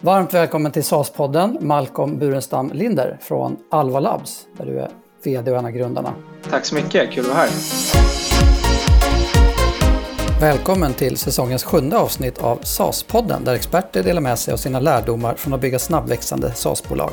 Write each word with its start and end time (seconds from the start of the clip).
Varmt 0.00 0.34
välkommen 0.34 0.72
till 0.72 0.82
SAS-podden, 0.82 1.58
Malcolm 1.60 2.18
Burenstam 2.18 2.70
Linder 2.74 3.18
från 3.20 3.56
Alva 3.70 4.00
Labs, 4.00 4.46
där 4.56 4.66
du 4.66 4.78
är 4.78 4.90
VD 5.24 5.50
och 5.50 5.58
en 5.58 5.64
av 5.64 5.70
grundarna. 5.70 6.14
Tack 6.50 6.64
så 6.64 6.74
mycket, 6.74 7.10
kul 7.10 7.24
att 7.24 7.30
vara 7.30 7.38
här. 7.38 7.50
Välkommen 10.40 10.94
till 10.94 11.16
säsongens 11.16 11.64
sjunde 11.64 11.98
avsnitt 11.98 12.38
av 12.38 12.58
SAS-podden, 12.62 13.44
där 13.44 13.54
experter 13.54 14.02
delar 14.02 14.20
med 14.20 14.38
sig 14.38 14.54
av 14.54 14.56
sina 14.56 14.80
lärdomar 14.80 15.34
från 15.34 15.52
att 15.52 15.60
bygga 15.60 15.78
snabbväxande 15.78 16.52
SAS-bolag. 16.54 17.12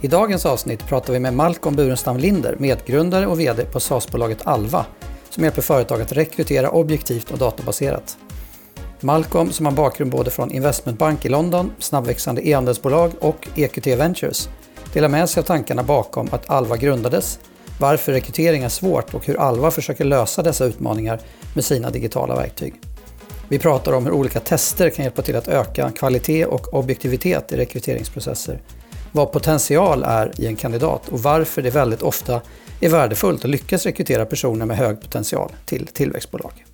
I 0.00 0.08
dagens 0.08 0.46
avsnitt 0.46 0.86
pratar 0.86 1.12
vi 1.12 1.20
med 1.20 1.34
Malcolm 1.34 1.76
Burenstam 1.76 2.16
Linder, 2.16 2.56
medgrundare 2.58 3.26
och 3.26 3.40
VD 3.40 3.64
på 3.64 3.80
SAS-bolaget 3.80 4.46
Alva, 4.46 4.86
som 5.30 5.44
hjälper 5.44 5.62
företag 5.62 6.02
att 6.02 6.12
rekrytera 6.12 6.70
objektivt 6.70 7.30
och 7.30 7.38
databaserat. 7.38 8.18
Malcolm, 9.04 9.52
som 9.52 9.66
har 9.66 9.72
bakgrund 9.72 10.10
både 10.10 10.30
från 10.30 10.50
investmentbank 10.50 11.24
i 11.24 11.28
London, 11.28 11.72
snabbväxande 11.78 12.48
e-handelsbolag 12.48 13.12
och 13.20 13.48
EQT 13.54 13.86
Ventures, 13.86 14.48
delar 14.92 15.08
med 15.08 15.28
sig 15.28 15.40
av 15.40 15.44
tankarna 15.44 15.82
bakom 15.82 16.28
att 16.32 16.50
Alva 16.50 16.76
grundades, 16.76 17.38
varför 17.80 18.12
rekrytering 18.12 18.62
är 18.62 18.68
svårt 18.68 19.14
och 19.14 19.26
hur 19.26 19.40
Alva 19.40 19.70
försöker 19.70 20.04
lösa 20.04 20.42
dessa 20.42 20.64
utmaningar 20.64 21.20
med 21.54 21.64
sina 21.64 21.90
digitala 21.90 22.34
verktyg. 22.34 22.74
Vi 23.48 23.58
pratar 23.58 23.92
om 23.92 24.04
hur 24.04 24.12
olika 24.12 24.40
tester 24.40 24.90
kan 24.90 25.04
hjälpa 25.04 25.22
till 25.22 25.36
att 25.36 25.48
öka 25.48 25.90
kvalitet 25.90 26.46
och 26.46 26.74
objektivitet 26.74 27.52
i 27.52 27.56
rekryteringsprocesser, 27.56 28.60
vad 29.12 29.32
potential 29.32 30.02
är 30.02 30.40
i 30.40 30.46
en 30.46 30.56
kandidat 30.56 31.08
och 31.08 31.22
varför 31.22 31.62
det 31.62 31.70
väldigt 31.70 32.02
ofta 32.02 32.40
är 32.80 32.88
värdefullt 32.88 33.44
att 33.44 33.50
lyckas 33.50 33.86
rekrytera 33.86 34.26
personer 34.26 34.66
med 34.66 34.76
hög 34.76 35.00
potential 35.00 35.52
till 35.64 35.86
tillväxtbolag. 35.86 36.64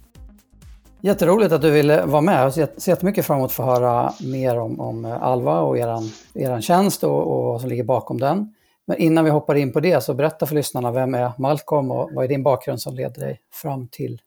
Jätteroligt 1.03 1.53
att 1.53 1.63
du 1.63 1.71
ville 1.71 2.07
vara 2.07 2.21
med. 2.21 2.45
Jag 2.45 2.53
ser 2.53 2.91
jättemycket 2.91 3.27
fram 3.27 3.37
emot 3.39 3.51
att 3.51 3.57
få 3.57 3.63
höra 3.63 4.13
mer 4.21 4.59
om, 4.59 4.81
om 4.81 5.05
eh, 5.05 5.23
Alva 5.23 5.61
och 5.61 5.79
er 5.79 5.89
eran 6.35 6.63
tjänst 6.63 7.05
och, 7.05 7.19
och 7.19 7.45
vad 7.45 7.61
som 7.61 7.71
ligger 7.71 7.85
bakom 7.85 8.21
den. 8.21 8.55
Men 8.87 8.99
innan 8.99 9.25
vi 9.25 9.31
hoppar 9.31 9.55
in 9.55 9.73
på 9.73 9.81
det 9.81 10.05
så 10.05 10.15
berätta 10.15 10.47
för 10.47 10.55
lyssnarna, 10.55 10.93
vem 10.93 11.15
är 11.15 11.33
Malcolm 11.39 11.91
och 11.91 12.11
vad 12.13 12.25
är 12.25 12.29
din 12.29 12.43
bakgrund 12.43 12.81
som 12.81 12.95
leder 12.95 13.21
dig 13.21 13.41
fram 13.53 13.89
till 13.89 14.21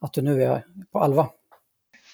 att 0.00 0.12
du 0.12 0.22
nu 0.22 0.42
är 0.42 0.64
på 0.92 0.98
Alva? 0.98 1.28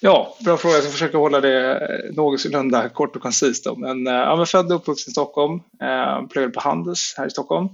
Ja, 0.01 0.35
bra 0.45 0.57
fråga. 0.57 0.75
Jag 0.75 0.83
ska 0.83 0.91
försöka 0.91 1.17
hålla 1.17 1.41
det 1.41 1.71
eh, 1.71 2.15
någorlunda 2.15 2.89
kort 2.89 3.15
och 3.15 3.21
koncist. 3.21 3.67
Men 3.77 4.07
eh, 4.07 4.13
jag 4.13 4.41
är 4.41 4.45
född 4.45 4.71
och 4.71 4.75
uppvuxen 4.75 5.11
i 5.11 5.13
Stockholm, 5.13 5.53
eh, 5.81 6.27
pluggade 6.27 6.53
på 6.53 6.59
Handels 6.59 7.15
här 7.17 7.27
i 7.27 7.29
Stockholm. 7.29 7.65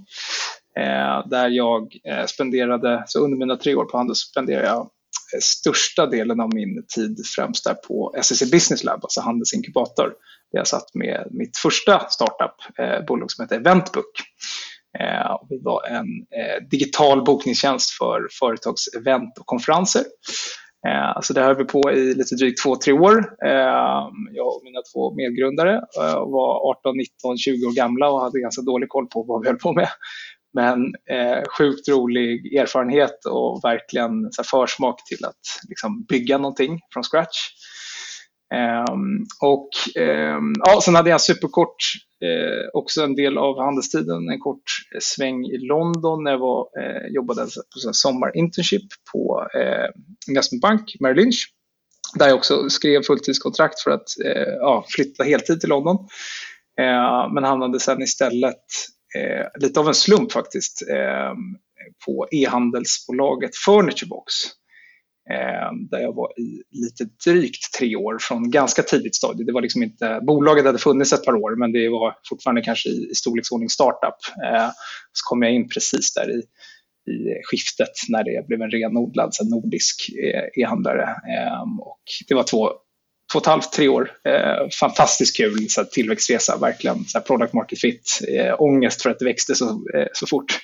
Eh, 0.76 1.28
där 1.28 1.48
jag 1.48 1.96
eh, 2.04 2.26
spenderade, 2.26 3.04
så 3.06 3.18
under 3.18 3.38
mina 3.38 3.56
tre 3.56 3.74
år 3.74 3.84
på 3.84 3.96
Handels 3.96 4.18
spenderade 4.18 4.66
jag 4.66 4.90
största 5.40 6.06
delen 6.06 6.40
av 6.40 6.54
min 6.54 6.86
tid 6.96 7.16
främst 7.36 7.64
där 7.64 7.74
på 7.74 8.14
SEC 8.22 8.50
Business 8.50 8.84
Lab, 8.84 9.00
alltså 9.02 9.20
handelsinkubator. 9.20 10.12
Där 10.52 10.58
jag 10.58 10.66
satt 10.66 10.94
med 10.94 11.28
mitt 11.30 11.56
första 11.56 12.08
startup-bolag 12.08 13.22
eh, 13.22 13.26
som 13.28 13.44
heter 13.44 13.56
Eventbook. 13.56 14.20
Eh, 14.98 15.36
vi 15.48 15.58
var 15.62 15.86
en 15.86 16.06
eh, 16.40 16.68
digital 16.70 17.24
bokningstjänst 17.24 17.90
för 17.90 18.28
företagsevent 18.40 19.38
och 19.38 19.46
konferenser. 19.46 20.02
Eh, 20.88 21.20
så 21.22 21.32
det 21.32 21.40
höll 21.40 21.56
vi 21.56 21.64
på 21.64 21.92
i 21.92 22.14
lite 22.14 22.34
drygt 22.34 22.62
två, 22.62 22.76
tre 22.76 22.92
år. 22.92 23.18
Eh, 23.44 24.02
jag 24.32 24.46
och 24.46 24.62
mina 24.64 24.80
två 24.94 25.14
medgrundare 25.14 25.74
eh, 26.00 26.18
var 26.36 26.70
18, 26.70 26.96
19, 26.96 27.38
20 27.38 27.66
år 27.66 27.76
gamla 27.76 28.10
och 28.10 28.20
hade 28.20 28.40
ganska 28.40 28.62
dålig 28.62 28.88
koll 28.88 29.06
på 29.06 29.22
vad 29.22 29.42
vi 29.42 29.48
höll 29.48 29.58
på 29.58 29.72
med. 29.72 29.88
Men 30.52 30.94
eh, 31.10 31.42
sjukt 31.58 31.88
rolig 31.88 32.54
erfarenhet 32.54 33.24
och 33.24 33.60
verkligen 33.64 34.32
så 34.32 34.42
här, 34.42 34.48
försmak 34.60 35.04
till 35.08 35.24
att 35.24 35.40
liksom, 35.68 36.04
bygga 36.04 36.38
någonting 36.38 36.80
från 36.92 37.04
scratch. 37.04 37.38
Um, 38.54 39.26
och 39.40 39.68
um, 40.02 40.54
ja, 40.58 40.80
sen 40.80 40.94
hade 40.94 41.10
jag 41.10 41.20
superkort, 41.20 41.76
eh, 42.24 42.68
också 42.72 43.02
en 43.02 43.14
del 43.14 43.38
av 43.38 43.60
handelstiden, 43.60 44.28
en 44.28 44.40
kort 44.40 44.62
eh, 44.94 44.98
sväng 45.00 45.44
i 45.44 45.58
London 45.58 46.24
när 46.24 46.30
jag 46.30 46.38
var, 46.38 46.68
eh, 46.80 47.06
jobbade 47.14 47.42
alltså 47.42 47.60
på 47.60 47.88
en 47.88 47.94
sommarinternship 47.94 48.88
på 49.12 49.46
eh, 49.54 49.88
investmentbank, 50.28 50.96
Merrill 51.00 51.16
Lynch. 51.16 51.54
Där 52.18 52.28
jag 52.28 52.36
också 52.36 52.70
skrev 52.70 53.02
fulltidskontrakt 53.02 53.80
för 53.80 53.90
att 53.90 54.08
eh, 54.24 54.52
ja, 54.58 54.84
flytta 54.88 55.24
heltid 55.24 55.60
till 55.60 55.68
London. 55.68 55.96
Eh, 56.80 57.32
men 57.34 57.44
hamnade 57.44 57.80
sen 57.80 58.02
istället 58.02 58.64
eh, 59.16 59.46
lite 59.60 59.80
av 59.80 59.88
en 59.88 59.94
slump 59.94 60.32
faktiskt, 60.32 60.82
eh, 60.90 61.34
på 62.06 62.28
e-handelsbolaget 62.30 63.56
Furniturebox. 63.56 64.32
Eh, 65.30 65.72
där 65.90 65.98
jag 65.98 66.14
var 66.14 66.40
i 66.40 66.62
lite 66.70 67.04
drygt 67.24 67.72
tre 67.78 67.96
år 67.96 68.18
från 68.20 68.50
ganska 68.50 68.82
tidigt 68.82 69.16
stadie. 69.16 69.44
Det 69.44 69.52
var 69.52 69.62
liksom 69.62 69.82
inte, 69.82 70.20
bolaget 70.22 70.64
hade 70.64 70.78
funnits 70.78 71.12
ett 71.12 71.24
par 71.24 71.34
år 71.34 71.56
men 71.56 71.72
det 71.72 71.88
var 71.88 72.16
fortfarande 72.28 72.62
kanske 72.62 72.88
i, 72.88 73.08
i 73.10 73.14
storleksordning 73.14 73.68
startup. 73.68 74.18
Eh, 74.44 74.68
så 75.12 75.28
kom 75.28 75.42
jag 75.42 75.52
in 75.52 75.68
precis 75.68 76.14
där 76.14 76.30
i, 76.30 76.42
i 77.12 77.42
skiftet 77.44 77.94
när 78.08 78.24
det 78.24 78.46
blev 78.46 78.62
en 78.62 78.70
renodlad 78.70 79.34
så 79.34 79.44
nordisk 79.44 80.10
eh, 80.24 80.62
e-handlare. 80.62 81.02
Eh, 81.02 81.62
och 81.80 82.02
det 82.28 82.34
var 82.34 82.42
två 82.42 82.70
två 83.32 83.38
och 83.38 83.42
ett 83.42 83.46
halvt, 83.46 83.72
tre 83.72 83.88
år. 83.88 84.10
Eh, 84.28 84.68
fantastiskt 84.80 85.36
kul 85.36 85.66
så 85.68 85.80
här, 85.80 85.88
tillväxtresa, 85.88 86.56
verkligen. 86.56 87.04
Så 87.04 87.18
här, 87.18 87.24
product 87.24 87.52
market 87.52 87.80
fit. 87.80 88.20
Eh, 88.28 88.54
ångest 88.58 89.02
för 89.02 89.10
att 89.10 89.18
det 89.18 89.24
växte 89.24 89.54
så, 89.54 89.64
eh, 89.64 90.06
så 90.12 90.26
fort. 90.26 90.60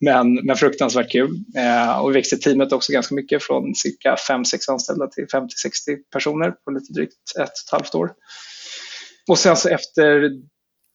Men, 0.00 0.34
men 0.34 0.56
fruktansvärt 0.56 1.10
kul. 1.10 1.44
Eh, 1.56 1.98
och 1.98 2.10
vi 2.10 2.14
växte 2.14 2.36
teamet 2.36 2.72
också 2.72 2.92
ganska 2.92 3.14
mycket 3.14 3.42
från 3.42 3.74
cirka 3.74 4.16
5-6 4.28 4.70
anställda 4.70 5.06
till 5.06 5.26
50-60 5.26 5.48
personer 6.12 6.50
på 6.50 6.70
lite 6.70 6.92
drygt 6.92 7.12
ett 7.40 7.42
och 7.42 7.44
ett 7.44 7.72
halvt 7.72 7.94
år. 7.94 8.12
Och 9.28 9.38
sen 9.38 9.56
så 9.56 9.68
efter 9.68 10.30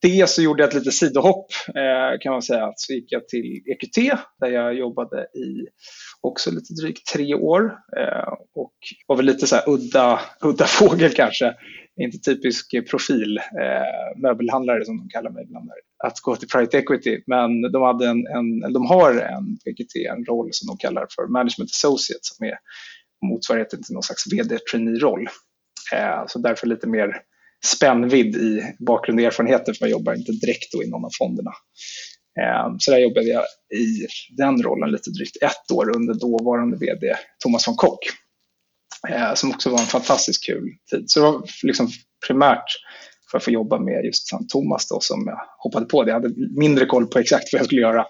det 0.01 0.29
så 0.29 0.41
gjorde 0.41 0.63
jag 0.63 0.67
ett 0.67 0.75
litet 0.75 0.93
sidohopp 0.93 1.51
eh, 1.67 2.19
kan 2.21 2.31
man 2.31 2.41
säga. 2.41 2.73
Så 2.75 2.93
gick 2.93 3.11
jag 3.11 3.27
till 3.27 3.63
EQT 3.65 4.19
där 4.39 4.47
jag 4.47 4.73
jobbade 4.73 5.21
i 5.21 5.67
också 6.21 6.51
lite 6.51 6.73
drygt 6.73 7.07
tre 7.13 7.33
år 7.35 7.63
eh, 7.97 8.33
och 8.55 8.73
var 9.07 9.15
väl 9.15 9.25
lite 9.25 9.47
så 9.47 9.55
här 9.55 9.69
udda, 9.69 10.19
udda 10.41 10.65
fågel 10.67 11.13
kanske. 11.13 11.55
Inte 12.01 12.17
typisk 12.17 12.89
profil, 12.89 13.37
eh, 13.37 14.21
möbelhandlare 14.21 14.85
som 14.85 14.97
de 14.97 15.09
kallar 15.09 15.31
mig 15.31 15.43
ibland, 15.43 15.69
att 16.03 16.19
gå 16.19 16.35
till 16.35 16.47
private 16.47 16.77
equity. 16.77 17.23
Men 17.27 17.61
de, 17.61 17.81
hade 17.81 18.07
en, 18.07 18.27
en, 18.27 18.73
de 18.73 18.85
har 18.85 19.11
en 19.13 19.57
EQT, 19.65 19.95
en 19.95 20.25
roll 20.25 20.49
som 20.51 20.67
de 20.67 20.77
kallar 20.77 21.07
för 21.15 21.27
management 21.27 21.69
associate 21.69 22.19
som 22.21 22.45
är 22.45 22.53
motsvarigheten 23.25 23.83
till 23.83 23.93
någon 23.93 24.03
slags 24.03 24.33
vd-trainee-roll. 24.33 25.27
Så 26.27 26.39
därför 26.39 26.67
lite 26.67 26.87
mer 26.87 27.21
spännvidd 27.65 28.35
i 28.35 28.75
bakgrund 28.79 29.19
och 29.19 29.25
erfarenheter 29.25 29.73
för 29.73 29.85
jag 29.85 29.91
jobbar 29.91 30.13
inte 30.13 30.31
direkt 30.31 30.71
då 30.71 30.83
i 30.83 30.89
någon 30.89 31.05
av 31.05 31.11
fonderna. 31.17 31.51
Ehm, 32.41 32.79
så 32.79 32.91
där 32.91 32.97
jobbade 32.97 33.27
jag 33.27 33.43
i 33.75 34.07
den 34.37 34.63
rollen 34.63 34.91
lite 34.91 35.09
drygt 35.09 35.43
ett 35.43 35.71
år 35.71 35.95
under 35.95 36.13
dåvarande 36.13 36.77
vd 36.77 37.15
Thomas 37.43 37.67
von 37.67 37.75
Kock. 37.75 37.99
Eh, 39.09 39.33
som 39.33 39.51
också 39.51 39.69
var 39.69 39.79
en 39.79 39.85
fantastiskt 39.85 40.45
kul 40.45 40.69
tid. 40.91 41.03
Så 41.07 41.19
det 41.19 41.25
var 41.25 41.41
liksom 41.63 41.89
primärt 42.27 42.65
för 43.31 43.37
att 43.37 43.43
få 43.43 43.51
jobba 43.51 43.79
med 43.79 44.05
just 44.05 44.29
Thomas 44.49 44.87
då, 44.87 44.99
som 44.99 45.23
jag 45.27 45.39
hoppade 45.57 45.85
på 45.85 46.03
det. 46.03 46.11
Jag 46.11 46.21
hade 46.21 46.33
mindre 46.59 46.85
koll 46.85 47.07
på 47.07 47.19
exakt 47.19 47.53
vad 47.53 47.59
jag 47.59 47.65
skulle 47.65 47.81
göra. 47.81 48.05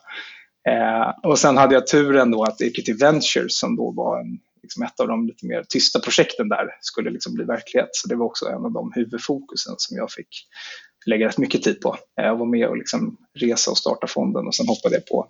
Ehm, 0.70 1.14
och 1.24 1.40
sen 1.40 1.58
hade 1.58 1.74
jag 1.74 1.88
turen 1.88 2.32
då 2.32 2.44
att 2.44 2.62
Equity 2.62 2.94
Ventures 2.94 3.60
som 3.60 3.76
då 3.76 3.92
var 3.92 4.20
en, 4.20 4.40
liksom 4.64 4.84
ett 4.84 5.00
av 5.00 5.08
de 5.08 5.28
lite 5.28 5.46
mer 5.46 5.64
tysta 5.70 6.00
projekten 6.00 6.50
där 6.50 6.68
skulle 6.82 7.10
liksom 7.10 7.34
bli 7.34 7.44
verklighet. 7.44 7.90
Så 7.92 8.08
det 8.08 8.16
var 8.16 8.26
också 8.26 8.46
en 8.46 8.66
av 8.66 8.72
de 8.72 8.92
huvudfokusen 8.96 9.76
som 9.78 9.98
jag 9.98 10.12
fick 10.12 10.28
lägga 11.06 11.28
rätt 11.28 11.38
mycket 11.38 11.64
tid 11.64 11.82
på. 11.82 11.98
Jag 12.16 12.26
eh, 12.26 12.38
var 12.38 12.46
med 12.46 12.68
och 12.68 12.78
liksom 12.78 13.18
resa 13.40 13.72
och 13.72 13.78
starta 13.78 14.08
fonden 14.08 14.48
och 14.48 14.56
sen 14.56 14.68
hoppade 14.68 14.96
jag 14.96 15.06
på 15.06 15.28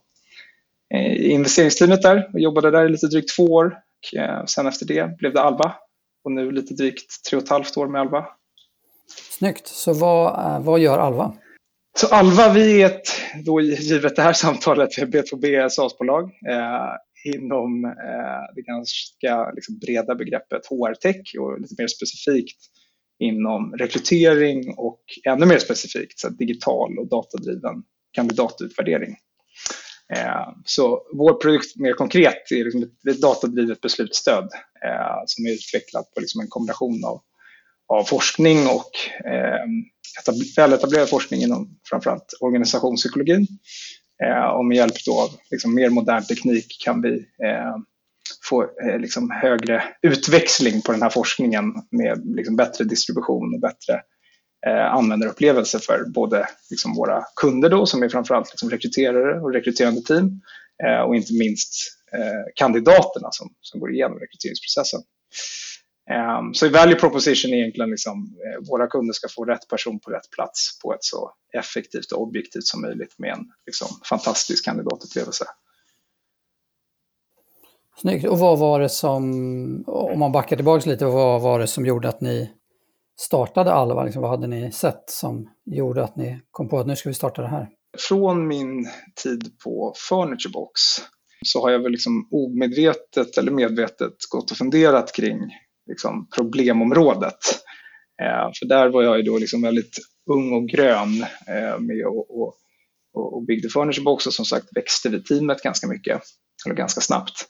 eh, 0.94 1.32
investeringsteamet 1.32 2.02
där 2.02 2.30
och 2.34 2.40
jobbade 2.40 2.72
där 2.72 2.86
i 2.86 2.90
lite 2.90 3.08
drygt 3.08 3.36
två 3.36 3.44
år. 3.44 3.66
Och 3.66 4.20
eh, 4.20 4.46
sen 4.46 4.68
efter 4.68 4.86
det 4.86 5.18
blev 5.18 5.34
det 5.34 5.42
Alba 5.42 5.76
och 6.24 6.32
nu 6.32 6.52
lite 6.52 6.74
drygt 6.74 7.26
tre 7.30 7.38
och 7.38 7.44
ett 7.44 7.50
halvt 7.50 7.78
år 7.78 7.88
med 7.88 8.02
Alva. 8.02 8.26
Snyggt. 9.38 9.68
Så 9.68 9.94
vad, 9.94 10.64
vad 10.64 10.80
gör 10.80 11.00
Alva? 11.00 11.34
Så 11.98 12.08
Alva, 12.08 12.54
vi 12.54 12.82
är 12.82 12.86
ett, 12.86 13.08
då 13.46 13.62
givet 13.62 14.16
det 14.16 14.22
här 14.22 14.34
samtalet, 14.34 14.90
B2B 14.98 15.70
SaaS-bolag 15.70 16.24
eh, 16.24 16.94
inom 17.36 17.86
eh, 17.86 18.56
det 18.56 18.62
ganska 18.62 19.52
liksom, 19.52 19.80
breda 19.80 20.16
begreppet 20.16 20.66
HR-tech 20.66 21.36
och 21.40 21.62
lite 21.62 21.76
mer 21.78 21.88
specifikt 21.88 22.60
inom 23.20 23.74
rekrytering 23.74 24.74
och 24.78 25.02
ännu 25.24 25.46
mer 25.46 25.60
specifikt 25.60 26.20
så 26.20 26.30
digital 26.30 27.00
och 27.00 27.10
datadriven 27.10 27.84
kandidatutvärdering. 28.12 29.16
Eh, 30.16 30.48
så 30.66 31.02
vår 31.14 31.34
produkt 31.34 31.76
mer 31.76 31.94
konkret 31.94 32.52
är 32.52 32.64
liksom 32.64 32.84
ett 33.10 33.22
datadrivet 33.22 33.82
beslutsstöd 33.82 34.50
eh, 34.86 35.22
som 35.26 35.46
är 35.46 35.52
utvecklat 35.52 36.14
på 36.14 36.20
liksom 36.20 36.42
en 36.42 36.48
kombination 36.48 37.06
av, 37.06 37.22
av 37.88 38.04
forskning 38.04 38.58
och 38.68 38.92
eh, 39.26 39.66
väletablerad 40.58 41.10
forskning 41.10 41.42
inom 41.42 41.80
framförallt 41.90 42.34
organisationspsykologin. 42.40 43.48
Eh, 44.24 44.48
och 44.48 44.66
med 44.66 44.78
hjälp 44.78 44.94
av 45.12 45.30
liksom 45.52 45.76
mer 45.76 45.90
modern 45.90 46.24
teknik 46.24 46.78
kan 46.84 47.02
vi 47.02 47.14
eh, 47.18 47.76
få 48.50 48.64
eh, 48.64 49.00
liksom 49.00 49.32
högre 49.32 49.84
utväxling 50.02 50.82
på 50.82 50.92
den 50.92 51.02
här 51.02 51.10
forskningen 51.10 51.74
med 51.92 52.22
liksom 52.26 52.56
bättre 52.56 52.84
distribution 52.84 53.54
och 53.54 53.62
bättre 53.62 54.02
eh, 54.68 54.94
användarupplevelse 54.94 55.80
för 55.80 56.06
både 56.14 56.48
liksom, 56.70 56.94
våra 56.96 57.24
kunder 57.42 57.70
då, 57.70 57.86
som 57.86 58.04
är 58.04 58.10
framförallt 58.10 58.50
liksom, 58.52 58.70
rekryterare 58.70 59.42
och 59.42 59.54
rekryterande 59.54 60.02
team 60.02 60.42
eh, 60.84 61.02
och 61.02 61.16
inte 61.16 61.34
minst 61.34 61.74
eh, 62.14 62.54
kandidaterna 62.56 63.28
som, 63.32 63.50
som 63.62 63.80
går 63.80 63.94
igenom 63.94 64.20
rekryteringsprocessen. 64.20 65.02
Um, 66.10 66.54
så 66.54 66.70
value 66.70 66.96
proposition 66.96 67.54
är 67.54 67.58
egentligen 67.58 67.90
liksom, 67.90 68.38
eh, 68.46 68.70
våra 68.70 68.88
kunder 68.88 69.14
ska 69.14 69.28
få 69.30 69.46
rätt 69.46 69.68
person 69.70 70.00
på 70.00 70.12
rätt 70.12 70.30
plats 70.32 70.80
på 70.80 70.94
ett 70.94 71.04
så 71.04 71.32
effektivt 71.54 72.12
och 72.12 72.22
objektivt 72.22 72.64
som 72.64 72.82
möjligt 72.82 73.20
med 73.20 73.34
en 73.34 73.46
liksom, 73.66 73.88
fantastisk 74.10 74.66
kandidatupplevelse. 74.66 75.46
Snyggt. 77.98 78.28
Och 78.28 78.40
vad 78.40 78.60
var 78.60 78.80
det 78.80 78.90
som, 78.90 79.24
om 79.88 80.20
man 80.20 80.32
backar 80.32 80.56
tillbaka 80.56 80.90
lite, 80.90 81.06
vad 81.06 81.42
var 81.42 81.60
det 81.60 81.68
som 81.68 81.86
gjorde 81.86 82.10
att 82.10 82.22
ni 82.22 82.52
startade 83.20 83.74
Alva? 83.74 84.04
Liksom, 84.04 84.22
vad 84.22 84.32
hade 84.32 84.48
ni 84.48 84.72
sett 84.72 85.10
som 85.10 85.50
gjorde 85.66 86.04
att 86.04 86.16
ni 86.16 86.40
kom 86.52 86.70
på 86.70 86.80
att 86.80 86.88
nu 86.88 86.96
ska 86.96 87.10
vi 87.10 87.16
starta 87.16 87.42
det 87.42 87.48
här? 87.48 87.70
Från 88.10 88.48
min 88.48 88.90
tid 89.24 89.52
på 89.64 89.94
Furniturebox 90.10 90.82
så 91.46 91.62
har 91.62 91.70
jag 91.70 91.80
väl 91.80 91.92
liksom 91.92 92.28
omedvetet 92.32 93.38
eller 93.38 93.52
medvetet 93.52 94.16
gått 94.30 94.52
och 94.52 94.58
funderat 94.58 95.14
kring 95.14 95.40
liksom, 95.88 96.28
problemområdet. 96.36 97.40
Eh, 98.22 98.52
för 98.60 98.66
där 98.66 98.90
var 98.90 99.04
jag 99.04 99.18
ju 99.18 99.24
då 99.24 99.38
liksom 99.38 99.62
väldigt 99.62 99.98
ung 100.30 100.54
och 100.54 100.70
grön 100.70 101.22
eh, 101.48 101.80
med 101.80 102.06
och, 102.06 102.42
och, 102.42 102.54
och 103.14 103.46
byggde 103.46 103.70
Furniturebox 103.70 104.28
och 104.28 104.34
som 104.34 104.46
sagt 104.46 104.68
växte 104.76 105.10
vi 105.10 105.24
teamet 105.24 105.64
ganska 105.64 105.88
mycket, 105.88 106.22
eller 106.66 106.76
ganska 106.76 107.02
snabbt. 107.02 107.46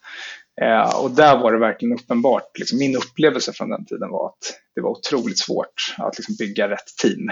Eh, 0.62 1.04
och 1.04 1.12
där 1.12 1.38
var 1.38 1.54
det 1.54 1.60
verkligen 1.60 2.00
uppenbart, 2.00 2.58
liksom 2.60 2.80
min 2.80 2.96
upplevelse 2.96 3.54
från 3.54 3.70
den 3.70 3.86
tiden 3.86 4.10
var 4.10 4.28
att 4.28 4.54
det 4.76 4.82
var 4.82 4.90
otroligt 4.90 5.40
svårt 5.40 5.96
att 5.98 6.18
liksom 6.18 6.36
bygga 6.40 6.70
rätt 6.70 6.98
team. 7.02 7.30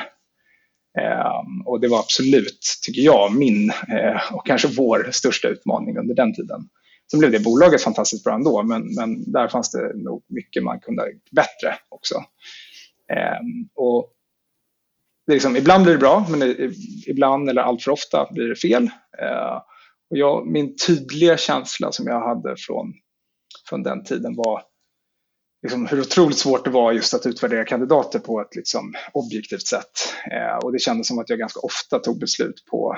Eh, 0.99 1.41
och 1.65 1.81
det 1.81 1.87
var 1.87 1.99
absolut, 1.99 2.59
tycker 2.85 3.01
jag, 3.01 3.33
min 3.33 3.69
eh, 3.69 4.33
och 4.33 4.45
kanske 4.45 4.67
vår 4.67 5.09
största 5.11 5.47
utmaning 5.47 5.97
under 5.97 6.15
den 6.15 6.33
tiden. 6.33 6.61
Sen 7.11 7.19
blev 7.19 7.31
det 7.31 7.39
bolaget 7.39 7.81
fantastiskt 7.81 8.23
bra 8.23 8.33
ändå, 8.35 8.63
men, 8.63 8.95
men 8.95 9.31
där 9.31 9.47
fanns 9.47 9.71
det 9.71 9.93
nog 9.95 10.23
mycket 10.27 10.63
man 10.63 10.79
kunde 10.79 11.01
ha 11.01 11.09
gjort 11.09 11.31
bättre 11.31 11.77
också. 11.89 12.15
Eh, 13.11 13.39
och 13.75 14.11
det 15.27 15.33
liksom, 15.33 15.55
ibland 15.55 15.83
blir 15.83 15.93
det 15.93 15.99
bra, 15.99 16.25
men 16.29 16.71
ibland 17.07 17.49
eller 17.49 17.61
allt 17.61 17.83
för 17.83 17.91
ofta 17.91 18.27
blir 18.31 18.47
det 18.47 18.55
fel. 18.55 18.83
Eh, 19.21 19.61
och 20.09 20.17
jag, 20.17 20.47
min 20.47 20.75
tydliga 20.87 21.37
känsla 21.37 21.91
som 21.91 22.07
jag 22.07 22.27
hade 22.27 22.55
från, 22.57 22.93
från 23.69 23.83
den 23.83 24.03
tiden 24.03 24.35
var 24.35 24.63
liksom 25.65 25.87
hur 25.87 25.99
otroligt 25.99 26.37
svårt 26.37 26.65
det 26.65 26.69
var 26.69 26.91
just 26.91 27.13
att 27.13 27.25
utvärdera 27.25 27.65
kandidater 27.65 28.19
på 28.19 28.41
ett 28.41 28.55
liksom 28.55 28.93
objektivt 29.13 29.67
sätt. 29.67 30.13
Eh, 30.31 30.57
och 30.57 30.71
det 30.71 30.79
kändes 30.79 31.07
som 31.07 31.19
att 31.19 31.29
jag 31.29 31.39
ganska 31.39 31.59
ofta 31.59 31.99
tog 31.99 32.19
beslut 32.19 32.65
på 32.71 32.97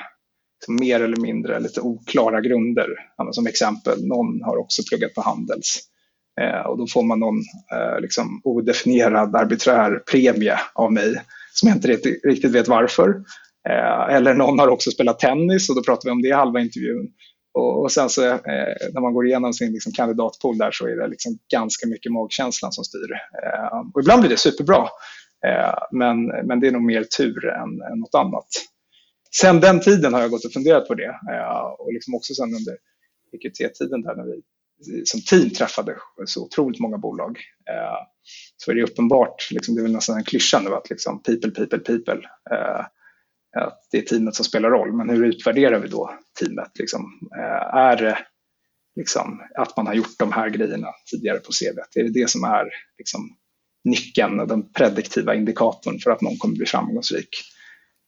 mer 0.67 1.01
eller 1.01 1.21
mindre 1.21 1.59
lite 1.59 1.81
oklara 1.81 2.41
grunder. 2.41 2.87
Som 3.31 3.47
exempel, 3.47 4.07
någon 4.07 4.41
har 4.41 4.57
också 4.57 4.81
pluggat 4.89 5.13
på 5.13 5.21
Handels. 5.21 5.79
Eh, 6.41 6.67
och 6.67 6.77
då 6.77 6.87
får 6.87 7.03
man 7.03 7.19
någon 7.19 7.37
eh, 7.73 8.01
liksom 8.01 8.41
odefinierad 8.43 9.35
arbiträr 9.35 10.03
premie 10.11 10.59
av 10.73 10.93
mig 10.93 11.21
som 11.53 11.69
jag 11.69 11.77
inte 11.77 11.87
riktigt 12.27 12.51
vet 12.51 12.67
varför. 12.67 13.09
Eh, 13.69 14.15
eller 14.15 14.33
någon 14.33 14.59
har 14.59 14.67
också 14.67 14.91
spelat 14.91 15.19
tennis 15.19 15.69
och 15.69 15.75
då 15.75 15.83
pratar 15.83 16.09
vi 16.09 16.11
om 16.11 16.21
det 16.21 16.27
i 16.27 16.31
halva 16.31 16.59
intervjun. 16.59 17.07
Och, 17.53 17.81
och 17.81 17.91
sen 17.91 18.09
så 18.09 18.25
eh, 18.25 18.75
när 18.93 19.01
man 19.01 19.13
går 19.13 19.27
igenom 19.27 19.53
sin 19.53 19.73
liksom, 19.73 19.91
kandidatpool 19.91 20.57
där 20.57 20.71
så 20.71 20.87
är 20.87 20.95
det 20.95 21.07
liksom 21.07 21.37
ganska 21.51 21.87
mycket 21.87 22.11
magkänslan 22.11 22.71
som 22.71 22.83
styr. 22.83 23.11
Eh, 23.43 23.79
och 23.93 24.01
ibland 24.01 24.21
blir 24.21 24.29
det 24.29 24.37
superbra. 24.37 24.87
Eh, 25.47 25.77
men, 25.91 26.25
men 26.25 26.59
det 26.59 26.67
är 26.67 26.71
nog 26.71 26.83
mer 26.83 27.03
tur 27.03 27.45
än, 27.45 27.81
än 27.91 27.99
något 27.99 28.15
annat. 28.15 28.47
Sen 29.39 29.59
den 29.59 29.79
tiden 29.79 30.13
har 30.13 30.21
jag 30.21 30.31
gått 30.31 30.45
och 30.45 30.53
funderat 30.53 30.87
på 30.87 30.93
det 30.93 31.19
eh, 31.31 31.63
och 31.79 31.93
liksom 31.93 32.15
också 32.15 32.33
sen 32.33 32.55
under 32.55 32.77
EQT-tiden 33.33 34.01
där 34.01 34.15
när 34.15 34.23
vi 34.23 34.41
som 35.05 35.21
team 35.21 35.49
träffade 35.49 35.95
så 36.25 36.45
otroligt 36.45 36.79
många 36.79 36.97
bolag. 36.97 37.39
Eh, 37.69 37.97
så 38.57 38.71
är 38.71 38.75
det 38.75 38.83
uppenbart, 38.83 39.51
liksom, 39.51 39.75
det 39.75 39.81
är 39.81 39.83
väl 39.83 39.91
nästan 39.91 40.17
en 40.17 40.23
klyscha 40.23 40.59
nu 40.59 40.73
att 40.73 40.89
liksom, 40.89 41.23
people, 41.23 41.51
people, 41.51 41.79
people. 41.79 42.29
Eh, 42.51 42.85
att 43.57 43.87
det 43.91 43.97
är 43.97 44.01
teamet 44.01 44.35
som 44.35 44.45
spelar 44.45 44.69
roll. 44.69 44.93
Men 44.93 45.09
hur 45.09 45.25
utvärderar 45.25 45.79
vi 45.79 45.87
då 45.87 46.13
teamet? 46.39 46.71
Liksom, 46.79 47.29
är 47.73 47.95
det 47.95 48.17
liksom, 48.95 49.41
att 49.55 49.77
man 49.77 49.87
har 49.87 49.93
gjort 49.93 50.19
de 50.19 50.31
här 50.31 50.49
grejerna 50.49 50.87
tidigare 51.11 51.39
på 51.39 51.51
CV? 51.51 51.79
Är 51.95 52.03
det 52.03 52.19
det 52.21 52.29
som 52.29 52.43
är 52.43 52.69
liksom, 52.97 53.37
nyckeln 53.83 54.39
och 54.39 54.47
den 54.47 54.73
prediktiva 54.73 55.35
indikatorn 55.35 55.99
för 55.99 56.11
att 56.11 56.21
någon 56.21 56.37
kommer 56.37 56.55
bli 56.55 56.65
framgångsrik? 56.65 57.29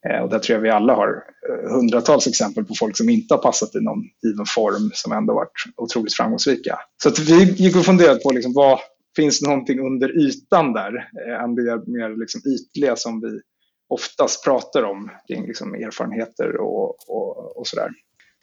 Eh, 0.07 0.21
och 0.21 0.29
där 0.29 0.39
tror 0.39 0.55
jag 0.55 0.61
vi 0.63 0.69
alla 0.69 0.95
har 0.95 1.23
eh, 1.49 1.71
hundratals 1.71 2.27
exempel 2.27 2.65
på 2.65 2.73
folk 2.73 2.97
som 2.97 3.09
inte 3.09 3.33
har 3.33 3.41
passat 3.41 3.75
i 3.75 3.79
någon 3.79 4.03
given 4.23 4.45
form 4.55 4.91
som 4.93 5.11
ändå 5.11 5.33
varit 5.33 5.51
otroligt 5.77 6.13
framgångsrika. 6.13 6.79
Så 7.03 7.09
att 7.09 7.19
vi 7.19 7.43
gick 7.43 7.75
och 7.75 7.85
funderade 7.85 8.19
på 8.19 8.31
liksom, 8.31 8.53
vad 8.53 8.79
finns 9.15 9.41
någonting 9.41 9.79
under 9.79 10.19
ytan 10.19 10.73
där 10.73 10.95
eh, 10.95 11.43
än 11.43 11.55
det 11.55 11.87
mer 11.87 12.19
liksom 12.19 12.41
ytliga 12.53 12.95
som 12.95 13.21
vi 13.21 13.41
oftast 13.89 14.43
pratar 14.43 14.83
om 14.83 15.11
kring 15.27 15.47
liksom 15.47 15.73
erfarenheter 15.73 16.57
och, 16.61 16.95
och, 17.07 17.57
och 17.57 17.67
sådär. 17.67 17.89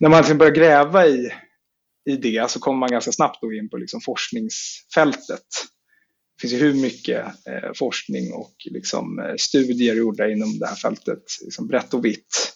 När 0.01 0.09
man 0.09 0.19
liksom 0.19 0.39
börjar 0.39 0.55
gräva 0.55 1.07
i, 1.07 1.33
i 2.11 2.17
det 2.17 2.51
så 2.51 2.61
kommer 2.61 2.79
man 2.79 2.91
ganska 2.91 3.13
snabbt 3.13 3.39
då 3.41 3.53
in 3.53 3.71
på 3.71 3.77
liksom 3.77 4.01
forskningsfältet. 4.01 5.47
Det 6.37 6.41
finns 6.41 6.53
ju 6.53 6.59
hur 6.59 6.75
mycket 6.75 7.25
eh, 7.25 7.73
forskning 7.75 8.33
och 8.33 8.55
liksom, 8.65 9.19
eh, 9.19 9.35
studier 9.39 9.95
gjorda 9.95 10.29
inom 10.29 10.59
det 10.59 10.67
här 10.67 10.77
fältet, 10.77 11.23
liksom 11.45 11.67
brett 11.67 11.95
och 11.95 12.05
vitt. 12.05 12.53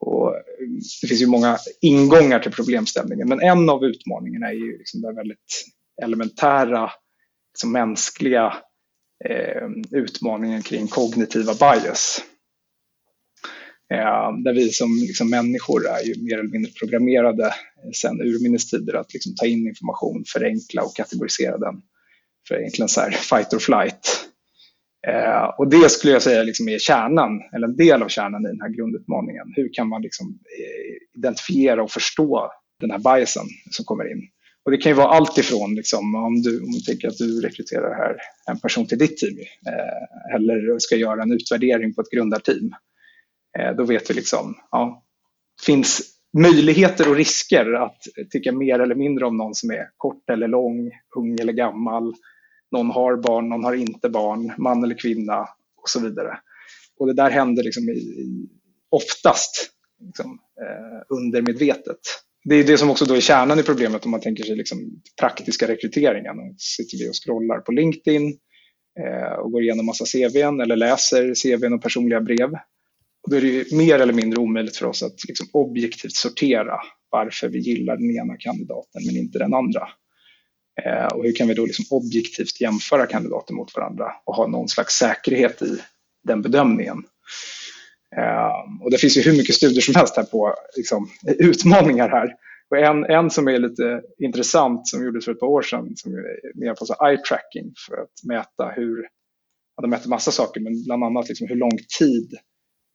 Och 0.00 0.34
mm, 0.60 0.80
det 1.02 1.08
finns 1.08 1.22
ju 1.22 1.26
många 1.26 1.58
ingångar 1.80 2.38
till 2.38 2.52
problemställningen, 2.52 3.28
men 3.28 3.40
en 3.40 3.70
av 3.70 3.84
utmaningarna 3.84 4.48
är 4.48 4.52
ju 4.52 4.78
liksom 4.78 5.00
den 5.00 5.14
väldigt 5.14 5.64
elementära 6.02 6.90
liksom 7.54 7.72
mänskliga 7.72 8.56
eh, 9.24 9.68
utmaningen 9.90 10.62
kring 10.62 10.88
kognitiva 10.88 11.54
bias. 11.54 12.24
Eh, 13.94 14.32
där 14.44 14.54
vi 14.54 14.68
som 14.68 14.96
liksom, 15.00 15.30
människor 15.30 15.86
är 15.88 16.04
ju 16.04 16.22
mer 16.22 16.38
eller 16.38 16.50
mindre 16.50 16.72
programmerade 16.72 17.46
eh, 18.04 18.26
urminnes 18.26 18.70
tider 18.70 18.94
att 18.94 19.14
liksom, 19.14 19.34
ta 19.34 19.46
in 19.46 19.66
information, 19.68 20.24
förenkla 20.26 20.82
och 20.82 20.96
kategorisera 20.96 21.58
den 21.58 21.82
för 22.48 22.54
egentligen 22.54 22.88
så 22.88 23.00
här, 23.00 23.10
fight 23.10 23.52
or 23.52 23.58
flight. 23.58 24.28
Eh, 25.08 25.44
och 25.58 25.68
det 25.68 25.88
skulle 25.88 26.12
jag 26.12 26.22
säga 26.22 26.42
liksom 26.42 26.68
är 26.68 26.78
kärnan, 26.78 27.40
eller 27.54 27.68
en 27.68 27.76
del 27.76 28.02
av 28.02 28.08
kärnan 28.08 28.44
i 28.44 28.48
den 28.48 28.60
här 28.60 28.68
grundutmaningen. 28.68 29.52
Hur 29.56 29.70
kan 29.72 29.88
man 29.88 30.02
liksom, 30.02 30.26
eh, 30.26 31.18
identifiera 31.18 31.82
och 31.82 31.90
förstå 31.90 32.50
den 32.80 32.90
här 32.90 32.98
biasen 32.98 33.46
som 33.70 33.84
kommer 33.84 34.12
in? 34.12 34.22
Och 34.64 34.70
det 34.70 34.78
kan 34.78 34.92
ju 34.92 34.96
vara 34.96 35.08
allt 35.08 35.38
ifrån 35.38 35.74
liksom, 35.74 36.14
om, 36.14 36.42
du, 36.42 36.60
om 36.60 36.70
du 36.70 36.80
tänker 36.80 37.08
att 37.08 37.18
du 37.18 37.40
rekryterar 37.40 37.94
här 37.94 38.16
en 38.50 38.60
person 38.60 38.86
till 38.86 38.98
ditt 38.98 39.16
team 39.16 39.38
eh, 39.66 40.34
eller 40.34 40.78
ska 40.78 40.96
göra 40.96 41.22
en 41.22 41.32
utvärdering 41.32 41.94
på 41.94 42.00
ett 42.00 42.10
grundarteam. 42.10 42.74
Eh, 43.58 43.76
då 43.76 43.84
vet 43.84 44.10
vi 44.10 44.14
liksom, 44.14 44.54
ja, 44.70 45.04
finns 45.66 46.18
möjligheter 46.38 47.08
och 47.08 47.16
risker 47.16 47.72
att 47.72 47.98
tycka 48.30 48.52
mer 48.52 48.78
eller 48.78 48.94
mindre 48.94 49.26
om 49.26 49.36
någon 49.36 49.54
som 49.54 49.70
är 49.70 49.90
kort 49.96 50.30
eller 50.30 50.48
lång, 50.48 50.90
ung 51.16 51.40
eller 51.40 51.52
gammal, 51.52 52.14
någon 52.72 52.90
har 52.90 53.16
barn, 53.16 53.48
någon 53.48 53.64
har 53.64 53.74
inte 53.74 54.08
barn, 54.08 54.52
man 54.58 54.84
eller 54.84 54.98
kvinna 54.98 55.40
och 55.82 55.88
så 55.88 56.00
vidare. 56.00 56.38
Och 56.98 57.06
det 57.06 57.14
där 57.14 57.30
händer 57.30 57.64
liksom 57.64 57.88
i, 57.88 57.92
i, 57.92 58.48
oftast 58.90 59.70
liksom, 60.00 60.38
eh, 60.60 61.16
undermedvetet 61.16 62.00
det 62.48 62.54
är 62.54 62.64
det 62.64 62.78
som 62.78 62.90
också 62.90 63.04
då 63.04 63.14
är 63.14 63.20
kärnan 63.20 63.58
i 63.58 63.62
problemet 63.62 64.04
om 64.04 64.10
man 64.10 64.20
tänker 64.20 64.44
sig 64.44 64.56
liksom 64.56 65.02
praktiska 65.20 65.68
rekryteringen. 65.68 66.36
Sitter 66.58 66.98
vi 66.98 67.10
och 67.10 67.14
scrollar 67.24 67.58
på 67.58 67.72
LinkedIn 67.72 68.38
eh, 69.00 69.38
och 69.38 69.52
går 69.52 69.62
igenom 69.62 69.86
massa 69.86 70.04
CVn 70.04 70.60
eller 70.60 70.76
läser 70.76 71.34
CVn 71.34 71.72
och 71.72 71.82
personliga 71.82 72.20
brev. 72.20 72.50
Och 73.22 73.30
då 73.30 73.36
är 73.36 73.40
det 73.40 73.72
mer 73.72 73.98
eller 73.98 74.12
mindre 74.12 74.40
omöjligt 74.40 74.76
för 74.76 74.86
oss 74.86 75.02
att 75.02 75.24
liksom 75.28 75.46
objektivt 75.52 76.12
sortera 76.12 76.80
varför 77.10 77.48
vi 77.48 77.58
gillar 77.58 77.96
den 77.96 78.10
ena 78.10 78.36
kandidaten 78.38 79.02
men 79.06 79.16
inte 79.16 79.38
den 79.38 79.54
andra. 79.54 79.88
Eh, 80.84 81.06
och 81.06 81.24
hur 81.24 81.32
kan 81.32 81.48
vi 81.48 81.54
då 81.54 81.66
liksom 81.66 81.84
objektivt 81.90 82.60
jämföra 82.60 83.06
kandidater 83.06 83.54
mot 83.54 83.76
varandra 83.76 84.12
och 84.24 84.34
ha 84.34 84.46
någon 84.46 84.68
slags 84.68 84.94
säkerhet 84.94 85.62
i 85.62 85.78
den 86.24 86.42
bedömningen. 86.42 87.04
Eh, 88.16 88.82
och 88.84 88.90
det 88.90 88.98
finns 88.98 89.16
ju 89.16 89.22
hur 89.22 89.36
mycket 89.36 89.54
studier 89.54 89.80
som 89.80 89.94
helst 89.94 90.16
här 90.16 90.24
på 90.24 90.54
liksom, 90.76 91.10
utmaningar 91.38 92.08
här. 92.08 92.34
Och 92.70 92.78
en, 92.78 93.04
en 93.04 93.30
som 93.30 93.48
är 93.48 93.58
lite 93.58 94.02
intressant 94.18 94.88
som 94.88 95.04
gjordes 95.04 95.24
för 95.24 95.32
ett 95.32 95.40
par 95.40 95.46
år 95.46 95.62
sedan 95.62 95.96
som 95.96 96.12
är 96.12 96.58
mer 96.60 96.74
på 96.74 97.06
eye 97.06 97.18
tracking 97.18 97.72
för 97.88 97.96
att 98.02 98.24
mäta 98.24 98.72
hur, 98.76 99.08
ja, 99.76 99.82
de 99.82 99.90
mäter 99.90 100.08
massa 100.08 100.30
saker 100.30 100.60
men 100.60 100.84
bland 100.84 101.04
annat 101.04 101.28
liksom 101.28 101.48
hur 101.48 101.56
lång 101.56 101.78
tid 101.98 102.34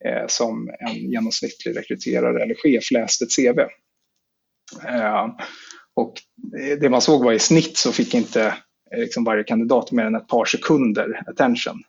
eh, 0.06 0.28
som 0.28 0.70
en 0.80 0.96
genomsnittlig 0.96 1.78
rekryterare 1.78 2.44
eller 2.44 2.56
chef 2.56 2.92
läste 2.92 3.25
ett 3.25 3.36
CV. 3.36 3.60
Eh, 4.88 5.28
och 5.95 6.13
eh, 6.59 6.79
det 6.79 6.89
man 6.89 7.01
såg 7.01 7.23
var 7.23 7.33
i 7.33 7.39
snitt 7.39 7.77
så 7.77 7.91
fick 7.91 8.13
inte 8.13 8.45
eh, 8.91 9.00
liksom 9.00 9.23
varje 9.23 9.43
kandidat 9.43 9.91
mer 9.91 10.05
än 10.05 10.15
ett 10.15 10.27
par 10.27 10.45
sekunder 10.45 11.23
attention. 11.27 11.83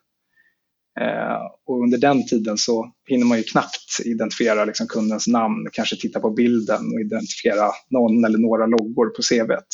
Eh, 1.01 1.41
och 1.67 1.83
under 1.83 1.99
den 1.99 2.27
tiden 2.27 2.59
så 2.59 2.93
hinner 3.09 3.27
man 3.27 3.39
ju 3.39 3.45
knappt 3.45 4.01
identifiera 4.05 4.65
liksom 4.65 4.87
kundens 4.87 5.27
namn, 5.27 5.69
kanske 5.73 5.97
titta 5.97 6.21
på 6.21 6.31
bilden 6.31 6.93
och 6.95 7.01
identifiera 7.01 7.71
någon 7.91 8.25
eller 8.25 8.39
några 8.39 8.67
loggor 8.67 9.07
på 9.07 9.23
CVt. 9.23 9.67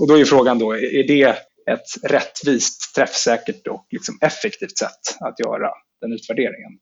Och 0.00 0.08
då 0.08 0.18
är 0.18 0.24
frågan 0.24 0.58
då, 0.58 0.72
är 0.72 1.06
det 1.06 1.36
ett 1.70 2.10
rättvist, 2.10 2.94
träffsäkert 2.94 3.66
och 3.66 3.86
liksom 3.90 4.18
effektivt 4.20 4.78
sätt 4.78 5.20
att 5.20 5.40
göra 5.40 5.70
den 6.00 6.12
utvärderingen? 6.12 6.72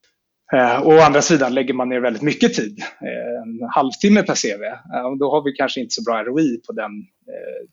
Eh, 0.53 0.87
å 0.87 0.99
andra 0.99 1.23
sidan 1.23 1.55
lägger 1.55 1.75
man 1.75 1.89
ner 1.89 2.01
väldigt 2.01 2.23
mycket 2.23 2.55
tid, 2.55 2.79
eh, 2.81 3.43
en 3.43 3.69
halvtimme 3.75 4.23
per 4.23 4.35
CV, 4.35 4.65
eh, 4.65 5.17
då 5.19 5.31
har 5.31 5.45
vi 5.45 5.53
kanske 5.53 5.81
inte 5.81 5.95
så 5.95 6.03
bra 6.03 6.25
ROI 6.25 6.61
på 6.67 6.73
den 6.73 6.93
eh, 7.27 7.69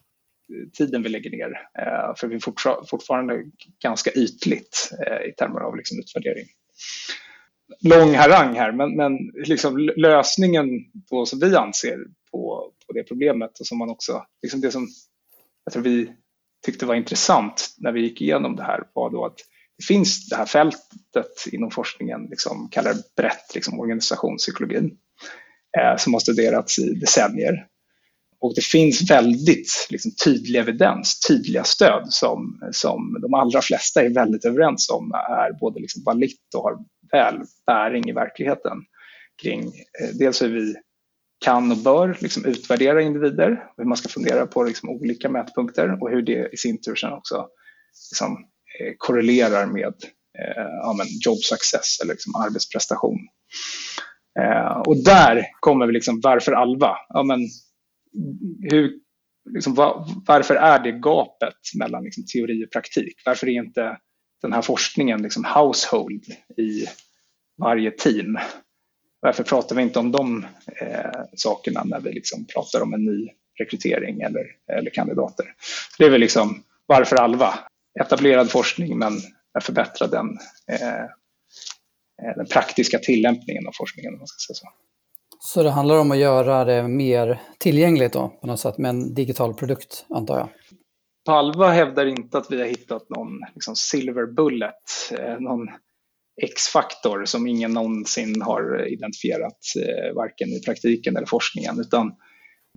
tiden 0.77 1.03
vi 1.03 1.09
lägger 1.09 1.31
ner. 1.31 1.51
Eh, 1.79 2.15
för 2.17 2.27
vi 2.27 2.35
är 2.35 2.85
fortfarande 2.89 3.43
ganska 3.83 4.11
ytligt 4.11 4.91
eh, 5.07 5.29
i 5.29 5.31
termer 5.31 5.59
av 5.59 5.75
liksom 5.75 5.99
utvärdering. 5.99 6.45
Lång 7.81 8.13
harang 8.15 8.55
här, 8.55 8.71
men, 8.71 8.95
men 8.95 9.17
liksom 9.33 9.77
lösningen 9.95 10.67
på, 11.09 11.25
som 11.25 11.39
vi 11.39 11.55
anser 11.55 11.97
på, 12.31 12.71
på 12.87 12.93
det 12.93 13.03
problemet 13.03 13.59
och 13.59 13.67
som 13.67 13.77
man 13.77 13.89
också, 13.89 14.25
liksom 14.41 14.61
det 14.61 14.71
som 14.71 14.87
jag 15.65 15.73
tror 15.73 15.83
vi 15.83 16.11
tyckte 16.65 16.85
var 16.85 16.95
intressant 16.95 17.75
när 17.77 17.91
vi 17.91 18.01
gick 18.01 18.21
igenom 18.21 18.55
det 18.55 18.63
här 18.63 18.83
var 18.93 19.09
då 19.09 19.25
att 19.25 19.39
finns 19.87 20.29
det 20.29 20.35
här 20.35 20.45
fältet 20.45 21.47
inom 21.51 21.71
forskningen, 21.71 22.27
liksom, 22.29 22.69
kallar 22.71 22.93
det 22.93 23.15
brett 23.15 23.55
liksom, 23.55 23.79
organisationspsykologin, 23.79 24.97
eh, 25.79 25.97
som 25.97 26.13
har 26.13 26.19
studerats 26.19 26.79
i 26.79 26.93
decennier. 26.93 27.67
Och 28.39 28.55
det 28.55 28.63
finns 28.63 29.11
väldigt 29.11 29.87
liksom, 29.89 30.11
tydlig 30.23 30.59
evidens, 30.59 31.19
tydliga 31.19 31.63
stöd 31.63 32.05
som, 32.09 32.59
som 32.71 33.17
de 33.21 33.33
allra 33.33 33.61
flesta 33.61 34.01
är 34.01 34.09
väldigt 34.09 34.45
överens 34.45 34.89
om 34.89 35.11
är 35.11 35.59
både 35.59 35.79
liksom 35.79 36.03
valitt 36.05 36.53
och 36.55 36.63
har 36.63 36.77
väl 37.11 37.41
bäring 37.65 38.09
i 38.09 38.13
verkligheten 38.13 38.77
kring 39.41 39.63
eh, 40.01 40.09
dels 40.13 40.41
hur 40.41 40.49
vi 40.49 40.75
kan 41.45 41.71
och 41.71 41.77
bör 41.77 42.17
liksom 42.19 42.45
utvärdera 42.45 43.01
individer, 43.01 43.63
hur 43.77 43.85
man 43.85 43.97
ska 43.97 44.09
fundera 44.09 44.47
på 44.47 44.63
liksom 44.63 44.89
olika 44.89 45.29
mätpunkter 45.29 46.03
och 46.03 46.09
hur 46.09 46.21
det 46.21 46.49
i 46.53 46.57
sin 46.57 46.81
tur 46.81 46.95
sen 46.95 47.13
också 47.13 47.47
liksom, 48.11 48.45
Eh, 48.79 48.93
korrelerar 48.97 49.65
med 49.65 49.93
eh, 50.39 50.67
ja, 50.81 50.95
men 50.97 51.07
job 51.25 51.37
success 51.37 51.99
eller 52.01 52.13
liksom 52.13 52.35
arbetsprestation. 52.35 53.19
Eh, 54.39 54.77
och 54.79 54.97
där 54.97 55.45
kommer 55.59 55.87
vi 55.87 55.93
liksom, 55.93 56.21
varför 56.23 56.51
Alva? 56.51 56.97
Ja, 57.09 57.23
men, 57.23 57.39
hur, 58.71 58.91
liksom, 59.49 59.73
var, 59.73 60.07
varför 60.27 60.55
är 60.55 60.79
det 60.79 60.91
gapet 60.91 61.55
mellan 61.79 62.03
liksom, 62.03 62.25
teori 62.33 62.65
och 62.65 62.71
praktik? 62.71 63.21
Varför 63.25 63.47
är 63.47 63.51
inte 63.51 63.97
den 64.41 64.53
här 64.53 64.61
forskningen 64.61 65.21
liksom, 65.21 65.45
household 65.45 66.23
i 66.57 66.85
varje 67.57 67.91
team? 67.91 68.37
Varför 69.19 69.43
pratar 69.43 69.75
vi 69.75 69.81
inte 69.81 69.99
om 69.99 70.11
de 70.11 70.45
eh, 70.81 71.21
sakerna 71.35 71.83
när 71.83 71.99
vi 71.99 72.13
liksom 72.13 72.45
pratar 72.45 72.81
om 72.81 72.93
en 72.93 73.05
ny 73.05 73.29
rekrytering 73.59 74.21
eller, 74.21 74.45
eller 74.77 74.89
kandidater? 74.89 75.45
Det 75.97 76.05
är 76.05 76.09
väl 76.09 76.21
liksom 76.21 76.63
varför 76.85 77.15
Alva? 77.15 77.59
Etablerad 78.01 78.51
forskning 78.51 78.97
men 78.97 79.13
förbättra 79.61 80.07
den, 80.07 80.27
eh, 80.71 81.05
den 82.35 82.45
praktiska 82.45 82.99
tillämpningen 82.99 83.67
av 83.67 83.71
forskningen. 83.77 84.13
Om 84.13 84.19
man 84.19 84.27
ska 84.27 84.53
säga 84.53 84.55
så. 84.55 84.67
så 85.39 85.63
det 85.63 85.69
handlar 85.69 85.97
om 85.97 86.11
att 86.11 86.17
göra 86.17 86.65
det 86.65 86.87
mer 86.87 87.41
tillgängligt 87.57 88.13
då, 88.13 88.37
på 88.41 88.47
något 88.47 88.59
sätt, 88.59 88.77
med 88.77 88.89
en 88.89 89.13
digital 89.13 89.53
produkt, 89.53 90.05
antar 90.09 90.37
jag? 90.37 90.49
Palva 91.25 91.71
hävdar 91.71 92.05
inte 92.05 92.37
att 92.37 92.51
vi 92.51 92.59
har 92.59 92.67
hittat 92.67 93.09
någon 93.09 93.29
liksom, 93.53 93.75
silver 93.75 94.25
bullet, 94.25 94.73
eh, 95.11 95.39
någon 95.39 95.67
X-faktor 96.41 97.25
som 97.25 97.47
ingen 97.47 97.71
någonsin 97.71 98.41
har 98.41 98.87
identifierat, 98.87 99.57
eh, 99.81 100.15
varken 100.15 100.49
i 100.49 100.61
praktiken 100.65 101.17
eller 101.17 101.27
forskningen, 101.27 101.79
utan 101.79 102.15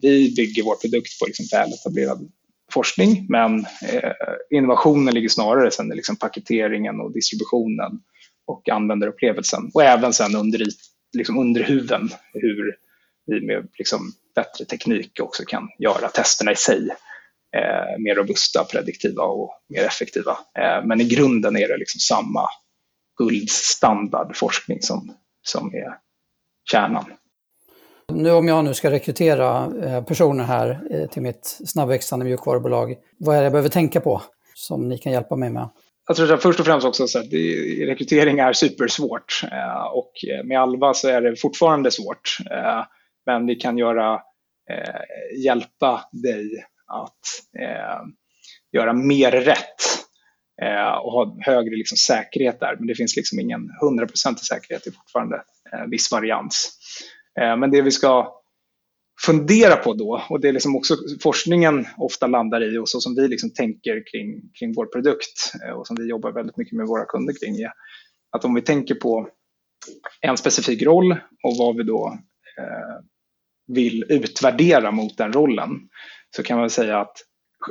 vi 0.03 0.35
bygger 0.37 0.62
vår 0.62 0.75
produkt 0.75 1.19
på 1.19 1.27
liksom 1.27 1.47
väletablerad 1.53 2.31
forskning, 2.71 3.27
men 3.29 3.59
eh, 3.59 4.12
innovationen 4.50 5.15
ligger 5.15 5.29
snarare 5.29 5.71
sen 5.71 5.93
i 5.93 5.97
liksom 5.97 6.17
paketeringen 6.17 7.00
och 7.00 7.12
distributionen 7.12 8.00
och 8.47 8.69
användarupplevelsen 8.69 9.71
och 9.75 9.83
även 9.83 10.12
sen 10.12 10.37
under, 10.37 10.67
liksom 11.17 11.39
under 11.39 11.62
huven 11.62 12.11
hur 12.33 12.77
vi 13.27 13.47
med 13.47 13.69
liksom 13.79 14.12
bättre 14.35 14.65
teknik 14.65 15.21
också 15.21 15.45
kan 15.45 15.69
göra 15.79 16.09
testerna 16.09 16.53
i 16.53 16.57
sig 16.57 16.89
eh, 17.57 17.99
mer 17.99 18.15
robusta, 18.15 18.65
prediktiva 18.65 19.23
och 19.23 19.62
mer 19.69 19.85
effektiva. 19.85 20.39
Eh, 20.59 20.85
men 20.85 21.00
i 21.00 21.05
grunden 21.05 21.57
är 21.57 21.69
det 21.69 21.77
liksom 21.77 22.00
samma 22.00 22.49
guldstandardforskning 23.19 24.83
som, 24.83 25.15
som 25.43 25.75
är 25.75 25.99
kärnan. 26.71 27.05
Nu 28.14 28.31
om 28.31 28.49
jag 28.49 28.64
nu 28.64 28.75
ska 28.75 28.90
rekrytera 28.90 29.73
eh, 29.85 30.05
personer 30.05 30.45
här 30.45 30.81
eh, 30.90 31.09
till 31.09 31.23
mitt 31.23 31.59
snabbväxande 31.67 32.25
mjukvarubolag, 32.25 32.97
vad 33.19 33.37
är 33.37 33.40
det 33.40 33.45
jag 33.45 33.52
behöver 33.52 33.69
tänka 33.69 34.00
på 34.00 34.23
som 34.55 34.88
ni 34.88 34.99
kan 34.99 35.12
hjälpa 35.12 35.37
mig 35.37 35.50
med? 35.50 35.69
Jag 36.09 36.17
tror 36.17 36.33
att 36.33 36.43
först 36.43 36.61
och 36.61 36.67
främst 36.67 36.87
också 36.87 37.05
att 37.05 37.33
rekrytering 37.87 38.38
är 38.38 38.52
supersvårt 38.52 39.43
eh, 39.52 39.87
och 39.93 40.12
med 40.45 40.61
Alva 40.61 40.95
så 40.95 41.09
är 41.09 41.21
det 41.21 41.37
fortfarande 41.37 41.90
svårt. 41.90 42.37
Men 43.26 43.47
vi 43.47 43.55
kan 43.55 43.79
göra, 43.79 44.21
hjälpa 45.45 46.05
dig 46.12 46.64
att 46.87 47.21
göra 48.73 48.93
mer 48.93 49.33
rätt 49.33 49.83
och 51.02 51.12
ha 51.12 51.37
högre 51.40 51.76
liksom, 51.76 51.97
säkerhet 51.97 52.61
där. 52.61 52.76
Men 52.79 52.87
det 52.87 52.95
finns 52.95 53.17
liksom 53.17 53.40
ingen 53.40 53.61
hundraprocentig 53.81 54.45
säkerhet, 54.45 54.85
det 54.85 54.90
är 54.90 54.95
fortfarande 54.95 55.43
viss 55.90 56.12
varians. 56.12 56.79
Eh, 57.40 57.56
men 57.56 57.70
det 57.70 57.82
vi 57.82 57.90
ska 57.90 58.37
fundera 59.26 59.76
på 59.76 59.94
då, 59.94 60.23
och 60.28 60.40
det 60.40 60.49
är 60.49 60.52
liksom 60.52 60.76
också 60.76 60.97
forskningen 61.23 61.87
ofta 61.97 62.26
landar 62.26 62.75
i 62.75 62.78
och 62.78 62.88
så 62.88 63.00
som 63.00 63.14
vi 63.14 63.28
liksom 63.28 63.50
tänker 63.50 64.02
kring, 64.12 64.52
kring 64.59 64.75
vår 64.75 64.87
produkt 64.87 65.52
eh, 65.64 65.73
och 65.73 65.87
som 65.87 65.97
vi 66.00 66.09
jobbar 66.09 66.32
väldigt 66.32 66.56
mycket 66.56 66.76
med 66.76 66.87
våra 66.87 67.04
kunder 67.04 67.35
kring, 67.40 67.56
är 67.56 67.73
att 68.30 68.44
om 68.44 68.54
vi 68.54 68.62
tänker 68.62 68.94
på 68.94 69.28
en 70.20 70.37
specifik 70.37 70.82
roll 70.82 71.12
och 71.42 71.56
vad 71.59 71.76
vi 71.76 71.82
då 71.82 72.18
eh, 72.59 73.04
vill 73.66 74.04
utvärdera 74.09 74.90
mot 74.90 75.16
den 75.16 75.32
rollen 75.32 75.70
så 76.37 76.42
kan 76.42 76.59
man 76.59 76.70
säga 76.70 77.00
att 77.00 77.16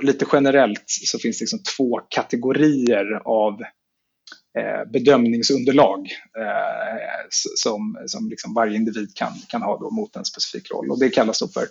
lite 0.02 0.26
generellt 0.34 0.84
så 0.88 1.20
finns 1.20 1.40
det 1.40 1.44
liksom 1.44 1.60
två 1.78 2.00
kategorier 2.10 3.22
av 3.26 3.62
Eh, 4.58 4.92
bedömningsunderlag 4.92 6.00
eh, 6.40 7.28
som, 7.56 8.04
som 8.06 8.30
liksom 8.30 8.54
varje 8.54 8.76
individ 8.76 9.16
kan, 9.16 9.34
kan 9.48 9.62
ha 9.62 9.80
då 9.80 9.90
mot 9.92 10.16
en 10.16 10.26
specifik 10.26 10.72
roll. 10.72 10.92
Och 10.92 11.00
det 11.00 11.10
kallas 11.10 11.40
då 11.40 11.48
för 11.48 11.66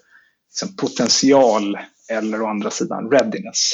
liksom 0.49 0.77
potential 0.77 1.79
eller 2.11 2.43
å 2.43 2.47
andra 2.47 2.71
sidan 2.71 3.11
readiness. 3.11 3.73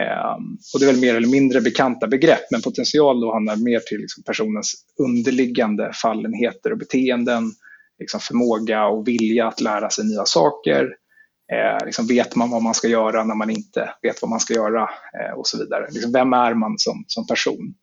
Ehm, 0.00 0.58
och 0.74 0.80
det 0.80 0.86
är 0.86 0.92
väl 0.92 1.00
mer 1.00 1.14
eller 1.14 1.28
mindre 1.28 1.60
bekanta 1.60 2.06
begrepp, 2.06 2.50
men 2.50 2.62
potential 2.62 3.20
då 3.20 3.32
handlar 3.32 3.56
mer 3.56 3.80
till 3.80 3.98
liksom 3.98 4.22
personens 4.22 4.74
underliggande 4.98 5.92
fallenheter 6.02 6.72
och 6.72 6.78
beteenden, 6.78 7.52
liksom 7.98 8.20
förmåga 8.20 8.86
och 8.86 9.08
vilja 9.08 9.48
att 9.48 9.60
lära 9.60 9.90
sig 9.90 10.04
nya 10.04 10.24
saker, 10.24 10.88
Eh, 11.52 11.86
liksom 11.86 12.06
vet 12.06 12.36
man 12.36 12.50
vad 12.50 12.62
man 12.62 12.74
ska 12.74 12.88
göra 12.88 13.24
när 13.24 13.34
man 13.34 13.50
inte 13.50 13.94
vet 14.02 14.22
vad 14.22 14.28
man 14.28 14.40
ska 14.40 14.54
göra 14.54 14.82
eh, 15.20 15.38
och 15.38 15.46
så 15.46 15.58
vidare. 15.58 15.86
Liksom 15.90 16.12
vem 16.12 16.32
är 16.32 16.54
man 16.54 16.78
som, 16.78 17.04
som 17.06 17.26
person? 17.26 17.74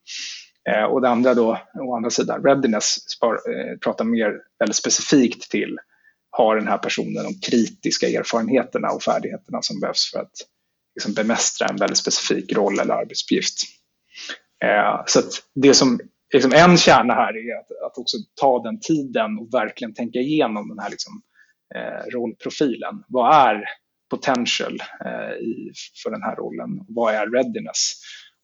Eh, 0.69 0.83
och 0.83 1.01
det 1.01 1.09
andra 1.09 1.33
då, 1.33 1.57
å 1.73 1.95
andra 1.95 2.09
sidan, 2.09 2.43
readiness 2.43 3.09
spar, 3.09 3.33
eh, 3.33 3.77
pratar 3.77 4.05
mer 4.05 4.33
väldigt 4.59 4.75
specifikt 4.75 5.51
till 5.51 5.77
har 6.31 6.55
den 6.55 6.67
här 6.67 6.77
personen 6.77 7.23
de 7.23 7.33
kritiska 7.49 8.07
erfarenheterna 8.07 8.87
och 8.89 9.03
färdigheterna 9.03 9.61
som 9.61 9.79
behövs 9.79 10.11
för 10.11 10.19
att 10.19 10.31
liksom, 10.95 11.13
bemästra 11.13 11.67
en 11.67 11.75
väldigt 11.75 11.97
specifik 11.97 12.53
roll 12.53 12.79
eller 12.79 12.93
arbetsuppgift. 12.93 13.53
Eh, 14.63 15.03
så 15.05 15.21
det 15.55 15.73
som 15.73 15.99
liksom 16.33 16.53
en 16.53 16.77
kärna 16.77 17.13
här 17.13 17.37
är 17.37 17.59
att, 17.59 17.91
att 17.91 17.97
också 17.97 18.17
ta 18.41 18.63
den 18.63 18.79
tiden 18.79 19.39
och 19.39 19.53
verkligen 19.53 19.93
tänka 19.93 20.19
igenom 20.19 20.69
den 20.69 20.79
här 20.79 20.89
liksom, 20.89 21.21
Eh, 21.75 22.09
rollprofilen. 22.11 23.03
Vad 23.07 23.35
är 23.35 23.63
potential 24.09 24.79
eh, 25.05 25.33
i, 25.33 25.71
för 26.03 26.11
den 26.11 26.23
här 26.23 26.35
rollen? 26.35 26.85
Vad 26.87 27.13
är 27.13 27.27
readiness? 27.27 27.93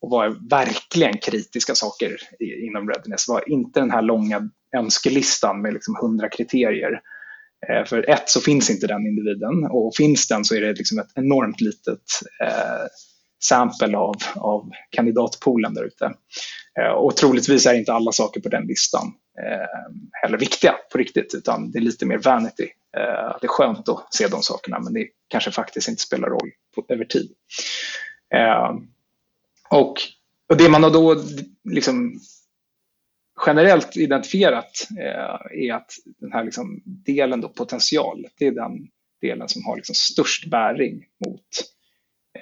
Och 0.02 0.10
vad 0.10 0.26
är 0.26 0.50
verkligen 0.50 1.18
kritiska 1.18 1.76
saker 1.76 2.18
i, 2.40 2.66
inom 2.66 2.90
readiness? 2.90 3.28
Vad 3.28 3.42
är 3.42 3.50
inte 3.50 3.80
den 3.80 3.92
här 3.92 4.02
långa 4.02 4.50
önskelistan 4.78 5.62
med 5.62 5.74
liksom 5.74 5.96
100 5.96 6.30
kriterier? 6.30 7.02
Eh, 7.70 7.86
för 7.86 8.10
ett 8.10 8.30
så 8.30 8.42
finns 8.42 8.70
inte 8.70 8.88
den 8.88 9.08
individen 9.08 9.66
och 9.70 9.96
finns 9.96 10.28
den 10.28 10.46
så 10.46 10.56
är 10.56 10.62
det 10.62 10.74
liksom 10.74 11.00
ett 11.00 11.12
enormt 11.16 11.62
litet 11.62 12.04
eh, 12.44 12.88
sample 13.44 13.98
av, 13.98 14.16
av 14.36 14.70
kandidatpoolen 14.90 15.74
där 15.74 15.84
ute. 15.84 16.06
Eh, 16.80 16.92
och 16.92 17.16
troligtvis 17.16 17.66
är 17.66 17.74
inte 17.74 17.94
alla 17.94 18.12
saker 18.12 18.42
på 18.42 18.50
den 18.50 18.68
listan 18.68 19.14
Eh, 19.44 19.94
heller 20.12 20.38
viktiga 20.38 20.76
på 20.92 20.98
riktigt, 20.98 21.34
utan 21.36 21.72
det 21.72 21.80
är 21.80 21.82
lite 21.82 22.06
mer 22.06 22.18
vanity. 22.18 22.70
Eh, 22.98 23.38
det 23.42 23.46
är 23.46 23.48
skönt 23.48 23.90
att 23.90 24.14
se 24.14 24.28
de 24.28 24.42
sakerna, 24.42 24.80
men 24.80 24.94
det 24.94 25.08
kanske 25.28 25.52
faktiskt 25.52 25.88
inte 25.88 26.02
spelar 26.02 26.30
roll 26.30 26.52
på, 26.76 26.86
över 26.90 27.06
tid. 27.06 27.32
Eh, 28.34 28.76
och, 29.70 29.94
och 30.50 30.58
det 30.58 30.70
man 30.70 30.84
har 30.84 30.92
då 30.92 31.24
liksom 31.64 32.20
generellt 33.46 33.98
identifierat 33.98 34.88
eh, 35.00 35.68
är 35.68 35.74
att 35.74 35.92
den 36.06 36.32
här 36.32 36.44
liksom 36.44 36.82
delen 36.86 37.42
då, 37.42 37.50
potential, 37.50 38.28
det 38.38 38.48
är 38.48 38.52
den 38.52 38.88
delen 39.22 39.50
som 39.50 39.66
har 39.66 39.76
liksom 39.76 39.96
störst 39.96 40.46
bäring 40.46 41.06
mot 41.26 41.48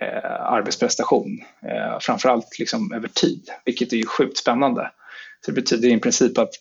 eh, 0.01 0.41
arbetsprestation, 0.41 1.43
eh, 1.61 1.99
framförallt 2.01 2.59
liksom 2.59 2.93
över 2.93 3.07
tid, 3.07 3.49
vilket 3.65 3.93
är 3.93 3.97
ju 3.97 4.05
sjukt 4.05 4.37
spännande. 4.37 4.91
Så 5.45 5.51
det 5.51 5.55
betyder 5.61 5.89
i 5.89 5.99
princip 5.99 6.37
att, 6.37 6.53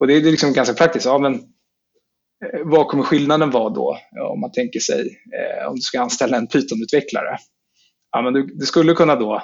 och 0.00 0.06
det 0.06 0.14
är 0.14 0.20
liksom 0.20 0.52
ganska 0.52 0.74
praktiskt, 0.74 1.06
ja, 1.06 1.18
men, 1.18 1.34
eh, 1.34 2.60
vad 2.64 2.88
kommer 2.88 3.04
skillnaden 3.04 3.50
vara 3.50 3.70
då 3.70 3.98
om 4.32 4.40
man 4.40 4.52
tänker 4.52 4.80
sig 4.80 5.00
eh, 5.00 5.68
om 5.68 5.74
du 5.74 5.80
ska 5.80 6.00
anställa 6.00 6.36
en 6.36 6.46
Python-utvecklare? 6.46 7.36
Ja, 8.12 8.22
men 8.22 8.32
du, 8.32 8.46
du, 8.46 8.66
skulle 8.66 8.94
kunna 8.94 9.16
då, 9.16 9.42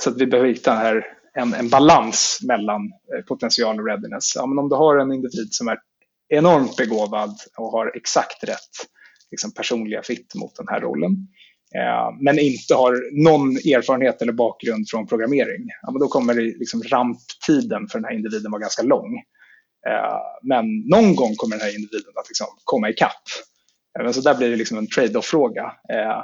så 0.00 0.10
att 0.10 0.20
vi 0.20 0.26
behöver 0.26 0.48
hitta 0.48 0.74
här 0.74 1.06
en, 1.38 1.54
en 1.54 1.68
balans 1.68 2.38
mellan 2.42 2.80
eh, 3.16 3.24
potential 3.24 3.80
och 3.80 3.86
readiness. 3.86 4.32
Ja, 4.36 4.46
men 4.46 4.58
om 4.58 4.68
du 4.68 4.76
har 4.76 4.98
en 4.98 5.12
individ 5.12 5.48
som 5.50 5.68
är 5.68 5.78
enormt 6.28 6.76
begåvad 6.76 7.34
och 7.58 7.70
har 7.70 7.96
exakt 7.96 8.44
rätt 8.44 8.74
liksom, 9.30 9.54
personliga 9.54 10.02
fit 10.02 10.34
mot 10.34 10.56
den 10.56 10.66
här 10.68 10.80
rollen, 10.80 11.12
eh, 11.74 12.16
men 12.20 12.38
inte 12.38 12.74
har 12.74 13.22
någon 13.24 13.50
erfarenhet 13.50 14.22
eller 14.22 14.32
bakgrund 14.32 14.88
från 14.90 15.06
programmering, 15.06 15.68
ja, 15.82 15.90
men 15.90 16.00
då 16.00 16.08
kommer 16.08 16.34
liksom, 16.34 16.82
ramptiden 16.82 17.88
för 17.88 17.98
den 17.98 18.04
här 18.04 18.14
individen 18.14 18.50
vara 18.50 18.60
ganska 18.60 18.82
lång. 18.82 19.22
Eh, 19.88 20.18
men 20.42 20.64
någon 20.88 21.16
gång 21.16 21.34
kommer 21.36 21.56
den 21.56 21.64
här 21.64 21.74
individen 21.74 22.12
att 22.16 22.28
liksom, 22.28 22.46
komma 22.64 22.90
ikapp. 22.90 23.24
Eh, 24.00 24.10
så 24.10 24.20
där 24.20 24.34
blir 24.34 24.50
det 24.50 24.56
liksom 24.56 24.78
en 24.78 24.86
trade-off-fråga. 24.86 25.62
Eh, 25.92 26.20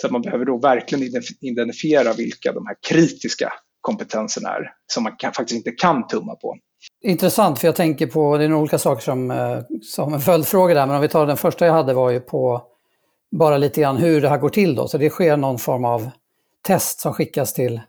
så 0.00 0.06
att 0.06 0.12
man 0.12 0.22
behöver 0.22 0.44
då 0.44 0.58
verkligen 0.58 1.14
identifiera 1.40 2.12
vilka 2.12 2.52
de 2.52 2.66
här 2.66 2.76
kritiska 2.88 3.52
kompetenserna 3.80 4.48
är 4.48 4.72
som 4.86 5.02
man 5.02 5.16
kan, 5.18 5.32
faktiskt 5.32 5.56
inte 5.56 5.70
kan 5.70 6.06
tumma 6.06 6.34
på. 6.34 6.56
Intressant, 7.04 7.58
för 7.58 7.68
jag 7.68 7.76
tänker 7.76 8.06
på, 8.06 8.36
det 8.36 8.44
är 8.44 8.48
några 8.48 8.62
olika 8.62 8.78
saker 8.78 9.02
som, 9.02 9.30
eh, 9.30 9.58
som 9.82 10.14
en 10.14 10.20
följdfråga 10.20 10.74
där, 10.74 10.86
men 10.86 10.96
om 10.96 11.02
vi 11.02 11.08
tar 11.08 11.26
den 11.26 11.36
första 11.36 11.66
jag 11.66 11.72
hade 11.72 11.94
var 11.94 12.10
ju 12.10 12.20
på 12.20 12.62
bara 13.30 13.58
lite 13.58 13.80
grann 13.80 13.96
hur 13.96 14.20
det 14.20 14.28
här 14.28 14.38
går 14.38 14.48
till 14.48 14.74
då. 14.74 14.88
Så 14.88 14.98
det 14.98 15.10
sker 15.10 15.36
någon 15.36 15.58
form 15.58 15.84
av 15.84 16.10
test 16.62 17.00
som 17.00 17.12
skickas 17.12 17.54
till 17.54 17.80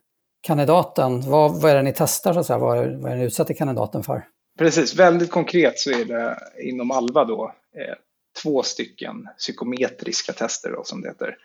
kandidaten. 0.42 1.30
Vad, 1.30 1.62
vad 1.62 1.72
är 1.72 1.76
det 1.76 1.82
ni 1.82 1.94
testar 1.98 2.34
så 2.34 2.40
att 2.40 2.46
säga? 2.46 2.60
Vad 2.60 2.78
är, 2.78 2.98
vad 3.02 3.12
är 3.12 3.16
ni 3.16 3.24
utsätter 3.24 3.54
kandidaten 3.54 4.04
för? 4.04 4.24
Precis, 4.58 4.96
väldigt 4.96 5.32
konkret 5.32 5.80
så 5.80 5.92
är 5.92 6.06
det 6.06 6.40
inom 6.60 6.92
Alva 6.92 7.26
då 7.26 7.56
eh, 7.76 7.96
två 8.44 8.64
stycken 8.64 9.28
psykometriska 9.38 10.34
tester 10.34 10.72
då, 10.72 10.84
som 10.84 11.02
det 11.02 11.08
heter. 11.08 11.38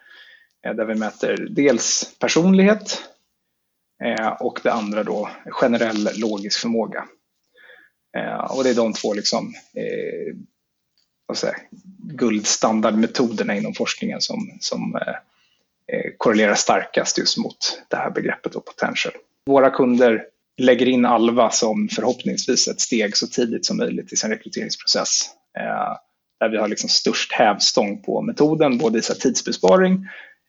Eh, 0.66 0.74
där 0.74 0.84
vi 0.84 0.94
mäter 0.94 1.46
dels 1.50 2.14
personlighet 2.18 3.12
Eh, 4.04 4.28
och 4.28 4.60
det 4.62 4.72
andra 4.72 5.04
då 5.04 5.28
generell 5.44 6.08
logisk 6.16 6.60
förmåga. 6.60 7.04
Eh, 8.16 8.56
och 8.56 8.64
det 8.64 8.70
är 8.70 8.74
de 8.74 8.92
två 8.92 9.14
liksom, 9.14 9.54
eh, 9.74 10.36
vad 11.26 11.38
guldstandardmetoderna 11.98 13.56
inom 13.56 13.74
forskningen 13.74 14.20
som, 14.20 14.58
som 14.60 14.96
eh, 14.96 15.14
eh, 15.96 16.12
korrelerar 16.16 16.54
starkast 16.54 17.18
just 17.18 17.38
mot 17.38 17.82
det 17.88 17.96
här 17.96 18.10
begreppet 18.10 18.54
och 18.54 18.64
potential. 18.64 19.14
Våra 19.46 19.70
kunder 19.70 20.26
lägger 20.58 20.86
in 20.86 21.04
Alva 21.04 21.50
som 21.50 21.88
förhoppningsvis 21.88 22.68
ett 22.68 22.80
steg 22.80 23.16
så 23.16 23.26
tidigt 23.26 23.66
som 23.66 23.76
möjligt 23.76 24.12
i 24.12 24.16
sin 24.16 24.30
rekryteringsprocess. 24.30 25.30
Eh, 25.58 25.96
där 26.40 26.48
vi 26.48 26.56
har 26.56 26.68
liksom 26.68 26.88
störst 26.88 27.32
hävstång 27.32 28.02
på 28.02 28.22
metoden, 28.22 28.78
både 28.78 28.98
i 28.98 29.02
tidsbesparing 29.02 29.92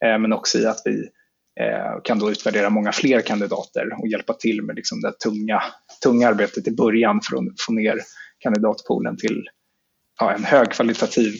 eh, 0.05 0.19
men 0.19 0.33
också 0.33 0.60
i 0.60 0.65
att 0.65 0.81
vi 0.86 1.10
Eh, 1.60 2.01
kan 2.03 2.19
då 2.19 2.31
utvärdera 2.31 2.69
många 2.69 2.91
fler 2.91 3.22
kandidater 3.22 4.01
och 4.01 4.07
hjälpa 4.07 4.33
till 4.33 4.62
med 4.62 4.75
liksom 4.75 5.01
det 5.01 5.12
tunga, 5.12 5.63
tunga 6.03 6.27
arbetet 6.27 6.67
i 6.67 6.72
början 6.72 7.22
för 7.22 7.38
att 7.38 7.62
få 7.65 7.74
ner 7.74 8.00
kandidatpoolen 8.39 9.17
till 9.17 9.50
ja, 10.19 10.33
en 10.33 10.43
högkvalitativ 10.43 11.33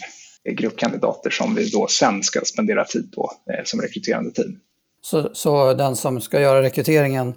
grupp 0.50 0.78
kandidater 0.78 1.30
som 1.30 1.56
vi 1.56 1.70
då 1.70 1.88
sen 1.88 2.24
ska 2.24 2.42
spendera 2.42 2.86
tid 2.86 3.12
på 3.12 3.32
eh, 3.54 3.64
som 3.64 3.82
rekryterande 3.82 4.32
team. 4.32 4.60
Så, 5.02 5.30
så 5.34 5.74
den 5.74 5.96
som 5.96 6.22
ska 6.22 6.42
göra 6.42 6.62
rekryteringen 6.62 7.34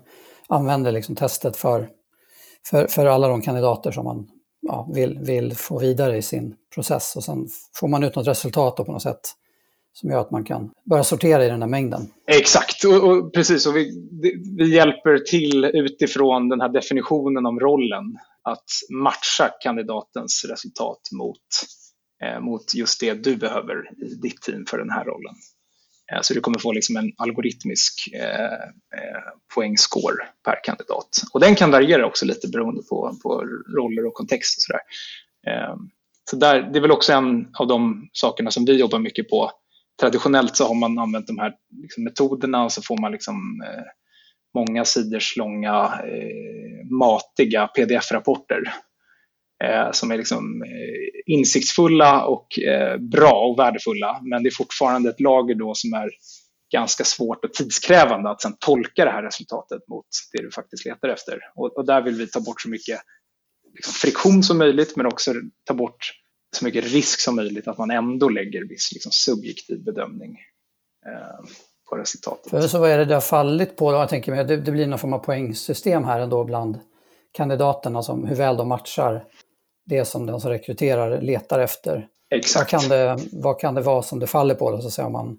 använder 0.48 0.92
liksom 0.92 1.16
testet 1.16 1.56
för, 1.56 1.88
för, 2.70 2.86
för 2.86 3.06
alla 3.06 3.28
de 3.28 3.42
kandidater 3.42 3.90
som 3.90 4.04
man 4.04 4.28
ja, 4.60 4.90
vill, 4.94 5.18
vill 5.18 5.56
få 5.56 5.78
vidare 5.78 6.16
i 6.16 6.22
sin 6.22 6.54
process 6.74 7.16
och 7.16 7.24
sen 7.24 7.48
får 7.74 7.88
man 7.88 8.04
ut 8.04 8.16
något 8.16 8.26
resultat 8.26 8.76
på 8.76 8.92
något 8.92 9.02
sätt 9.02 9.20
som 9.92 10.10
gör 10.10 10.20
att 10.20 10.30
man 10.30 10.44
kan 10.44 10.70
börja 10.90 11.04
sortera 11.04 11.44
i 11.44 11.48
den 11.48 11.62
här 11.62 11.68
mängden. 11.68 12.12
Exakt, 12.26 12.84
och, 12.84 13.10
och 13.10 13.34
precis. 13.34 13.66
Och 13.66 13.76
vi, 13.76 13.90
vi 14.58 14.74
hjälper 14.74 15.18
till 15.18 15.64
utifrån 15.64 16.48
den 16.48 16.60
här 16.60 16.68
definitionen 16.68 17.46
om 17.46 17.60
rollen 17.60 18.18
att 18.42 18.64
matcha 18.90 19.50
kandidatens 19.60 20.44
resultat 20.50 21.00
mot, 21.12 21.38
eh, 22.24 22.40
mot 22.40 22.74
just 22.74 23.00
det 23.00 23.14
du 23.14 23.36
behöver 23.36 24.04
i 24.04 24.14
ditt 24.14 24.42
team 24.42 24.64
för 24.66 24.78
den 24.78 24.90
här 24.90 25.04
rollen. 25.04 25.34
Eh, 26.12 26.20
så 26.22 26.34
du 26.34 26.40
kommer 26.40 26.58
få 26.58 26.72
liksom 26.72 26.96
en 26.96 27.12
algoritmisk 27.16 28.08
eh, 28.14 28.52
eh, 29.00 29.22
poängscore 29.54 30.26
per 30.44 30.64
kandidat. 30.64 31.08
Och 31.32 31.40
den 31.40 31.54
kan 31.54 31.70
variera 31.70 32.06
också 32.06 32.26
lite 32.26 32.48
beroende 32.48 32.82
på, 32.82 33.16
på 33.22 33.44
roller 33.76 34.06
och 34.06 34.14
kontext 34.14 34.58
och 34.58 34.62
sådär. 34.62 34.80
Så 36.30 36.36
där, 36.36 36.62
det 36.72 36.78
är 36.78 36.80
väl 36.80 36.90
också 36.90 37.12
en 37.12 37.48
av 37.58 37.66
de 37.66 38.08
sakerna 38.12 38.50
som 38.50 38.64
vi 38.64 38.78
jobbar 38.80 38.98
mycket 38.98 39.28
på 39.28 39.50
traditionellt 40.00 40.56
så 40.56 40.66
har 40.66 40.74
man 40.74 40.98
använt 40.98 41.26
de 41.26 41.38
här 41.38 41.54
liksom, 41.82 42.04
metoderna 42.04 42.64
och 42.64 42.72
så 42.72 42.82
får 42.82 43.00
man 43.00 43.12
liksom, 43.12 43.62
eh, 43.66 43.84
många 44.54 44.84
sidors 44.84 45.36
långa 45.36 46.00
eh, 46.04 46.90
matiga 46.90 47.66
pdf-rapporter 47.66 48.62
eh, 49.64 49.90
som 49.92 50.10
är 50.10 50.18
liksom, 50.18 50.64
insiktsfulla 51.26 52.24
och 52.24 52.58
eh, 52.58 52.98
bra 52.98 53.32
och 53.32 53.58
värdefulla. 53.58 54.20
Men 54.22 54.42
det 54.42 54.48
är 54.48 54.54
fortfarande 54.56 55.10
ett 55.10 55.20
lager 55.20 55.54
då 55.54 55.74
som 55.74 55.92
är 55.92 56.10
ganska 56.72 57.04
svårt 57.04 57.44
och 57.44 57.52
tidskrävande 57.52 58.30
att 58.30 58.42
sen 58.42 58.56
tolka 58.58 59.04
det 59.04 59.10
här 59.10 59.22
resultatet 59.22 59.88
mot 59.88 60.06
det 60.32 60.42
du 60.42 60.50
faktiskt 60.50 60.84
letar 60.84 61.08
efter. 61.08 61.38
Och, 61.54 61.76
och 61.76 61.86
där 61.86 62.02
vill 62.02 62.14
vi 62.14 62.26
ta 62.26 62.40
bort 62.40 62.60
så 62.60 62.68
mycket 62.68 63.00
liksom, 63.74 63.92
friktion 63.92 64.42
som 64.42 64.58
möjligt 64.58 64.96
men 64.96 65.06
också 65.06 65.32
ta 65.64 65.74
bort 65.74 66.12
så 66.56 66.64
mycket 66.64 66.92
risk 66.92 67.20
som 67.20 67.36
möjligt 67.36 67.68
att 67.68 67.78
man 67.78 67.90
ändå 67.90 68.28
lägger 68.28 68.68
viss 68.68 68.92
liksom, 68.92 69.12
subjektiv 69.12 69.84
bedömning 69.84 70.38
eh, 71.06 71.48
på 71.90 71.96
resultatet. 71.96 72.50
För 72.50 72.60
så 72.60 72.78
vad 72.78 72.90
är 72.90 72.98
det 72.98 73.04
det 73.04 73.14
har 73.14 73.20
fallit 73.20 73.76
på? 73.76 73.92
Då? 73.92 73.98
Jag 73.98 74.08
tänker 74.08 74.32
mig, 74.32 74.44
det, 74.44 74.56
det 74.56 74.72
blir 74.72 74.86
någon 74.86 74.98
form 74.98 75.12
av 75.12 75.18
poängsystem 75.18 76.04
här 76.04 76.20
ändå 76.20 76.44
bland 76.44 76.78
kandidaterna, 77.32 78.02
som 78.02 78.24
hur 78.24 78.36
väl 78.36 78.56
de 78.56 78.68
matchar 78.68 79.24
det 79.86 80.04
som 80.04 80.26
den 80.26 80.40
som 80.40 80.50
rekryterar 80.50 81.20
letar 81.20 81.58
efter. 81.58 82.08
Exakt. 82.34 82.72
Vad 82.72 82.80
kan 82.80 82.90
det, 82.90 83.18
vad 83.32 83.60
kan 83.60 83.74
det 83.74 83.80
vara 83.80 84.02
som 84.02 84.18
det 84.18 84.26
faller 84.26 84.54
på 84.54 84.70
då, 84.70 84.80
så 84.80 84.86
att 84.86 84.92
säga, 84.92 85.06
om, 85.06 85.12
man, 85.12 85.36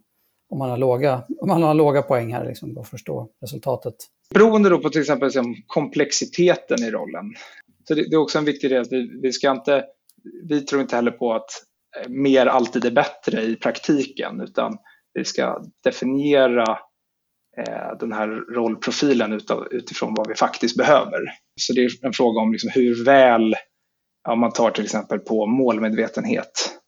om, 0.50 0.58
man 0.58 0.70
har 0.70 0.78
låga, 0.78 1.24
om 1.42 1.48
man 1.48 1.64
har 1.64 1.74
låga 1.74 2.02
poäng 2.02 2.34
här, 2.34 2.46
liksom, 2.46 2.78
att 2.78 2.90
förstå 2.90 3.30
resultatet? 3.42 3.96
Beroende 4.34 4.70
då 4.70 4.80
på 4.80 4.90
till 4.90 5.02
exempel 5.02 5.26
liksom, 5.26 5.56
komplexiteten 5.68 6.84
i 6.84 6.92
rollen. 6.92 7.34
Så 7.88 7.94
det, 7.94 8.10
det, 8.10 8.16
är 8.16 8.20
också 8.20 8.38
en 8.38 8.46
viktig 8.46 8.70
del 8.70 8.82
att 8.82 8.92
vi, 8.92 9.20
vi 9.22 9.32
ska 9.32 9.52
inte 9.52 9.86
vi 10.44 10.62
tror 10.62 10.82
inte 10.82 10.96
heller 10.96 11.12
på 11.12 11.34
att 11.34 11.50
mer 12.08 12.46
alltid 12.46 12.86
är 12.86 12.92
bättre 12.92 13.42
i 13.42 13.56
praktiken 13.56 14.42
utan 14.42 14.78
vi 15.14 15.26
ska 15.26 15.64
definiera 15.84 16.80
eh, 17.58 17.98
den 18.00 18.14
här 18.14 18.28
rollprofilen 18.28 19.34
utav, 19.34 19.68
utifrån 19.72 20.14
vad 20.18 20.28
vi 20.28 20.36
faktiskt 20.36 20.78
behöver. 20.78 21.20
Så 21.62 21.74
det 21.74 21.82
är 21.82 22.06
en 22.06 22.14
fråga 22.14 22.42
om 22.42 22.52
liksom 22.52 22.70
hur 22.74 23.06
väl, 23.06 23.56
om 24.28 24.40
man 24.40 24.52
tar 24.52 24.72
till 24.72 24.84
exempel 24.84 25.20
på 25.20 25.46
målmedvetenhet, 25.46 26.80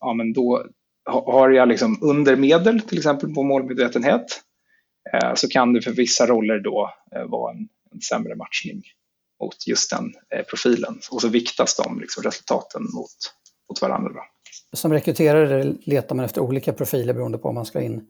ja 0.00 0.14
men 0.14 0.32
då 0.32 0.66
har 1.04 1.50
jag 1.50 1.68
liksom 1.68 1.98
under 2.02 2.36
medel 2.36 2.80
till 2.80 2.98
exempel 2.98 3.34
på 3.34 3.42
målmedvetenhet 3.42 4.42
eh, 5.12 5.34
så 5.34 5.48
kan 5.48 5.72
det 5.72 5.82
för 5.82 5.90
vissa 5.90 6.26
roller 6.26 6.58
då 6.58 6.90
eh, 7.16 7.24
vara 7.24 7.52
en, 7.52 7.68
en 7.92 8.00
sämre 8.00 8.34
matchning 8.34 8.82
mot 9.42 9.66
just 9.66 9.90
den 9.90 10.12
eh, 10.34 10.44
profilen. 10.44 10.98
Och 11.10 11.20
så 11.20 11.28
viktas 11.28 11.76
de 11.76 12.00
liksom, 12.00 12.22
resultaten 12.22 12.82
mot, 12.82 13.08
mot 13.68 13.82
varandra. 13.82 14.20
Som 14.72 14.92
rekryterare 14.92 15.74
letar 15.82 16.16
man 16.16 16.24
efter 16.24 16.40
olika 16.40 16.72
profiler 16.72 17.14
beroende 17.14 17.38
på 17.38 17.48
om 17.48 17.54
man 17.54 17.66
ska 17.66 17.80
in 17.80 18.06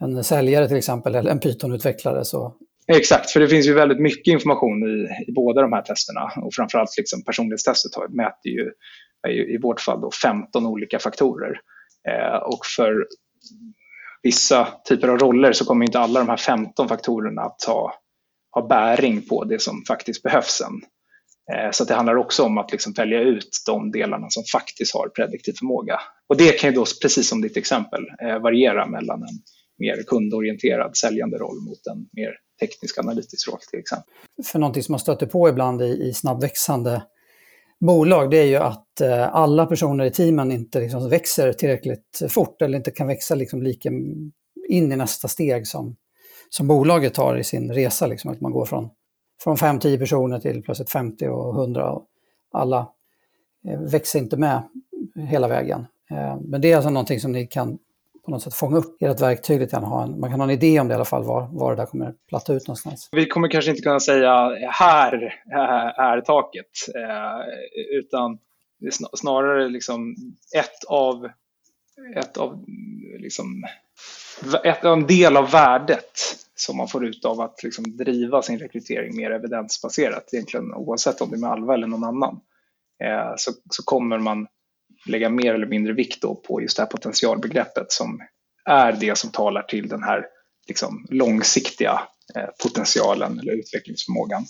en 0.00 0.24
säljare 0.24 0.68
till 0.68 0.76
exempel 0.76 1.14
eller 1.14 1.30
en 1.30 1.40
Python-utvecklare. 1.40 2.24
Så... 2.24 2.54
Exakt, 2.92 3.30
för 3.30 3.40
det 3.40 3.48
finns 3.48 3.66
ju 3.66 3.74
väldigt 3.74 4.00
mycket 4.00 4.32
information 4.32 4.82
i, 4.82 5.30
i 5.30 5.32
båda 5.32 5.62
de 5.62 5.72
här 5.72 5.82
testerna 5.82 6.32
och 6.36 6.54
framförallt 6.54 6.96
liksom 6.96 7.24
personlighetstestet 7.24 7.92
mäter 8.10 8.52
ju, 8.52 8.72
i 9.54 9.58
vårt 9.58 9.80
fall 9.80 10.00
då 10.00 10.10
15 10.22 10.66
olika 10.66 10.98
faktorer. 10.98 11.60
Eh, 12.08 12.36
och 12.36 12.66
för 12.76 13.06
vissa 14.22 14.68
typer 14.88 15.08
av 15.08 15.18
roller 15.18 15.52
så 15.52 15.64
kommer 15.64 15.86
inte 15.86 15.98
alla 15.98 16.20
de 16.20 16.28
här 16.28 16.36
15 16.36 16.88
faktorerna 16.88 17.42
att 17.42 17.58
ta 17.58 17.94
ha 18.52 18.66
bäring 18.66 19.22
på 19.22 19.44
det 19.44 19.62
som 19.62 19.84
faktiskt 19.88 20.22
behövs 20.22 20.50
sen. 20.50 20.80
Eh, 21.52 21.70
så 21.70 21.84
det 21.84 21.94
handlar 21.94 22.16
också 22.16 22.42
om 22.42 22.58
att 22.58 22.72
liksom 22.72 22.92
välja 22.92 23.20
ut 23.20 23.48
de 23.66 23.90
delarna 23.90 24.26
som 24.30 24.44
faktiskt 24.52 24.94
har 24.94 25.08
prediktiv 25.08 25.52
förmåga. 25.58 26.00
Och 26.28 26.36
det 26.36 26.60
kan 26.60 26.70
ju 26.70 26.76
då, 26.76 26.84
precis 27.02 27.28
som 27.28 27.40
ditt 27.40 27.56
exempel, 27.56 28.04
eh, 28.22 28.38
variera 28.38 28.86
mellan 28.86 29.22
en 29.22 29.38
mer 29.78 30.02
kundorienterad 30.06 30.96
säljande 30.96 31.38
roll 31.38 31.60
mot 31.60 31.86
en 31.86 32.08
mer 32.12 32.34
teknisk 32.60 32.98
analytisk 32.98 33.48
roll 33.48 33.58
till 33.70 33.78
exempel. 33.78 34.12
För 34.44 34.58
någonting 34.58 34.82
som 34.82 34.92
man 34.92 35.00
stöter 35.00 35.26
på 35.26 35.48
ibland 35.48 35.82
i, 35.82 36.08
i 36.08 36.14
snabbväxande 36.14 37.02
bolag, 37.80 38.30
det 38.30 38.36
är 38.36 38.46
ju 38.46 38.56
att 38.56 39.00
eh, 39.00 39.34
alla 39.34 39.66
personer 39.66 40.04
i 40.04 40.10
teamen 40.10 40.52
inte 40.52 40.80
liksom 40.80 41.08
växer 41.08 41.52
tillräckligt 41.52 42.22
fort 42.28 42.62
eller 42.62 42.78
inte 42.78 42.90
kan 42.90 43.06
växa 43.06 43.34
liksom 43.34 43.62
lika 43.62 43.88
in 44.68 44.92
i 44.92 44.96
nästa 44.96 45.28
steg 45.28 45.66
som, 45.66 45.96
som 46.50 46.66
bolaget 46.66 47.14
tar 47.14 47.36
i 47.36 47.44
sin 47.44 47.72
resa. 47.72 48.06
Liksom, 48.06 48.30
att 48.30 48.40
man 48.40 48.52
går 48.52 48.64
från, 48.64 48.90
från 49.42 49.56
5-10 49.56 49.98
personer 49.98 50.38
till 50.38 50.62
plötsligt 50.62 50.90
50 50.90 51.28
och 51.28 51.54
100. 51.54 51.90
Och 51.90 52.06
alla 52.52 52.88
eh, 53.68 53.80
växer 53.80 54.18
inte 54.18 54.36
med 54.36 54.62
hela 55.28 55.48
vägen. 55.48 55.86
Eh, 56.10 56.40
men 56.40 56.60
det 56.60 56.72
är 56.72 56.76
alltså 56.76 56.90
någonting 56.90 57.20
som 57.20 57.32
ni 57.32 57.46
kan 57.46 57.78
på 58.24 58.30
något 58.30 58.42
sätt 58.42 58.54
fånga 58.54 58.76
upp 58.76 59.02
ert 59.02 59.20
verktyg 59.20 59.60
lite 59.60 59.76
grann. 59.76 60.20
Man 60.20 60.30
kan 60.30 60.40
ha 60.40 60.44
en 60.44 60.50
idé 60.50 60.80
om 60.80 60.88
det 60.88 60.92
i 60.92 60.94
alla 60.94 61.04
fall, 61.04 61.24
var, 61.24 61.48
var 61.52 61.70
det 61.70 61.82
där 61.82 61.86
kommer 61.86 62.14
platta 62.28 62.52
ut 62.52 62.66
någonstans. 62.66 63.08
Vi 63.12 63.26
kommer 63.26 63.48
kanske 63.48 63.70
inte 63.70 63.82
kunna 63.82 64.00
säga 64.00 64.56
här 64.70 65.12
är 65.96 66.20
taket, 66.20 66.66
eh, 66.94 67.98
utan 67.98 68.38
snarare 69.14 69.68
liksom 69.68 70.16
ett 70.56 70.84
av, 70.88 71.28
ett 72.16 72.36
av 72.36 72.64
liksom, 73.18 73.64
ett, 74.64 74.84
en 74.84 75.06
del 75.06 75.36
av 75.36 75.50
värdet 75.50 76.12
som 76.54 76.76
man 76.76 76.88
får 76.88 77.06
ut 77.06 77.24
av 77.24 77.40
att 77.40 77.62
liksom 77.62 77.96
driva 77.96 78.42
sin 78.42 78.58
rekrytering 78.58 79.16
mer 79.16 79.30
evidensbaserat, 79.30 80.34
egentligen 80.34 80.74
oavsett 80.74 81.20
om 81.20 81.30
det 81.30 81.36
är 81.36 81.40
med 81.40 81.50
Alva 81.50 81.74
eller 81.74 81.86
någon 81.86 82.04
annan, 82.04 82.40
eh, 83.04 83.32
så, 83.36 83.52
så 83.70 83.82
kommer 83.82 84.18
man 84.18 84.46
lägga 85.06 85.30
mer 85.30 85.54
eller 85.54 85.66
mindre 85.66 85.92
vikt 85.92 86.20
på 86.20 86.62
just 86.62 86.76
det 86.76 86.82
här 86.82 86.90
potentialbegreppet 86.90 87.92
som 87.92 88.20
är 88.64 88.92
det 88.92 89.18
som 89.18 89.30
talar 89.30 89.62
till 89.62 89.88
den 89.88 90.02
här 90.02 90.26
liksom, 90.68 91.06
långsiktiga 91.10 92.00
eh, 92.36 92.48
potentialen 92.62 93.38
eller 93.38 93.52
utvecklingsförmågan. 93.52 94.44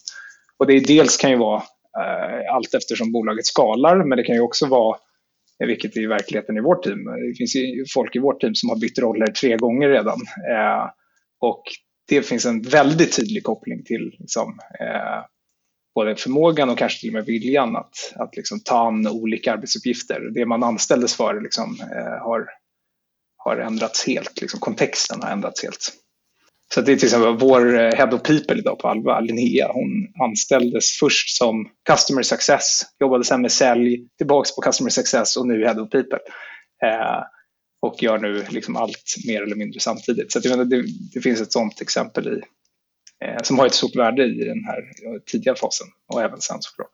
Och 0.59 0.67
det 0.67 0.73
är 0.73 0.87
dels 0.87 1.17
kan 1.17 1.31
ju 1.31 1.37
vara 1.37 1.63
eh, 2.01 2.55
allt 2.55 2.75
eftersom 2.75 3.13
bolaget 3.13 3.47
skalar, 3.47 4.05
men 4.05 4.19
det 4.19 4.25
kan 4.25 4.35
ju 4.35 4.41
också 4.41 4.67
vara 4.67 4.97
vilket 5.67 5.97
är 5.97 6.09
verkligheten 6.09 6.57
i 6.57 6.61
vårt 6.61 6.83
team. 6.83 7.05
Det 7.05 7.35
finns 7.39 7.57
ju 7.57 7.85
folk 7.95 8.17
i 8.17 8.19
vårt 8.19 8.41
team 8.41 8.55
som 8.55 8.69
har 8.69 8.77
bytt 8.77 8.99
roller 8.99 9.27
tre 9.27 9.57
gånger 9.57 9.89
redan. 9.89 10.19
Eh, 10.51 10.91
och 11.41 11.63
det 12.09 12.23
finns 12.23 12.47
en 12.47 12.63
väldigt 12.63 13.17
tydlig 13.17 13.43
koppling 13.43 13.85
till 13.85 14.17
liksom, 14.19 14.59
eh, 14.81 15.25
både 15.95 16.17
förmågan 16.17 16.71
och 16.71 16.79
kanske 16.79 17.01
till 17.01 17.09
och 17.09 17.15
med 17.15 17.25
viljan 17.25 17.77
att, 17.77 18.13
att 18.17 18.37
liksom 18.37 18.61
ta 18.61 18.87
an 18.89 19.07
olika 19.07 19.53
arbetsuppgifter. 19.53 20.21
Det 20.35 20.47
man 20.47 20.63
anställdes 20.63 21.15
för 21.17 21.41
liksom, 21.41 21.79
eh, 21.81 22.25
har, 22.25 22.49
har 23.37 23.57
ändrats 23.57 24.07
helt, 24.07 24.41
liksom, 24.41 24.61
kontexten 24.61 25.23
har 25.23 25.31
ändrats 25.31 25.63
helt. 25.63 25.93
Så 26.75 26.81
det 26.81 26.93
är 26.93 26.97
till 26.97 27.07
exempel 27.07 27.37
vår 27.37 27.79
eh, 27.79 27.93
Head 27.93 28.15
of 28.15 28.23
People 28.23 28.59
idag 28.59 28.79
på 28.79 28.89
Alva, 28.89 29.21
Linnea, 29.21 29.73
hon 29.73 30.13
anställdes 30.23 30.99
först 31.01 31.37
som 31.37 31.69
Customer 31.87 32.23
Success, 32.23 32.83
jobbade 33.01 33.25
sen 33.25 33.43
med 33.43 33.53
sälj, 33.53 34.09
tillbaks 34.19 34.57
på 34.57 34.63
Customer 34.63 34.91
Success 34.91 35.37
och 35.37 35.47
nu 35.47 35.65
Head 35.65 35.81
of 35.81 35.91
People. 35.91 36.19
Eh, 36.85 37.23
och 37.83 38.03
gör 38.03 38.19
nu 38.19 38.45
liksom 38.51 38.77
allt 38.77 39.15
mer 39.27 39.43
eller 39.43 39.57
mindre 39.57 39.81
samtidigt. 39.81 40.33
Så 40.33 40.39
det, 40.39 40.65
det, 40.65 40.85
det 41.15 41.21
finns 41.21 41.41
ett 41.41 41.53
sådant 41.53 41.81
exempel 41.81 42.29
i, 42.29 42.41
Eh, 43.25 43.43
som 43.43 43.59
har 43.59 43.67
ett 43.67 43.75
stort 43.75 43.97
värde 43.97 44.25
i 44.25 44.45
den 44.45 44.65
här 44.65 44.79
eh, 44.79 45.21
tidiga 45.27 45.55
fasen 45.55 45.87
och 46.13 46.23
även 46.23 46.41
sen 46.41 46.57
såklart. 46.61 46.91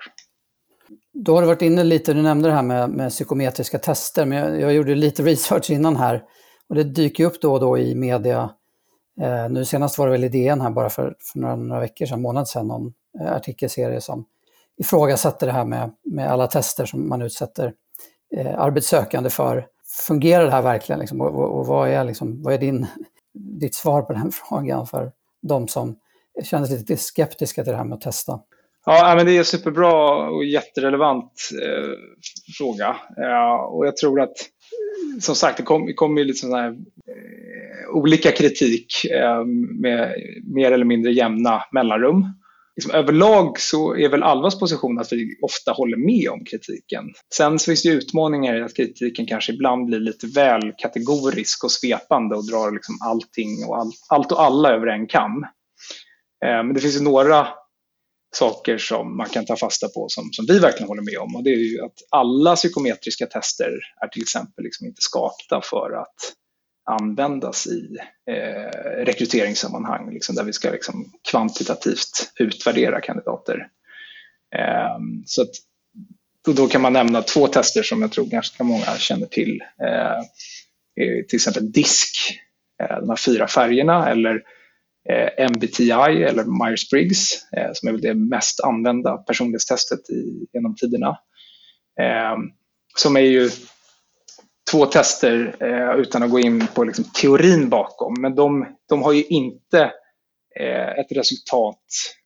Då 1.13 1.35
har 1.35 1.41
du 1.41 1.47
varit 1.47 1.63
inne 1.63 1.85
lite, 1.85 2.15
du 2.15 2.23
nämnde 2.23 2.49
det 2.49 2.55
här 2.55 2.63
med, 2.63 2.91
med 2.91 3.11
psykometriska 3.11 3.79
tester, 3.79 4.27
men 4.27 4.39
jag, 4.39 4.61
jag, 4.61 4.75
gjorde 4.75 4.95
lite 4.95 5.23
research 5.23 5.71
innan 5.71 5.97
här 5.97 6.23
och 6.69 6.75
det 6.75 6.85
dyker 6.85 7.25
upp 7.25 7.41
då 7.41 7.53
och 7.53 7.61
då 7.61 7.79
i 7.79 7.95
media. 7.95 8.51
Eh, 9.21 9.49
nu 9.51 9.65
senast 9.65 9.99
var 9.99 10.07
det 10.07 10.13
väl 10.13 10.25
i 10.25 10.29
DN 10.29 10.61
här 10.61 10.71
bara 10.71 10.91
för, 10.91 11.17
för 11.21 11.39
några, 11.39 11.57
några 11.57 11.81
veckor 11.81 12.07
sedan, 12.07 12.23
månad 12.23 12.49
sedan, 12.49 12.69
någon 12.69 12.93
eh, 13.21 13.33
artikelserie 13.33 14.01
som 14.01 14.25
ifrågasätter 14.77 15.47
det 15.47 15.53
här 15.53 15.65
med, 15.65 15.91
med 16.05 16.31
alla 16.31 16.47
tester 16.47 16.87
som 16.87 17.09
man 17.09 17.23
utsätter 17.23 17.73
eh, 18.37 18.61
arbetssökande 18.61 19.31
för. 19.31 19.67
Fungerar 20.07 20.45
det 20.45 20.51
här 20.51 20.63
verkligen? 20.63 20.99
Liksom? 20.99 21.21
Och, 21.21 21.35
och, 21.35 21.59
och, 21.59 21.67
vad 21.67 21.89
är, 21.89 22.05
liksom, 22.05 22.43
vad 22.43 22.55
är 22.55 22.59
din, 22.59 22.87
ditt 23.35 23.75
svar 23.75 24.03
på 24.03 24.13
den 24.13 24.33
frågan 24.49 24.87
för 24.87 25.13
de 25.43 25.69
som 25.69 25.97
kändes 26.45 26.71
lite 26.71 26.97
skeptiska 26.97 27.65
till 27.65 27.71
det 27.71 27.77
här 27.77 27.85
med 27.85 27.95
att 27.95 28.01
testa. 28.01 28.41
Ja, 28.87 29.15
men 29.17 29.27
det 29.27 29.33
är 29.33 29.39
en 29.39 29.45
superbra 29.45 30.29
och 30.31 30.45
jätterelevant 30.45 31.33
eh, 31.63 31.91
fråga. 32.59 32.97
Eh, 33.23 33.65
och 33.65 33.87
jag 33.87 33.97
tror 33.97 34.21
att, 34.21 34.37
som 35.21 35.35
sagt, 35.35 35.57
det 35.57 35.63
kommer 35.63 35.93
kom 35.93 36.19
ju 36.19 36.25
lite 36.25 36.39
sådana 36.39 36.63
här 36.63 36.71
eh, 36.71 37.95
olika 37.95 38.31
kritik 38.33 39.05
eh, 39.05 39.45
med 39.81 40.15
mer 40.55 40.73
eller 40.73 40.85
mindre 40.85 41.13
jämna 41.13 41.63
mellanrum. 41.73 42.25
Liksom, 42.77 42.95
överlag 42.95 43.61
så 43.61 43.97
är 43.97 44.09
väl 44.09 44.23
Alvas 44.23 44.59
position 44.59 44.99
att 44.99 45.13
vi 45.13 45.39
ofta 45.43 45.73
håller 45.73 45.97
med 45.97 46.31
om 46.31 46.45
kritiken. 46.45 47.05
Sen 47.35 47.59
så 47.59 47.65
finns 47.65 47.83
det 47.83 47.89
utmaningar 47.89 48.57
i 48.57 48.63
att 48.63 48.77
kritiken 48.77 49.27
kanske 49.27 49.53
ibland 49.53 49.87
blir 49.87 50.01
lite 50.01 50.27
väl 50.27 50.73
kategorisk 50.79 51.65
och 51.65 51.71
svepande 51.71 52.37
och 52.37 52.47
drar 52.47 52.73
liksom 52.73 52.95
allting 53.05 53.65
och 53.69 53.79
all, 53.79 53.91
allt 54.09 54.33
och 54.33 54.43
alla 54.43 54.71
över 54.71 54.87
en 54.87 55.07
kam. 55.07 55.47
Eh, 56.47 56.63
men 56.65 56.75
det 56.75 56.81
finns 56.81 56.97
ju 56.97 57.03
några 57.03 57.49
saker 58.35 58.79
som 58.79 59.17
man 59.17 59.29
kan 59.29 59.47
ta 59.47 59.57
fasta 59.57 59.89
på 59.89 60.09
som, 60.09 60.33
som 60.33 60.47
vi 60.47 60.59
verkligen 60.59 60.89
håller 60.89 61.03
med 61.03 61.19
om. 61.19 61.37
Och 61.37 61.45
det 61.45 61.51
är 61.51 61.57
ju 61.57 61.81
att 61.85 61.99
alla 62.11 62.57
psykometriska 62.57 63.27
tester 63.27 63.73
är 64.03 64.09
till 64.09 64.23
exempel 64.23 64.65
liksom 64.65 64.87
inte 64.87 65.03
skapta 65.03 65.61
för 65.65 65.93
att 66.01 66.15
användas 66.91 67.67
i 67.67 67.97
eh, 68.31 69.05
rekryteringssammanhang 69.05 70.13
liksom, 70.13 70.35
där 70.35 70.45
vi 70.45 70.53
ska 70.53 70.71
liksom, 70.71 71.13
kvantitativt 71.31 72.33
utvärdera 72.39 73.01
kandidater. 73.01 73.69
Eh, 74.57 74.99
så 75.27 75.43
att, 75.43 75.51
då, 76.45 76.53
då, 76.53 76.67
kan 76.67 76.83
man 76.83 76.93
nämna 76.93 77.23
två 77.23 77.47
tester 77.47 77.83
som 77.83 78.03
jag 78.03 78.13
tror 78.13 78.25
ganska 78.25 78.65
många 78.65 78.85
känner 78.99 79.27
till. 79.27 79.61
Eh, 79.61 80.23
till 81.29 81.37
exempel 81.37 81.73
DISK, 81.73 82.41
eh, 82.83 83.01
de 83.01 83.09
här 83.09 83.17
fyra 83.17 83.49
färgerna, 83.49 84.11
eller 84.11 84.43
Eh, 85.09 85.47
MBTI 85.51 86.23
eller 86.23 86.45
Myers-Briggs 86.45 87.33
eh, 87.57 87.71
som 87.73 87.89
är 87.89 87.93
väl 87.93 88.01
det 88.01 88.15
mest 88.15 88.61
använda 88.61 89.17
personlighetstestet 89.17 90.11
i, 90.11 90.47
genom 90.53 90.75
tiderna. 90.75 91.19
Eh, 92.01 92.37
som 92.97 93.17
är 93.17 93.21
ju 93.21 93.51
två 94.71 94.87
tester 94.87 95.57
eh, 95.61 96.01
utan 96.01 96.23
att 96.23 96.31
gå 96.31 96.41
in 96.41 96.67
på 96.75 96.85
liksom, 96.85 97.05
teorin 97.05 97.69
bakom, 97.69 98.15
men 98.21 98.35
de, 98.35 98.67
de 98.89 99.03
har 99.03 99.13
ju 99.13 99.25
inte 99.25 99.83
eh, 100.61 100.99
ett 100.99 101.13
resultat 101.13 101.83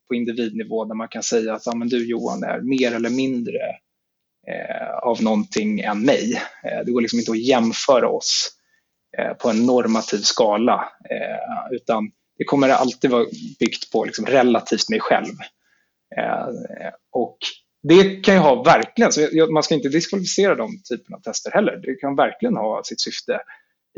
på 0.08 0.14
individnivå 0.14 0.84
där 0.84 0.94
man 0.94 1.08
kan 1.08 1.22
säga 1.22 1.54
att 1.54 1.68
ah, 1.68 1.74
men 1.74 1.88
du 1.88 2.10
Johan 2.10 2.42
är 2.42 2.60
mer 2.60 2.94
eller 2.94 3.10
mindre 3.10 3.58
eh, 4.48 4.98
av 5.02 5.22
någonting 5.22 5.80
än 5.80 6.02
mig. 6.02 6.42
Eh, 6.64 6.84
det 6.84 6.92
går 6.92 7.00
liksom 7.00 7.18
inte 7.18 7.32
att 7.32 7.46
jämföra 7.46 8.08
oss 8.08 8.56
på 9.42 9.50
en 9.50 9.66
normativ 9.66 10.18
skala, 10.18 10.88
utan 11.70 12.10
det 12.40 12.44
kommer 12.44 12.68
alltid 12.68 13.10
vara 13.10 13.26
byggt 13.58 13.92
på 13.92 14.04
liksom 14.04 14.26
relativt 14.26 14.88
mig 14.88 15.00
själv. 15.00 15.34
Eh, 16.16 16.48
och 17.12 17.38
det 17.82 18.24
kan 18.24 18.34
ju 18.34 18.40
ha 18.40 18.62
verkligen, 18.62 19.12
så 19.12 19.28
man 19.52 19.62
ska 19.62 19.74
inte 19.74 19.88
diskvalificera 19.88 20.54
de 20.54 20.82
typerna 20.88 21.16
av 21.16 21.20
tester 21.20 21.50
heller. 21.50 21.76
Det 21.76 21.94
kan 21.94 22.16
verkligen 22.16 22.56
ha 22.56 22.82
sitt 22.84 23.00
syfte 23.00 23.40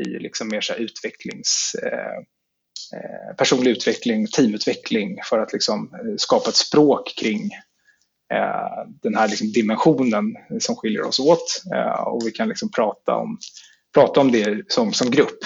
i 0.05 0.09
liksom 0.09 0.47
mer 0.47 0.61
så 0.61 0.73
utvecklings, 0.73 1.75
eh, 1.83 2.17
eh, 2.97 3.35
personlig 3.37 3.71
utveckling, 3.71 4.27
teamutveckling 4.27 5.19
för 5.29 5.39
att 5.39 5.53
liksom 5.53 5.93
eh, 5.93 6.15
skapa 6.17 6.49
ett 6.49 6.55
språk 6.55 7.13
kring 7.17 7.51
eh, 8.33 8.89
den 9.01 9.15
här 9.15 9.27
liksom 9.27 9.51
dimensionen 9.51 10.25
som 10.59 10.75
skiljer 10.75 11.03
oss 11.03 11.19
åt 11.19 11.61
och 12.05 12.21
vi 12.25 12.31
kan 12.31 12.49
liksom 12.49 12.71
prata 12.71 13.15
om, 13.15 13.37
prata 13.93 14.21
om 14.21 14.31
det 14.31 14.71
som, 14.71 14.93
som 14.93 15.11
grupp. 15.11 15.39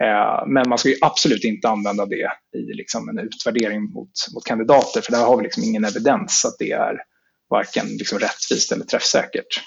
Eh, 0.00 0.46
men 0.46 0.68
man 0.68 0.78
ska 0.78 0.88
ju 0.88 0.96
absolut 1.00 1.44
inte 1.44 1.68
använda 1.68 2.06
det 2.06 2.32
i 2.56 2.74
liksom 2.74 3.08
en 3.08 3.18
utvärdering 3.18 3.82
mot, 3.82 4.10
mot 4.34 4.44
kandidater 4.44 5.00
för 5.00 5.12
där 5.12 5.24
har 5.24 5.36
vi 5.36 5.42
liksom 5.42 5.62
ingen 5.62 5.84
evidens 5.84 6.44
att 6.44 6.58
det 6.58 6.72
är 6.72 7.02
varken 7.50 7.86
liksom 7.86 8.18
rättvist 8.18 8.72
eller 8.72 8.84
träffsäkert. 8.84 9.60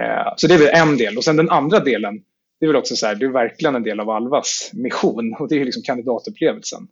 Eh, 0.00 0.32
så 0.36 0.46
det 0.46 0.54
är 0.54 0.58
väl 0.58 0.88
en 0.90 0.96
del. 0.96 1.16
Och 1.16 1.24
sen 1.24 1.36
den 1.36 1.50
andra 1.50 1.80
delen, 1.80 2.14
det 2.60 2.66
är 2.66 2.68
väl 2.68 2.76
också 2.76 2.96
så 2.96 3.06
här, 3.06 3.14
det 3.14 3.24
är 3.24 3.30
verkligen 3.30 3.74
en 3.74 3.82
del 3.82 4.00
av 4.00 4.10
Alvas 4.10 4.70
mission 4.72 5.36
och 5.38 5.48
det 5.48 5.60
är 5.60 5.64
liksom 5.64 5.82
kandidatupplevelsen. 5.82 6.82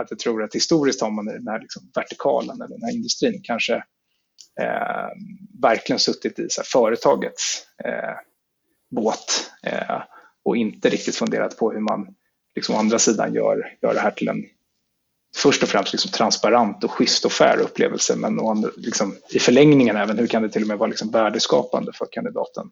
Att 0.00 0.10
jag 0.10 0.18
tror 0.18 0.42
att 0.42 0.54
historiskt 0.54 1.00
har 1.00 1.10
man 1.10 1.28
i 1.28 1.32
den 1.32 1.48
här 1.48 1.60
liksom 1.60 1.82
vertikalen 1.94 2.56
eller 2.56 2.74
den 2.74 2.82
här 2.82 2.94
industrin 2.94 3.40
kanske 3.44 3.74
eh, 4.60 5.08
verkligen 5.62 5.98
suttit 5.98 6.38
i 6.38 6.46
så 6.50 6.62
företagets 6.64 7.66
eh, 7.84 8.16
båt. 8.90 9.50
Eh, 9.62 10.02
och 10.44 10.56
inte 10.56 10.88
riktigt 10.88 11.16
funderat 11.16 11.56
på 11.56 11.72
hur 11.72 11.80
man 11.80 12.14
liksom, 12.54 12.74
å 12.74 12.78
andra 12.78 12.98
sidan 12.98 13.34
gör, 13.34 13.76
gör 13.82 13.94
det 13.94 14.00
här 14.00 14.10
till 14.10 14.28
en 14.28 14.44
först 15.36 15.62
och 15.62 15.68
främst 15.68 15.92
liksom, 15.92 16.10
transparent 16.10 16.84
och 16.84 16.90
schysst 16.90 17.24
och 17.24 17.32
fair 17.32 17.60
upplevelse 17.60 18.16
men 18.16 18.40
andra, 18.40 18.70
liksom, 18.76 19.16
i 19.30 19.38
förlängningen 19.38 19.96
även 19.96 20.18
hur 20.18 20.26
kan 20.26 20.42
det 20.42 20.48
till 20.48 20.62
och 20.62 20.68
med 20.68 20.78
vara 20.78 20.88
liksom, 20.88 21.10
värdeskapande 21.10 21.92
för 21.94 22.06
kandidaten. 22.10 22.70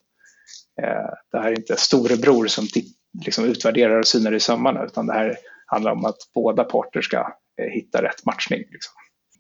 Eh, 0.83 1.15
det 1.33 1.39
här 1.39 1.53
är 1.53 1.59
inte 1.59 1.77
storebror 1.77 2.47
som 2.47 2.67
liksom, 3.25 3.45
utvärderar 3.45 3.99
och 3.99 4.07
synar 4.07 4.35
i 4.35 4.41
sömmarna 4.41 4.85
utan 4.85 5.07
det 5.07 5.13
här 5.13 5.37
handlar 5.67 5.93
om 5.93 6.05
att 6.05 6.19
båda 6.35 6.65
parter 6.65 7.01
ska 7.01 7.17
eh, 7.61 7.71
hitta 7.71 8.03
rätt 8.03 8.25
matchning. 8.25 8.59
Liksom. 8.59 8.93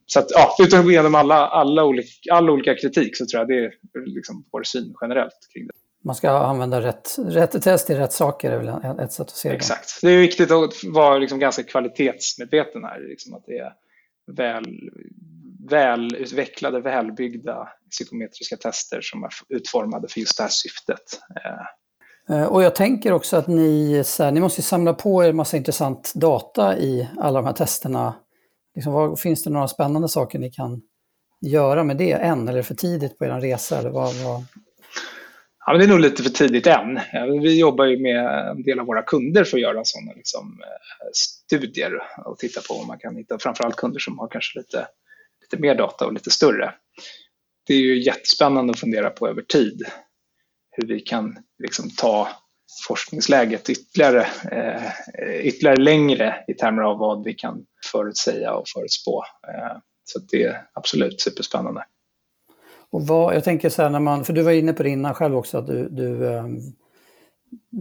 Så 0.07 0.21
att, 0.21 0.31
ja, 0.31 0.57
utan 0.59 0.79
att 0.79 0.85
gå 0.85 0.91
igenom 0.91 1.15
alla, 1.15 1.49
alla 1.49 1.85
olika, 1.85 2.33
all 2.33 2.51
olika 2.51 2.75
kritik 2.75 3.17
så 3.17 3.27
tror 3.27 3.41
jag 3.41 3.49
det 3.49 3.65
är 3.65 3.73
liksom 4.07 4.45
vår 4.53 4.63
syn 4.63 4.95
generellt 5.01 5.39
kring 5.53 5.67
det. 5.67 5.73
Man 6.09 6.17
ska 6.17 6.31
använda 6.31 6.81
rätt, 6.81 7.17
rätt 7.19 7.63
test 7.63 7.87
till 7.87 7.97
rätt 7.97 8.13
saker, 8.13 8.53
är 8.53 8.59
väl 8.59 9.01
ett 9.01 9.13
sätt 9.13 9.27
att 9.27 9.37
se 9.37 9.49
det. 9.49 9.55
Exakt. 9.55 10.01
Det 10.03 10.11
är 10.11 10.19
viktigt 10.19 10.51
att 10.51 10.85
vara 10.85 11.19
liksom 11.19 11.39
ganska 11.39 11.63
kvalitetsmedveten 11.63 12.85
här. 12.85 13.01
Liksom 13.09 13.35
att 13.35 13.45
det 13.47 13.59
är 13.59 13.73
väl, 14.37 14.91
välutvecklade, 15.71 16.81
välbyggda 16.81 17.69
psykometriska 17.91 18.57
tester 18.57 19.01
som 19.01 19.25
är 19.25 19.31
utformade 19.49 20.09
för 20.09 20.21
just 20.21 20.37
det 20.37 20.43
här 20.43 20.51
syftet. 20.51 21.21
Eh, 22.31 22.45
och 22.45 22.63
jag 22.63 22.75
tänker 22.75 23.13
också 23.13 23.37
att 23.37 23.47
ni, 23.47 24.03
så 24.05 24.25
här, 24.25 24.33
ni 24.33 24.41
måste 24.41 24.63
samla 24.63 24.95
på 24.95 25.25
er 25.25 25.33
massa 25.33 25.57
intressant 25.57 26.13
data 26.15 26.79
i 26.79 27.09
alla 27.19 27.39
de 27.41 27.47
här 27.47 27.55
testerna. 27.55 28.15
Liksom, 28.75 28.93
vad, 28.93 29.21
finns 29.21 29.45
det 29.45 29.51
några 29.51 29.69
spännande 29.69 30.09
saker 30.09 30.39
ni 30.39 30.51
kan 30.51 30.83
göra 31.41 31.85
med 31.85 31.97
det 31.97 32.13
än? 32.13 32.43
Eller 32.43 32.53
är 32.53 32.57
det 32.57 32.63
för 32.63 32.75
tidigt 32.75 33.19
på 33.19 33.25
er 33.25 33.41
resa? 33.41 33.79
Eller 33.79 33.91
vad, 33.91 34.15
vad... 34.15 34.45
Ja, 35.69 35.73
men 35.73 35.79
det 35.79 35.87
är 35.87 35.89
nog 35.89 36.01
lite 36.01 36.23
för 36.23 36.31
tidigt 36.31 36.67
än. 36.67 37.01
Vi 37.43 37.61
jobbar 37.61 37.85
ju 37.85 37.99
med 37.99 38.51
en 38.51 38.63
del 38.63 38.81
av 38.81 38.87
våra 38.87 39.03
kunder 39.03 39.45
för 39.45 39.57
att 39.57 39.63
göra 39.63 39.85
sådana 39.85 40.13
liksom, 40.13 40.61
eh, 40.63 41.11
studier 41.13 41.93
och 42.25 42.39
titta 42.39 42.61
på 42.61 42.75
om 42.75 42.87
man 42.87 42.99
kan 42.99 43.17
hitta 43.17 43.39
framförallt 43.39 43.77
kunder 43.77 44.01
som 44.01 44.19
har 44.19 44.29
kanske 44.29 44.59
lite, 44.59 44.87
lite 45.41 45.63
mer 45.63 45.75
data 45.75 46.07
och 46.07 46.13
lite 46.13 46.31
större. 46.31 46.75
Det 47.67 47.75
är 47.75 47.79
ju 47.79 48.03
jättespännande 48.03 48.71
att 48.71 48.81
fundera 48.81 49.11
på 49.11 49.29
över 49.29 49.43
tid 49.43 49.83
hur 50.71 50.89
vi 50.89 51.01
kan 51.01 51.39
liksom, 51.63 51.91
ta 51.91 52.29
forskningsläget 52.87 53.71
ytterligare, 53.71 54.27
eh, 54.53 55.47
ytterligare 55.47 55.77
längre 55.77 56.45
i 56.49 56.55
termer 56.55 56.83
av 56.83 56.99
vad 56.99 57.25
vi 57.25 57.35
kan 57.35 57.65
förutsäga 57.93 58.55
och 58.55 58.69
förutspå. 58.75 59.25
Eh, 59.49 59.79
så 60.05 60.19
det 60.19 60.43
är 60.43 60.63
absolut 60.75 61.21
superspännande. 61.21 61.85
Och 62.91 63.07
vad, 63.07 63.35
jag 63.35 63.45
tänker 63.45 63.69
så 63.69 63.83
här 63.83 63.91
när 63.91 64.01
man, 64.01 64.25
för 64.25 64.33
du 64.33 64.43
var 64.43 64.53
inne 64.53 64.73
på 64.73 64.83
det 64.83 64.91
innan 64.91 65.15
själv 65.15 65.37
också, 65.37 65.59
att 65.59 65.67
du, 65.67 65.89
du 65.89 66.25
um, 66.25 66.61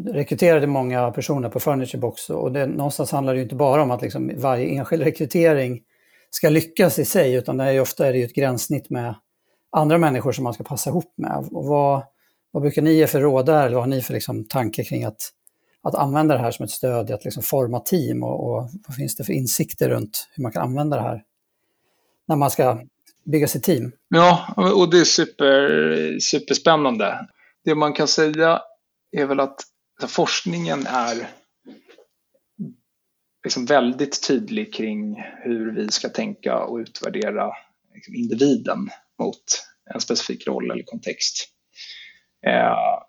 rekryterade 0.07 0.67
många 0.67 1.11
personer 1.11 1.49
på 1.49 1.59
Furniturebox 1.59 2.29
och 2.29 2.51
det, 2.51 2.65
någonstans 2.65 3.11
handlar 3.11 3.33
det 3.33 3.37
ju 3.37 3.43
inte 3.43 3.55
bara 3.55 3.83
om 3.83 3.91
att 3.91 4.01
liksom 4.01 4.31
varje 4.35 4.67
enskild 4.67 5.03
rekrytering 5.03 5.81
ska 6.29 6.49
lyckas 6.49 6.99
i 6.99 7.05
sig, 7.05 7.33
utan 7.33 7.57
det 7.57 7.63
är 7.63 7.71
ju 7.71 7.79
ofta 7.79 8.07
är 8.07 8.13
det 8.13 8.19
ju 8.19 8.25
ett 8.25 8.35
gränssnitt 8.35 8.89
med 8.89 9.15
andra 9.71 9.97
människor 9.97 10.31
som 10.31 10.43
man 10.43 10.53
ska 10.53 10.63
passa 10.63 10.89
ihop 10.89 11.13
med. 11.17 11.47
Och 11.51 11.65
vad, 11.65 12.03
vad 12.51 12.63
brukar 12.63 12.81
ni 12.81 12.93
ge 12.93 13.07
för 13.07 13.21
råd 13.21 13.45
där, 13.45 13.65
eller 13.65 13.75
vad 13.75 13.83
har 13.83 13.89
ni 13.89 14.01
för 14.01 14.13
liksom, 14.13 14.47
tanke 14.47 14.83
kring 14.83 15.03
att, 15.03 15.31
att 15.83 15.95
använda 15.95 16.35
det 16.35 16.41
här 16.41 16.51
som 16.51 16.63
ett 16.63 16.71
stöd 16.71 17.09
i 17.09 17.13
att 17.13 17.25
liksom 17.25 17.43
forma 17.43 17.79
team 17.79 18.23
och, 18.23 18.43
och 18.43 18.69
vad 18.87 18.95
finns 18.95 19.15
det 19.15 19.23
för 19.23 19.33
insikter 19.33 19.89
runt 19.89 20.27
hur 20.35 20.43
man 20.43 20.51
kan 20.51 20.61
använda 20.61 20.97
det 20.97 21.03
här 21.03 21.23
när 22.27 22.35
man 22.35 22.51
ska 22.51 22.81
bygga 23.31 23.47
sitt 23.47 23.63
team? 23.63 23.91
Ja, 24.07 24.53
och 24.55 24.89
det 24.89 24.99
är 24.99 25.05
super, 25.05 26.19
superspännande. 26.19 27.27
Det 27.65 27.75
man 27.75 27.93
kan 27.93 28.07
säga 28.07 28.61
är 29.11 29.25
väl 29.25 29.39
att 29.39 29.61
forskningen 30.07 30.85
är 30.87 31.27
liksom 33.43 33.65
väldigt 33.65 34.27
tydlig 34.27 34.73
kring 34.73 35.23
hur 35.43 35.71
vi 35.75 35.91
ska 35.91 36.09
tänka 36.09 36.57
och 36.57 36.77
utvärdera 36.77 37.51
liksom, 37.93 38.15
individen 38.15 38.89
mot 39.19 39.43
en 39.93 40.01
specifik 40.01 40.47
roll 40.47 40.71
eller 40.71 40.83
kontext. 40.83 41.47
Eh, 42.47 43.03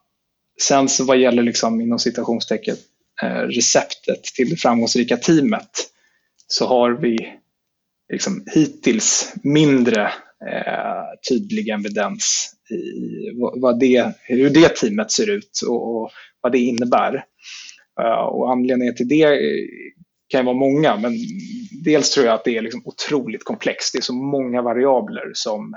sen 0.62 0.88
så 0.88 1.04
vad 1.04 1.18
gäller 1.18 1.42
liksom, 1.42 1.80
inom 1.80 1.98
citationstecken 1.98 2.76
eh, 3.22 3.40
receptet 3.40 4.22
till 4.22 4.50
det 4.50 4.56
framgångsrika 4.56 5.16
teamet 5.16 5.70
så 6.46 6.66
har 6.66 6.90
vi 6.90 7.38
liksom, 8.12 8.44
hittills 8.54 9.34
mindre 9.42 10.02
eh, 10.50 11.04
tydlig 11.28 11.68
evidens 11.68 12.54
i 12.70 13.30
vad 13.60 13.78
det, 13.80 14.12
hur 14.22 14.50
det 14.50 14.68
teamet 14.68 15.10
ser 15.10 15.30
ut 15.30 15.60
och, 15.68 15.96
och 15.96 16.10
vad 16.40 16.52
det 16.52 16.58
innebär. 16.58 17.24
Uh, 18.00 18.24
och 18.24 18.52
anledningen 18.52 18.94
till 18.94 19.08
det 19.08 19.38
kan 20.28 20.44
vara 20.44 20.56
många, 20.56 20.96
men 20.96 21.12
dels 21.84 22.10
tror 22.10 22.26
jag 22.26 22.34
att 22.34 22.44
det 22.44 22.56
är 22.56 22.62
liksom 22.62 22.82
otroligt 22.84 23.44
komplext. 23.44 23.92
Det 23.92 23.98
är 23.98 24.02
så 24.02 24.14
många 24.14 24.62
variabler 24.62 25.30
som, 25.34 25.74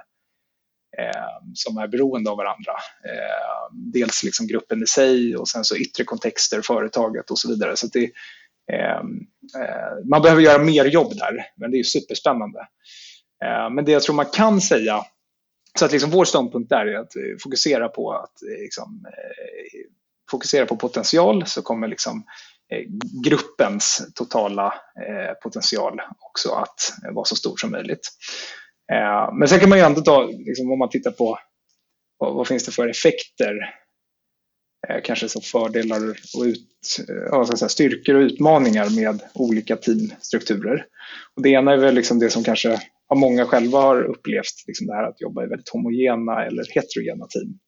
eh, 0.97 1.51
som 1.53 1.77
är 1.77 1.87
beroende 1.87 2.29
av 2.29 2.37
varandra. 2.37 2.71
Eh, 3.05 3.75
dels 3.93 4.23
liksom 4.23 4.47
gruppen 4.47 4.83
i 4.83 4.87
sig 4.87 5.37
och 5.37 5.47
sen 5.47 5.63
så 5.63 5.77
yttre 5.77 6.03
kontexter, 6.03 6.61
företaget 6.61 7.31
och 7.31 7.39
så 7.39 7.49
vidare. 7.49 7.75
Så 7.75 7.87
det, 7.87 8.11
Ehm, 8.71 9.19
eh, 9.61 10.05
man 10.09 10.21
behöver 10.21 10.41
göra 10.41 10.63
mer 10.63 10.85
jobb 10.85 11.13
där, 11.15 11.45
men 11.55 11.71
det 11.71 11.79
är 11.79 11.83
superspännande. 11.83 12.59
Eh, 13.43 13.69
men 13.69 13.85
det 13.85 13.91
jag 13.91 14.03
tror 14.03 14.15
man 14.15 14.25
kan 14.25 14.61
säga, 14.61 15.05
så 15.79 15.85
att 15.85 15.91
liksom 15.91 16.11
vår 16.11 16.25
ståndpunkt 16.25 16.69
där 16.69 16.85
är 16.85 16.97
att 16.97 17.15
eh, 17.15 17.37
fokusera 17.43 17.89
på 17.89 18.11
att 18.11 18.33
liksom, 18.61 19.05
fokusera 20.31 20.65
på 20.65 20.75
potential 20.75 21.43
så 21.45 21.61
kommer 21.61 21.87
liksom 21.87 22.23
gruppens 23.25 24.11
totala 24.15 24.73
potential 25.43 26.01
också 26.19 26.49
att 26.51 26.93
vara 27.13 27.25
så 27.25 27.35
stor 27.35 27.57
som 27.57 27.71
möjligt. 27.71 28.07
Men 29.33 29.47
sen 29.47 29.59
kan 29.59 29.69
man 29.69 29.77
ju 29.77 29.83
ändå 29.83 30.01
ta, 30.01 30.23
liksom, 30.23 30.71
om 30.71 30.79
man 30.79 30.89
tittar 30.89 31.11
på 31.11 31.39
vad, 32.17 32.33
vad 32.33 32.47
finns 32.47 32.65
det 32.65 32.71
för 32.71 32.87
effekter 32.87 33.53
Eh, 34.89 35.01
kanske 35.03 35.29
så 35.29 35.41
fördelar 35.41 36.09
och 36.37 36.43
ut, 36.43 36.99
eh, 37.09 37.15
ja, 37.31 37.45
så 37.45 37.57
säga, 37.57 37.69
styrkor 37.69 38.15
och 38.15 38.21
utmaningar 38.21 38.95
med 39.01 39.21
olika 39.33 39.75
teamstrukturer. 39.75 40.85
Och 41.35 41.41
det 41.41 41.49
ena 41.49 41.73
är 41.73 41.77
väl 41.77 41.95
liksom 41.95 42.19
det 42.19 42.29
som 42.29 42.43
kanske 42.43 42.81
ja, 43.09 43.15
många 43.15 43.45
själva 43.45 43.79
har 43.79 44.03
upplevt, 44.03 44.67
liksom 44.67 44.87
det 44.87 44.93
här 44.93 45.03
att 45.03 45.21
jobba 45.21 45.43
i 45.43 45.47
väldigt 45.47 45.69
homogena 45.69 46.45
eller 46.45 46.65
heterogena 46.69 47.27
team. 47.27 47.59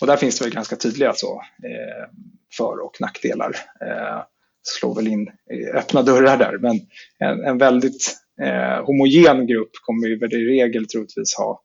Och 0.00 0.06
där 0.06 0.16
finns 0.16 0.38
det 0.38 0.44
väl 0.44 0.54
ganska 0.54 0.76
tydliga 0.76 1.12
så, 1.12 1.42
eh, 1.64 2.08
för 2.56 2.84
och 2.84 3.00
nackdelar. 3.00 3.56
Eh, 3.80 4.22
slår 4.62 4.94
väl 4.94 5.08
in 5.08 5.28
eh, 5.28 5.76
öppna 5.76 6.02
dörrar 6.02 6.36
där, 6.36 6.58
men 6.58 6.80
en, 7.18 7.44
en 7.44 7.58
väldigt 7.58 8.16
eh, 8.42 8.84
homogen 8.84 9.46
grupp 9.46 9.70
kommer 9.82 10.06
ju 10.06 10.14
i 10.14 10.50
regel 10.50 10.86
troligtvis 10.86 11.34
ha 11.36 11.63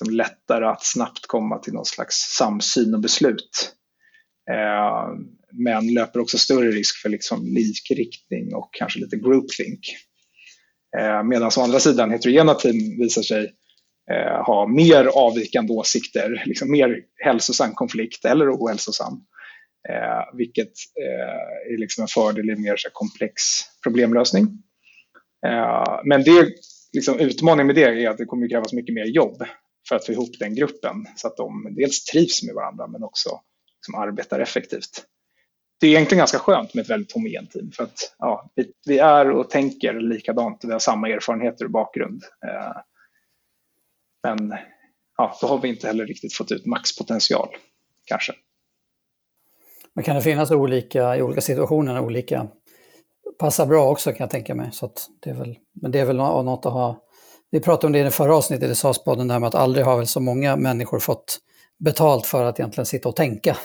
liksom 0.00 0.16
lättare 0.16 0.66
att 0.66 0.84
snabbt 0.84 1.26
komma 1.26 1.58
till 1.58 1.72
någon 1.72 1.84
slags 1.84 2.14
samsyn 2.14 2.94
och 2.94 3.00
beslut. 3.00 3.72
Eh, 4.50 5.08
men 5.52 5.94
löper 5.94 6.20
också 6.20 6.38
större 6.38 6.70
risk 6.70 7.02
för 7.02 7.08
liksom 7.08 7.46
likriktning 7.46 8.54
och 8.54 8.68
kanske 8.72 9.00
lite 9.00 9.16
groupthink. 9.16 9.80
Eh, 10.98 11.22
Medan 11.22 11.50
å 11.58 11.60
andra 11.60 11.80
sidan 11.80 12.10
heterogena 12.10 12.54
team 12.54 12.98
visar 12.98 13.22
sig 13.22 13.52
eh, 14.10 14.44
ha 14.44 14.66
mer 14.68 15.06
avvikande 15.06 15.72
åsikter, 15.72 16.42
liksom 16.46 16.70
mer 16.70 17.00
hälsosam 17.24 17.74
konflikt 17.74 18.24
eller 18.24 18.50
ohälsosam. 18.50 19.12
Eh, 19.88 20.36
vilket 20.36 20.72
eh, 21.00 21.74
är 21.74 21.78
liksom 21.78 22.02
en 22.02 22.08
fördel 22.08 22.50
i 22.50 22.52
en 22.52 22.62
mer 22.62 22.76
komplex 22.92 23.42
problemlösning. 23.82 24.44
Eh, 25.46 26.00
men 26.04 26.22
det, 26.22 26.48
liksom, 26.92 27.18
utmaningen 27.18 27.66
med 27.66 27.76
det 27.76 28.04
är 28.04 28.10
att 28.10 28.18
det 28.18 28.24
kommer 28.24 28.48
krävas 28.48 28.72
mycket 28.72 28.94
mer 28.94 29.04
jobb 29.04 29.42
för 29.88 29.96
att 29.96 30.06
få 30.06 30.12
ihop 30.12 30.38
den 30.38 30.54
gruppen 30.54 31.06
så 31.16 31.28
att 31.28 31.36
de 31.36 31.74
dels 31.76 32.04
trivs 32.04 32.42
med 32.42 32.54
varandra 32.54 32.86
men 32.86 33.02
också 33.02 33.40
liksom 33.76 33.94
arbetar 34.02 34.40
effektivt. 34.40 35.06
Det 35.80 35.86
är 35.86 35.90
egentligen 35.90 36.18
ganska 36.18 36.38
skönt 36.38 36.74
med 36.74 36.82
ett 36.82 36.90
väldigt 36.90 37.12
homogent 37.12 37.50
team 37.50 37.70
för 37.72 37.84
att 37.84 38.14
ja, 38.18 38.50
vi, 38.54 38.72
vi, 38.86 38.98
är 38.98 39.30
och 39.30 39.50
tänker 39.50 39.94
likadant 39.94 40.64
och 40.64 40.70
vi 40.70 40.72
har 40.72 40.80
samma 40.80 41.08
erfarenheter 41.08 41.64
och 41.64 41.70
bakgrund. 41.70 42.22
Eh, 42.46 42.76
men 44.22 44.54
ja, 45.16 45.38
då 45.40 45.46
har 45.46 45.58
vi 45.58 45.68
inte 45.68 45.86
heller 45.86 46.06
riktigt 46.06 46.34
fått 46.34 46.52
ut 46.52 46.66
maxpotential 46.66 47.48
kanske. 48.04 48.32
Men 49.94 50.04
kan 50.04 50.16
det 50.16 50.22
finnas 50.22 50.50
olika, 50.50 51.16
i 51.16 51.22
olika 51.22 51.40
situationer, 51.40 52.00
olika 52.00 52.48
passar 53.38 53.66
bra 53.66 53.90
också 53.90 54.10
kan 54.10 54.24
jag 54.24 54.30
tänka 54.30 54.54
mig. 54.54 54.72
Så 54.72 54.92
det 55.20 55.30
är 55.30 55.34
väl, 55.34 55.58
men 55.82 55.90
det 55.90 56.00
är 56.00 56.04
väl 56.04 56.16
något 56.16 56.66
att 56.66 56.72
ha 56.72 57.05
vi 57.50 57.60
pratade 57.60 57.86
om 57.86 57.92
det 57.92 57.98
i 57.98 58.02
det 58.02 58.10
förra 58.10 58.36
avsnittet 58.36 58.70
i 58.70 58.74
SAS-podden, 58.74 59.28
det 59.28 59.32
här 59.32 59.40
med 59.40 59.46
att 59.46 59.54
aldrig 59.54 59.84
har 59.84 59.96
väl 59.96 60.06
så 60.06 60.20
många 60.20 60.56
människor 60.56 60.98
fått 60.98 61.38
betalt 61.78 62.26
för 62.26 62.44
att 62.44 62.60
egentligen 62.60 62.86
sitta 62.86 63.08
och 63.08 63.16
tänka. 63.16 63.56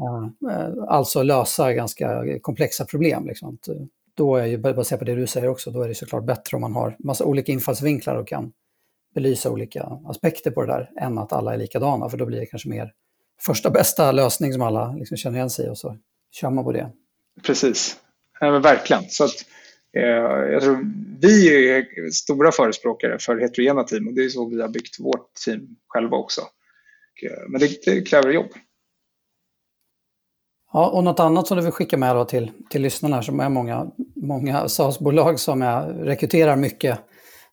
Eh, 0.00 0.52
eh, 0.52 0.72
alltså 0.88 1.22
lösa 1.22 1.72
ganska 1.72 2.24
komplexa 2.40 2.84
problem. 2.84 3.26
Liksom. 3.26 3.58
Eh, 3.68 3.74
då 4.14 4.36
är 4.36 4.46
ju, 4.46 4.58
baserat 4.58 4.98
på 4.98 5.04
det 5.04 5.14
du 5.14 5.26
säger 5.26 5.48
också, 5.48 5.70
då 5.70 5.82
är 5.82 5.88
det 5.88 5.94
såklart 5.94 6.24
bättre 6.24 6.56
om 6.56 6.60
man 6.60 6.74
har 6.74 6.96
massa 6.98 7.24
olika 7.24 7.52
infallsvinklar 7.52 8.16
och 8.16 8.28
kan 8.28 8.52
belysa 9.14 9.50
olika 9.50 9.88
aspekter 10.06 10.50
på 10.50 10.62
det 10.62 10.72
där, 10.72 10.90
än 11.00 11.18
att 11.18 11.32
alla 11.32 11.54
är 11.54 11.58
likadana, 11.58 12.08
för 12.08 12.18
då 12.18 12.26
blir 12.26 12.40
det 12.40 12.46
kanske 12.46 12.68
mer 12.68 12.92
första 13.40 13.70
bästa 13.70 14.12
lösning 14.12 14.52
som 14.52 14.62
alla 14.62 14.92
liksom 14.92 15.16
känner 15.16 15.36
igen 15.36 15.50
sig 15.50 15.66
i 15.66 15.68
och 15.68 15.78
så 15.78 15.96
kör 16.30 16.50
man 16.50 16.64
på 16.64 16.72
det. 16.72 16.90
Precis, 17.46 17.96
ja, 18.40 18.58
verkligen. 18.58 19.02
Så 19.08 19.24
att, 19.24 19.44
jag 20.00 20.62
tror 20.62 20.78
vi 21.20 21.68
är 21.70 22.10
stora 22.10 22.52
förespråkare 22.52 23.18
för 23.18 23.36
heterogena 23.36 23.84
team 23.84 24.08
och 24.08 24.14
det 24.14 24.24
är 24.24 24.28
så 24.28 24.48
vi 24.48 24.62
har 24.62 24.68
byggt 24.68 25.00
vårt 25.00 25.34
team 25.44 25.76
själva 25.88 26.16
också. 26.16 26.40
Eh, 27.22 27.48
men 27.48 27.60
det, 27.60 27.84
det 27.84 28.02
kräver 28.02 28.30
jobb. 28.30 28.50
Ja, 30.72 30.90
och 30.90 31.04
något 31.04 31.20
annat 31.20 31.46
som 31.46 31.56
du 31.56 31.62
vill 31.62 31.72
skicka 31.72 31.96
med 31.96 32.16
då 32.16 32.24
till, 32.24 32.50
till 32.70 32.82
lyssnarna 32.82 33.22
som 33.22 33.40
är 33.40 33.48
många, 33.48 33.90
många 34.14 34.68
SaaS-bolag 34.68 35.40
som 35.40 35.62
är, 35.62 35.86
rekryterar 35.88 36.56
mycket. 36.56 36.98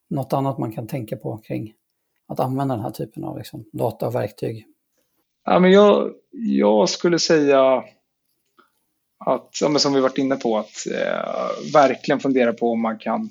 Något 0.10 0.34
annat 0.34 0.58
man 0.58 0.71
kan 0.71 0.88
tänka 0.88 1.17
på 1.17 1.38
kring 1.38 1.73
att 2.27 2.39
använda 2.39 2.75
den 2.75 2.84
här 2.84 2.91
typen 2.91 3.23
av 3.23 3.38
liksom, 3.38 3.65
data 3.73 4.08
och 4.08 4.15
verktyg? 4.15 4.65
Ja, 5.45 5.60
men 5.60 5.71
jag, 5.71 6.12
jag 6.32 6.89
skulle 6.89 7.19
säga 7.19 7.84
att, 9.26 9.50
ja, 9.62 9.80
som 9.80 9.94
vi 9.94 10.02
varit 10.02 10.18
inne 10.18 10.36
på, 10.36 10.58
att 10.58 10.88
eh, 10.92 11.74
verkligen 11.74 12.20
fundera 12.20 12.54
på 12.54 12.72
om 12.72 12.82
man 12.82 12.98
kan, 12.98 13.30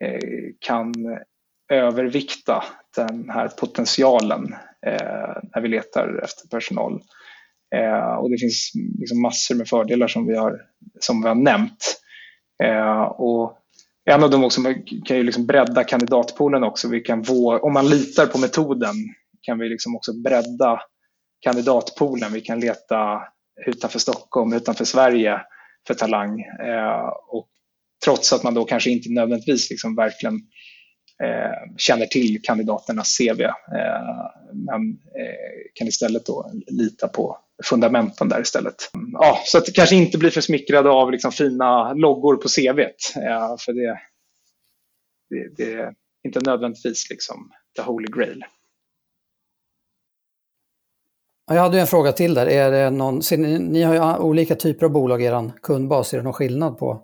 eh, 0.00 0.50
kan 0.58 0.94
övervikta 1.72 2.64
den 2.96 3.30
här 3.30 3.48
potentialen 3.48 4.54
eh, 4.86 5.36
när 5.54 5.60
vi 5.60 5.68
letar 5.68 6.20
efter 6.24 6.48
personal. 6.48 7.02
Eh, 7.74 8.14
och 8.14 8.30
det 8.30 8.38
finns 8.38 8.72
liksom 8.98 9.22
massor 9.22 9.54
med 9.54 9.68
fördelar 9.68 10.08
som 10.08 10.26
vi 10.26 10.36
har, 10.36 10.60
som 11.00 11.22
vi 11.22 11.28
har 11.28 11.34
nämnt. 11.34 12.00
Eh, 12.64 13.02
och 13.02 13.58
en 14.10 14.24
av 14.24 14.30
dem 14.30 14.44
också 14.44 14.60
kan 15.04 15.16
ju 15.16 15.22
liksom 15.22 15.46
bredda 15.46 15.84
kandidatpoolen 15.84 16.64
också. 16.64 16.88
Vi 16.88 17.00
kan 17.00 17.22
vå, 17.22 17.58
om 17.58 17.72
man 17.72 17.88
litar 17.88 18.26
på 18.26 18.38
metoden 18.38 18.94
kan 19.42 19.58
vi 19.58 19.68
liksom 19.68 19.96
också 19.96 20.12
bredda 20.12 20.80
kandidatpoolen. 21.40 22.32
Vi 22.32 22.40
kan 22.40 22.60
leta 22.60 23.22
utanför 23.66 23.98
Stockholm, 23.98 24.52
utanför 24.52 24.84
Sverige 24.84 25.40
för 25.86 25.94
talang. 25.94 26.40
Eh, 26.40 27.08
och 27.28 27.48
trots 28.04 28.32
att 28.32 28.42
man 28.42 28.54
då 28.54 28.64
kanske 28.64 28.90
inte 28.90 29.12
nödvändigtvis 29.12 29.70
liksom 29.70 29.96
verkligen 29.96 30.34
eh, 31.24 31.74
känner 31.76 32.06
till 32.06 32.42
kandidaternas 32.42 33.18
CV. 33.18 33.40
Eh, 33.40 33.52
men 34.52 34.82
eh, 34.90 35.70
kan 35.74 35.88
istället 35.88 36.26
då 36.26 36.52
lita 36.66 37.08
på 37.08 37.38
fundamenten 37.64 38.28
där 38.28 38.40
istället. 38.40 38.74
Ja, 39.12 39.38
så 39.44 39.58
att 39.58 39.66
det 39.66 39.72
kanske 39.72 39.96
inte 39.96 40.18
blir 40.18 40.30
för 40.30 40.40
smickrade 40.40 40.90
av 40.90 41.12
liksom 41.12 41.32
fina 41.32 41.92
loggor 41.92 42.36
på 42.36 42.48
CVt. 42.48 43.16
Eh, 43.16 43.56
för 43.58 43.72
det, 43.72 43.98
det, 45.30 45.56
det, 45.56 45.72
är 45.72 45.94
inte 46.26 46.40
nödvändigtvis 46.50 47.10
liksom 47.10 47.50
the 47.76 47.82
holy 47.82 48.06
grail. 48.06 48.44
Jag 51.46 51.62
hade 51.62 51.80
en 51.80 51.86
fråga 51.86 52.12
till 52.12 52.34
där. 52.34 52.46
Är 52.46 52.70
det 52.70 52.90
någon, 52.90 53.20
ni, 53.30 53.58
ni, 53.58 53.82
har 53.82 53.94
ju 53.94 54.18
olika 54.18 54.54
typer 54.54 54.86
av 54.86 54.92
bolag 54.92 55.22
i 55.22 55.24
er 55.24 55.50
kundbas. 55.62 56.12
Är 56.12 56.18
det 56.18 56.24
någon 56.24 56.32
skillnad 56.32 56.78
på 56.78 57.02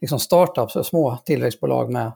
liksom 0.00 0.20
startups 0.20 0.76
och 0.76 0.86
små 0.86 1.16
tillväxtbolag 1.24 1.92
med, 1.92 2.12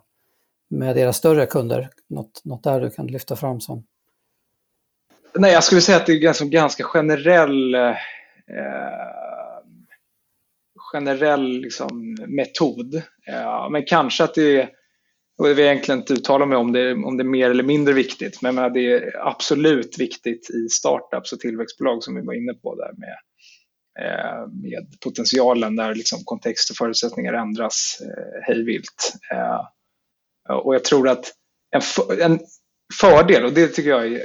med 0.71 0.99
era 0.99 1.13
större 1.13 1.47
kunder? 1.47 1.89
Något, 2.09 2.45
något 2.45 2.65
där 2.65 2.81
du 2.81 2.91
kan 2.91 3.07
lyfta 3.07 3.37
fram 3.37 3.61
som 3.61 3.85
Nej, 5.35 5.53
jag 5.53 5.65
skulle 5.65 5.81
säga 5.81 5.97
att 5.97 6.07
det 6.07 6.13
är 6.13 6.19
ganska, 6.19 6.45
ganska 6.45 6.85
generell 6.85 7.75
eh, 7.75 7.97
generell 10.93 11.61
liksom, 11.61 12.17
metod. 12.29 12.95
Eh, 13.27 13.71
men 13.71 13.85
kanske 13.87 14.25
att 14.25 14.35
det 14.35 14.61
är, 14.61 14.69
och 15.43 15.49
det 15.49 15.55
vill 15.55 15.65
jag 15.65 15.73
egentligen 15.73 16.01
inte 16.01 16.13
uttala 16.13 16.47
mig 16.47 16.59
om 16.59 16.73
det, 16.73 16.93
om 16.93 17.17
det 17.17 17.23
är 17.23 17.29
mer 17.29 17.51
eller 17.51 17.63
mindre 17.63 17.95
viktigt, 17.95 18.43
men 18.43 18.73
det 18.73 18.93
är 18.93 19.27
absolut 19.29 19.99
viktigt 19.99 20.51
i 20.51 20.69
startups 20.69 21.33
och 21.33 21.41
tillväxtbolag 21.41 22.03
som 22.03 22.15
vi 22.15 22.27
var 22.27 22.35
inne 22.35 22.55
på 22.55 22.75
där 22.75 22.93
med, 22.97 23.17
eh, 24.07 24.49
med 24.63 25.01
potentialen 25.05 25.77
där 25.77 25.95
liksom 25.95 26.19
kontext 26.25 26.71
och 26.71 26.77
förutsättningar 26.77 27.33
ändras 27.33 27.99
eh, 28.01 28.43
hejvilt. 28.43 29.13
Eh, 29.33 30.57
och 30.57 30.75
jag 30.75 30.85
tror 30.85 31.09
att 31.09 31.33
en, 31.71 31.83
en 32.21 32.41
fördel, 33.01 33.45
och 33.45 33.53
det 33.53 33.69
tycker 33.69 33.91
jag 33.91 34.07
är 34.07 34.25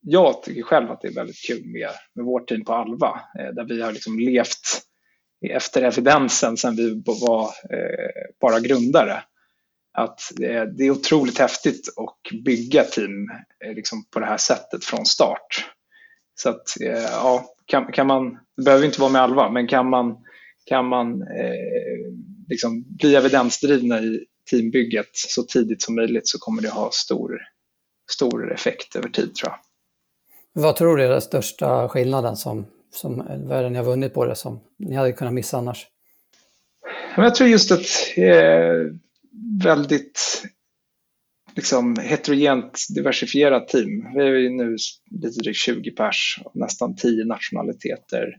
jag 0.00 0.42
tycker 0.42 0.62
själv 0.62 0.90
att 0.90 1.00
det 1.00 1.08
är 1.08 1.14
väldigt 1.14 1.46
kul 1.46 1.66
med, 1.66 1.90
med 2.14 2.24
vårt 2.24 2.48
team 2.48 2.64
på 2.64 2.72
Alva, 2.72 3.20
eh, 3.38 3.54
där 3.54 3.64
vi 3.64 3.82
har 3.82 3.92
liksom 3.92 4.18
levt 4.18 4.82
efter 5.50 5.82
evidensen 5.82 6.56
sen 6.56 6.76
vi 6.76 7.02
var 7.04 7.44
eh, 7.44 8.34
bara 8.40 8.60
grundare. 8.60 9.22
Att 9.98 10.20
eh, 10.42 10.62
det 10.62 10.84
är 10.84 10.90
otroligt 10.90 11.38
häftigt 11.38 11.88
att 11.96 12.40
bygga 12.44 12.84
team 12.84 13.30
eh, 13.64 13.74
liksom 13.74 14.04
på 14.10 14.20
det 14.20 14.26
här 14.26 14.36
sättet 14.36 14.84
från 14.84 15.06
start. 15.06 15.66
Så 16.34 16.48
att, 16.48 16.80
eh, 16.80 17.02
ja, 17.02 17.44
kan, 17.66 17.92
kan 17.92 18.06
man, 18.06 18.38
det 18.56 18.62
behöver 18.62 18.86
inte 18.86 19.00
vara 19.00 19.12
med 19.12 19.22
Alva, 19.22 19.50
men 19.50 19.68
kan 19.68 19.90
man, 19.90 20.16
kan 20.64 20.86
man 20.86 21.22
eh, 21.22 22.12
liksom 22.48 22.84
bli 22.88 23.14
evidensdrivna 23.14 24.00
i 24.00 24.24
teambygget 24.50 25.10
så 25.12 25.42
tidigt 25.42 25.82
som 25.82 25.94
möjligt 25.94 26.28
så 26.28 26.38
kommer 26.38 26.62
det 26.62 26.68
ha 26.68 26.90
stor, 26.92 27.38
stor 28.10 28.52
effekt 28.52 28.96
över 28.96 29.08
tid 29.08 29.34
tror 29.34 29.52
jag. 29.52 29.58
Vad 30.52 30.76
tror 30.76 30.96
du 30.96 31.04
är 31.04 31.08
den 31.08 31.20
största 31.20 31.88
skillnaden 31.88 32.36
som, 32.36 32.66
som 32.94 33.16
vad 33.48 33.58
är 33.58 33.62
det 33.62 33.70
ni 33.70 33.78
har 33.78 33.84
vunnit 33.84 34.14
på 34.14 34.24
det 34.24 34.36
som 34.36 34.60
ni 34.78 34.96
hade 34.96 35.12
kunnat 35.12 35.34
missa 35.34 35.58
annars? 35.58 35.86
Jag 37.16 37.34
tror 37.34 37.48
just 37.48 37.72
att 37.72 37.86
eh, 38.16 38.92
väldigt 39.62 40.42
liksom, 41.56 41.96
heterogent 41.96 42.86
diversifierat 42.94 43.68
team. 43.68 44.12
Vi 44.14 44.22
är 44.22 44.34
ju 44.34 44.50
nu 44.50 44.76
lite 45.10 45.40
drygt 45.40 45.58
20 45.58 45.90
pers, 45.90 46.40
nästan 46.54 46.96
10 46.96 47.24
nationaliteter. 47.24 48.36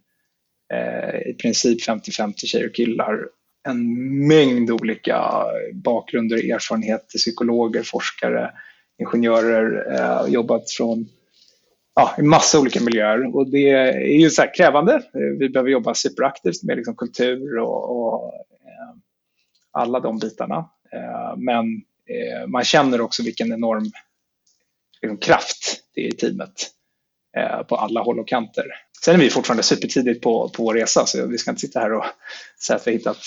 Eh, 0.74 1.30
I 1.30 1.34
princip 1.34 1.88
50-50 1.88 2.34
tjejer 2.36 2.68
och 2.68 2.76
killar. 2.76 3.28
En 3.68 4.28
mängd 4.28 4.72
olika 4.72 5.46
bakgrunder, 5.74 6.54
erfarenheter, 6.54 7.18
psykologer, 7.18 7.84
forskare, 7.84 8.52
ingenjörer, 9.00 9.96
eh, 9.96 10.34
jobbat 10.34 10.72
från 10.72 11.08
ja, 11.96 12.16
i 12.18 12.22
massa 12.22 12.60
olika 12.60 12.80
miljöer. 12.84 13.36
Och 13.36 13.52
det 13.52 13.70
är 13.70 14.20
ju 14.20 14.30
så 14.30 14.44
krävande. 14.56 15.02
Vi 15.40 15.50
behöver 15.50 15.70
jobba 15.70 15.94
superaktivt 15.94 16.64
med 16.64 16.78
liksom 16.78 16.96
kultur 16.96 17.58
och, 17.58 17.98
och 17.98 18.34
eh, 18.34 18.96
alla 19.72 20.00
de 20.00 20.20
bitarna. 20.20 20.70
Eh, 20.94 21.38
men 21.38 21.66
eh, 22.06 22.48
man 22.48 22.64
känner 22.64 23.02
också 23.02 23.24
vilken 23.24 23.52
enorm 23.52 23.92
liksom, 25.02 25.18
kraft 25.18 25.84
det 25.96 26.02
är 26.02 26.08
i 26.08 26.18
teamet 26.18 26.72
eh, 27.38 27.64
på 27.64 27.76
alla 27.76 28.02
håll 28.02 28.20
och 28.20 28.28
kanter. 28.28 28.66
Sen 29.06 29.16
är 29.16 29.20
vi 29.20 29.30
fortfarande 29.30 29.64
supertidigt 29.64 30.22
på, 30.22 30.50
på 30.50 30.64
vår 30.64 30.74
resa 30.74 31.06
så 31.06 31.28
vi 31.28 31.38
ska 31.38 31.52
inte 31.52 31.62
sitta 31.62 31.80
här 31.80 31.94
och 31.94 32.06
säga 32.66 32.78
att 32.78 32.88
vi 32.88 32.92
har 32.92 32.98
hittat 32.98 33.18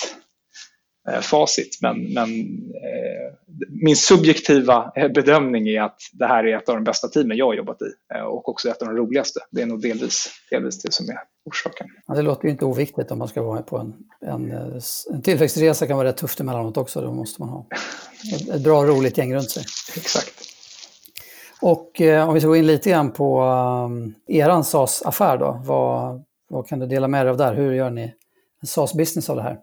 Eh, 1.08 1.20
facit. 1.20 1.78
Men, 1.80 2.12
men 2.14 2.30
eh, 2.74 3.34
min 3.68 3.96
subjektiva 3.96 4.92
bedömning 5.14 5.68
är 5.68 5.82
att 5.82 6.00
det 6.12 6.26
här 6.26 6.44
är 6.44 6.56
ett 6.56 6.68
av 6.68 6.74
de 6.74 6.84
bästa 6.84 7.08
teamen 7.08 7.36
jag 7.36 7.46
har 7.46 7.54
jobbat 7.54 7.82
i 7.82 8.18
och 8.24 8.48
också 8.48 8.68
ett 8.68 8.82
av 8.82 8.88
de 8.88 8.96
roligaste. 8.96 9.40
Det 9.50 9.62
är 9.62 9.66
nog 9.66 9.82
delvis, 9.82 10.30
delvis 10.50 10.82
det 10.82 10.92
som 10.92 11.08
är 11.08 11.18
orsaken. 11.44 11.88
Ja, 12.06 12.14
det 12.14 12.22
låter 12.22 12.44
ju 12.44 12.50
inte 12.50 12.64
oviktigt 12.64 13.10
om 13.10 13.18
man 13.18 13.28
ska 13.28 13.42
vara 13.42 13.54
med 13.54 13.66
på 13.66 13.78
en, 13.78 13.94
en, 14.20 14.52
en 15.10 15.22
tillväxtresa 15.22 15.86
kan 15.86 15.96
vara 15.96 16.08
rätt 16.08 16.16
tufft 16.16 16.40
emellanåt 16.40 16.76
också. 16.76 17.00
Då 17.00 17.12
måste 17.12 17.42
man 17.42 17.48
ha 17.48 17.66
ett, 18.52 18.62
bra 18.62 18.84
roligt 18.84 19.18
gäng 19.18 19.34
runt 19.34 19.50
sig. 19.50 19.64
Exakt. 19.96 20.34
Och 21.60 22.00
eh, 22.00 22.28
om 22.28 22.34
vi 22.34 22.40
ska 22.40 22.48
gå 22.48 22.56
in 22.56 22.66
lite 22.66 22.90
grann 22.90 23.12
på 23.12 23.42
um, 23.42 24.14
eran 24.26 24.64
SAS-affär 24.64 25.38
då. 25.38 25.62
Vad, 25.64 26.24
vad 26.48 26.68
kan 26.68 26.78
du 26.78 26.86
dela 26.86 27.08
med 27.08 27.26
dig 27.26 27.30
av 27.30 27.36
där? 27.36 27.54
Hur 27.54 27.72
gör 27.72 27.90
ni 27.90 28.02
en 28.60 28.66
SAS-business 28.66 29.30
av 29.30 29.36
det 29.36 29.42
här? 29.42 29.58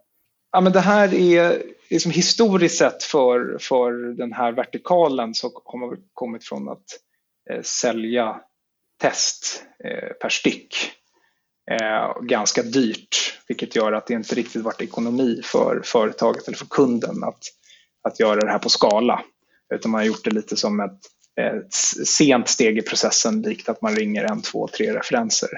Ja, 0.51 0.61
men 0.61 0.73
det 0.73 0.79
här 0.79 1.13
är 1.13 1.63
liksom 1.89 2.11
historiskt 2.11 2.77
sett 2.77 3.03
för, 3.03 3.57
för 3.59 3.91
den 4.17 4.33
här 4.33 4.51
vertikalen 4.51 5.33
så 5.33 5.51
har 5.65 5.79
man 5.79 5.97
kommit 6.13 6.43
från 6.43 6.69
att 6.69 6.85
eh, 7.49 7.61
sälja 7.61 8.41
test 9.01 9.63
eh, 9.83 10.09
per 10.21 10.29
styck. 10.29 10.75
Eh, 11.71 12.21
ganska 12.21 12.63
dyrt, 12.63 13.39
vilket 13.47 13.75
gör 13.75 13.91
att 13.91 14.07
det 14.07 14.13
inte 14.13 14.35
riktigt 14.35 14.61
varit 14.61 14.81
ekonomi 14.81 15.41
för 15.43 15.81
företaget 15.85 16.47
eller 16.47 16.57
för 16.57 16.65
kunden 16.65 17.23
att, 17.23 17.43
att 18.03 18.19
göra 18.19 18.39
det 18.39 18.51
här 18.51 18.59
på 18.59 18.69
skala. 18.69 19.23
Utan 19.73 19.91
man 19.91 19.99
har 19.99 20.05
gjort 20.05 20.23
det 20.23 20.31
lite 20.31 20.57
som 20.57 20.79
ett, 20.79 20.99
ett 21.41 21.73
sent 22.07 22.49
steg 22.49 22.77
i 22.77 22.81
processen, 22.81 23.41
likt 23.41 23.69
att 23.69 23.81
man 23.81 23.95
ringer 23.95 24.23
en, 24.23 24.41
två, 24.41 24.67
tre 24.67 24.93
referenser. 24.93 25.49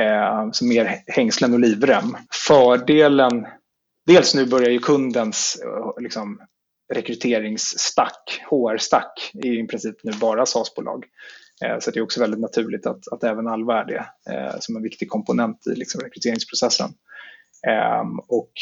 Eh, 0.00 0.50
så 0.52 0.64
mer 0.64 1.02
hängslen 1.06 1.52
och 1.52 1.60
livrem. 1.60 2.16
Fördelen 2.46 3.46
dels 4.06 4.34
nu 4.34 4.46
börjar 4.46 4.70
ju 4.70 4.78
kundens 4.78 5.62
eh, 5.64 6.02
liksom, 6.02 6.40
rekryteringsstack, 6.92 8.42
HR-stack, 8.50 9.30
är 9.34 9.64
i 9.64 9.66
princip 9.66 9.96
nu 10.04 10.12
bara 10.12 10.46
SAS-bolag. 10.46 11.04
Eh, 11.64 11.78
så 11.80 11.90
det 11.90 11.98
är 11.98 12.02
också 12.02 12.20
väldigt 12.20 12.40
naturligt 12.40 12.86
att, 12.86 13.08
att 13.08 13.24
även 13.24 13.46
Alva 13.46 13.80
är 13.80 13.84
det 13.84 14.06
eh, 14.32 14.56
som 14.60 14.76
en 14.76 14.82
viktig 14.82 15.08
komponent 15.08 15.66
i 15.66 15.74
liksom, 15.74 16.00
rekryteringsprocessen. 16.00 16.90
Ehm, 17.66 18.18
och 18.18 18.52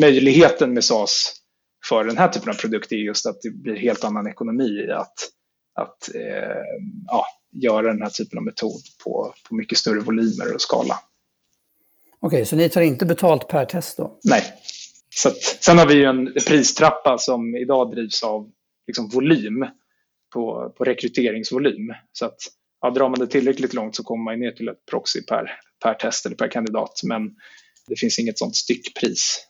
möjligheten 0.00 0.74
med 0.74 0.84
SAS 0.84 1.34
för 1.88 2.04
den 2.04 2.18
här 2.18 2.28
typen 2.28 2.50
av 2.50 2.54
produkt 2.54 2.92
är 2.92 2.96
just 2.96 3.26
att 3.26 3.42
det 3.42 3.50
blir 3.50 3.76
helt 3.76 4.04
annan 4.04 4.26
ekonomi 4.26 4.84
i 4.88 4.90
att, 4.90 5.14
att 5.74 6.08
ja, 7.06 7.26
göra 7.52 7.86
den 7.86 8.02
här 8.02 8.10
typen 8.10 8.38
av 8.38 8.44
metod 8.44 8.82
på, 9.04 9.34
på 9.48 9.54
mycket 9.54 9.78
större 9.78 10.00
volymer 10.00 10.54
och 10.54 10.60
skala. 10.60 10.98
Okej, 12.20 12.46
så 12.46 12.56
ni 12.56 12.68
tar 12.68 12.80
inte 12.80 13.06
betalt 13.06 13.48
per 13.48 13.64
test 13.64 13.96
då? 13.96 14.18
Nej. 14.24 14.42
Så 15.14 15.28
att, 15.28 15.42
sen 15.42 15.78
har 15.78 15.86
vi 15.86 15.94
ju 15.94 16.04
en 16.04 16.32
pristrappa 16.46 17.18
som 17.18 17.56
idag 17.56 17.90
drivs 17.90 18.22
av 18.22 18.50
liksom 18.86 19.08
volym 19.08 19.66
på, 20.32 20.72
på 20.78 20.84
rekryteringsvolym. 20.84 21.92
Så 22.12 22.26
att 22.26 22.38
ja, 22.80 22.90
drar 22.90 23.08
man 23.08 23.18
det 23.18 23.26
tillräckligt 23.26 23.74
långt 23.74 23.96
så 23.96 24.02
kommer 24.02 24.24
man 24.24 24.40
ner 24.40 24.52
till 24.52 24.68
ett 24.68 24.86
proxy 24.90 25.22
per, 25.22 25.50
per 25.82 25.94
test 25.94 26.26
eller 26.26 26.36
per 26.36 26.48
kandidat. 26.48 27.00
Men 27.04 27.30
det 27.88 27.96
finns 27.96 28.18
inget 28.18 28.38
sånt 28.38 28.56
styckpris. 28.56 29.46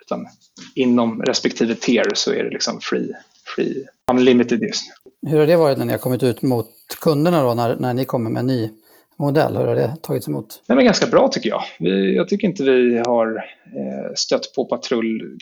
Utan 0.00 0.26
inom 0.74 1.22
respektive 1.22 1.74
tier 1.74 2.10
så 2.14 2.32
är 2.32 2.44
det 2.44 2.50
liksom 2.50 2.80
free, 2.80 3.12
free 3.56 3.86
unlimited 4.10 4.62
use. 4.62 4.80
Hur 5.26 5.38
har 5.38 5.46
det 5.46 5.56
varit 5.56 5.78
när 5.78 5.84
ni 5.84 5.92
har 5.92 5.98
kommit 5.98 6.22
ut 6.22 6.42
mot 6.42 6.68
kunderna 7.00 7.42
då, 7.42 7.54
när, 7.54 7.76
när 7.76 7.94
ni 7.94 8.04
kommer 8.04 8.30
med 8.30 8.40
en 8.40 8.46
ny 8.46 8.70
modell? 9.18 9.56
Hur 9.56 9.64
har 9.64 9.74
det 9.74 9.96
tagits 10.02 10.28
emot? 10.28 10.62
Det 10.66 10.72
är 10.72 10.82
ganska 10.82 11.06
bra 11.06 11.28
tycker 11.28 11.48
jag. 11.48 11.62
Vi, 11.78 12.16
jag 12.16 12.28
tycker 12.28 12.48
inte 12.48 12.62
vi 12.62 12.98
har 13.06 13.36
eh, 13.76 14.14
stött 14.14 14.54
på 14.54 14.64
patrull 14.64 15.38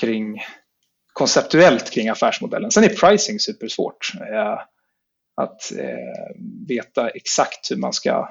kring 0.00 0.40
konceptuellt 1.12 1.90
kring 1.90 2.08
affärsmodellen. 2.08 2.70
Sen 2.70 2.84
är 2.84 2.88
pricing 2.88 3.40
supersvårt. 3.40 4.12
Eh, 4.20 4.58
att 5.36 5.72
eh, 5.72 6.36
veta 6.68 7.08
exakt 7.08 7.70
hur 7.70 7.76
man 7.76 7.92
ska... 7.92 8.28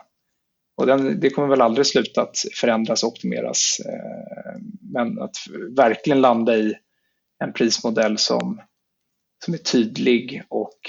Och 0.78 0.88
den, 0.88 1.20
det 1.20 1.30
kommer 1.30 1.48
väl 1.48 1.62
aldrig 1.62 1.88
sluta 1.88 2.22
att 2.22 2.38
förändras 2.56 3.04
och 3.04 3.10
optimeras. 3.10 3.78
Eh, 3.86 4.62
men 4.94 5.22
att 5.22 5.36
verkligen 5.78 6.22
landa 6.22 6.58
i 6.58 6.76
en 7.44 7.54
prismodell 7.54 8.18
som, 8.18 8.62
som 9.46 9.54
är 9.54 9.58
tydlig 9.58 10.44
och 10.50 10.80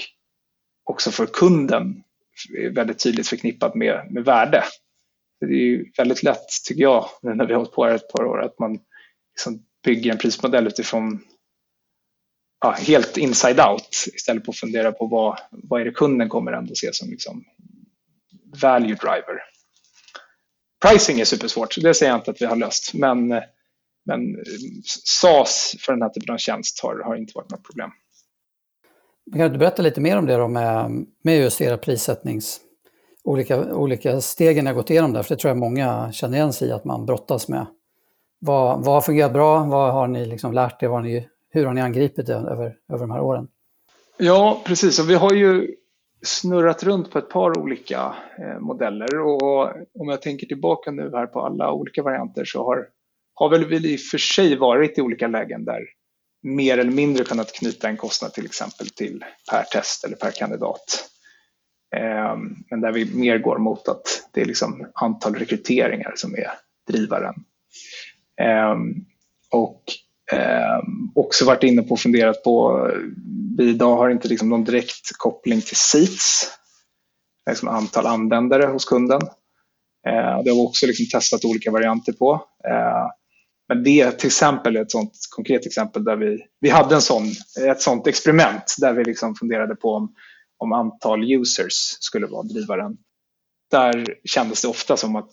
också 0.83 1.11
för 1.11 1.25
kunden 1.25 2.03
väldigt 2.71 3.03
tydligt 3.03 3.27
förknippat 3.27 3.75
med, 3.75 4.07
med 4.11 4.25
värde. 4.25 4.63
Det 5.39 5.45
är 5.45 5.57
ju 5.57 5.91
väldigt 5.97 6.23
lätt, 6.23 6.47
tycker 6.67 6.81
jag, 6.81 7.05
nu 7.21 7.33
när 7.33 7.45
vi 7.45 7.53
har 7.53 7.59
hållit 7.59 7.73
på 7.73 7.85
här 7.85 7.95
ett 7.95 8.13
par 8.13 8.23
år, 8.25 8.41
att 8.41 8.59
man 8.59 8.79
liksom 9.33 9.65
bygger 9.83 10.11
en 10.11 10.17
prismodell 10.17 10.67
utifrån 10.67 11.19
ja, 12.63 12.71
helt 12.71 13.17
inside 13.17 13.59
out 13.59 14.05
istället 14.13 14.45
för 14.45 14.51
att 14.51 14.57
fundera 14.57 14.91
på 14.91 15.07
vad, 15.07 15.39
vad 15.51 15.81
är 15.81 15.85
det 15.85 15.91
kunden 15.91 16.29
kommer 16.29 16.51
ändå 16.51 16.75
se 16.75 16.93
som 16.93 17.09
liksom 17.09 17.43
value 18.61 18.95
driver. 18.95 19.41
Pricing 20.85 21.19
är 21.19 21.25
supersvårt, 21.25 21.75
det 21.81 21.93
säger 21.93 22.11
jag 22.11 22.19
inte 22.19 22.31
att 22.31 22.41
vi 22.41 22.45
har 22.45 22.55
löst, 22.55 22.93
men, 22.93 23.27
men 24.05 24.37
SAS 24.85 25.75
för 25.79 25.93
den 25.93 26.01
här 26.01 26.09
typen 26.09 26.33
av 26.33 26.37
tjänst 26.37 26.79
har, 26.83 26.99
har 27.03 27.15
inte 27.15 27.31
varit 27.35 27.51
något 27.51 27.63
problem. 27.63 27.91
Kan 29.33 29.51
du 29.51 29.57
berätta 29.57 29.81
lite 29.81 30.01
mer 30.01 30.17
om 30.17 30.25
det 30.25 30.37
då 30.37 30.47
med, 30.47 31.05
med 31.23 31.37
just 31.37 31.61
era 31.61 31.77
prissättnings... 31.77 32.59
Olika, 33.25 33.73
olika 33.73 34.21
stegen 34.21 34.65
jag 34.65 34.75
gått 34.75 34.89
igenom 34.89 35.13
där, 35.13 35.23
för 35.23 35.35
det 35.35 35.41
tror 35.41 35.49
jag 35.49 35.57
många 35.57 36.11
känner 36.11 36.37
igen 36.37 36.53
sig 36.53 36.67
i 36.67 36.71
att 36.71 36.85
man 36.85 37.05
brottas 37.05 37.47
med. 37.47 37.65
Vad, 38.39 38.85
vad 38.85 38.93
har 38.93 39.01
fungerat 39.01 39.33
bra? 39.33 39.63
Vad 39.63 39.93
har 39.93 40.07
ni 40.07 40.25
liksom 40.25 40.53
lärt 40.53 40.83
er? 40.83 40.87
Vad 40.87 40.97
har 40.97 41.03
ni 41.03 41.27
hur 41.53 41.65
har 41.65 41.73
ni 41.73 41.81
angripit 41.81 42.25
det 42.25 42.33
över, 42.33 42.77
över 42.93 42.99
de 42.99 43.11
här 43.11 43.21
åren? 43.21 43.47
Ja, 44.17 44.61
precis. 44.65 44.99
Och 44.99 45.09
vi 45.09 45.15
har 45.15 45.33
ju 45.33 45.75
snurrat 46.21 46.83
runt 46.83 47.11
på 47.11 47.19
ett 47.19 47.29
par 47.29 47.57
olika 47.57 48.15
eh, 48.39 48.59
modeller 48.59 49.19
och 49.19 49.61
om 49.99 50.09
jag 50.09 50.21
tänker 50.21 50.47
tillbaka 50.47 50.91
nu 50.91 51.11
här 51.13 51.27
på 51.27 51.41
alla 51.41 51.71
olika 51.71 52.03
varianter 52.03 52.45
så 52.45 52.63
har, 52.63 52.87
har 53.33 53.49
väl 53.49 53.65
vi 53.65 53.93
i 53.93 53.95
och 53.95 53.99
för 53.99 54.17
sig 54.17 54.57
varit 54.57 54.97
i 54.97 55.01
olika 55.01 55.27
lägen 55.27 55.65
där 55.65 55.81
mer 56.43 56.77
eller 56.77 56.91
mindre 56.91 57.23
kunnat 57.23 57.53
knyta 57.53 57.89
en 57.89 57.97
kostnad 57.97 58.33
till 58.33 58.45
exempel 58.45 58.89
till 58.89 59.25
per 59.51 59.63
test 59.63 60.03
eller 60.03 60.15
per 60.15 60.31
kandidat. 60.31 61.09
Eh, 61.95 62.37
men 62.69 62.81
där 62.81 62.91
vi 62.91 63.15
mer 63.15 63.37
går 63.37 63.57
mot 63.57 63.87
att 63.87 64.29
det 64.31 64.41
är 64.41 64.45
liksom 64.45 64.87
antal 64.93 65.35
rekryteringar 65.35 66.13
som 66.15 66.35
är 66.35 66.51
drivaren. 66.87 67.35
Eh, 68.41 68.75
och 69.51 69.83
Eh, 70.33 70.79
också 71.15 71.45
varit 71.45 71.63
inne 71.63 71.81
på 71.81 71.93
och 71.93 71.99
funderat 71.99 72.43
på, 72.43 72.87
vi 73.57 73.69
idag 73.69 73.97
har 73.97 74.09
inte 74.09 74.27
liksom 74.27 74.49
någon 74.49 74.63
direkt 74.63 75.17
koppling 75.17 75.61
till 75.61 75.75
seats, 75.75 76.51
liksom 77.49 77.67
antal 77.67 78.05
användare 78.05 78.65
hos 78.65 78.85
kunden. 78.85 79.21
Eh, 80.07 80.43
det 80.43 80.49
har 80.49 80.55
vi 80.55 80.67
också 80.67 80.85
liksom 80.85 81.05
testat 81.19 81.45
olika 81.45 81.71
varianter 81.71 82.13
på. 82.13 82.33
Eh, 82.67 83.07
men 83.67 83.83
det 83.83 84.11
till 84.11 84.27
exempel 84.27 84.75
är 84.75 84.81
ett 84.81 84.91
sånt 84.91 85.11
konkret 85.29 85.65
exempel 85.65 86.03
där 86.03 86.15
vi, 86.15 86.45
vi 86.59 86.69
hade 86.69 86.95
en 86.95 87.01
sån, 87.01 87.23
ett 87.69 87.81
sånt 87.81 88.07
experiment 88.07 88.75
där 88.77 88.93
vi 88.93 89.03
liksom 89.03 89.35
funderade 89.35 89.75
på 89.75 89.89
om, 89.89 90.15
om 90.57 90.73
antal 90.73 91.31
users 91.31 91.73
skulle 91.99 92.27
vara 92.27 92.43
drivaren. 92.43 92.97
Där 93.71 94.05
kändes 94.23 94.61
det 94.61 94.67
ofta 94.67 94.97
som 94.97 95.15
att 95.15 95.31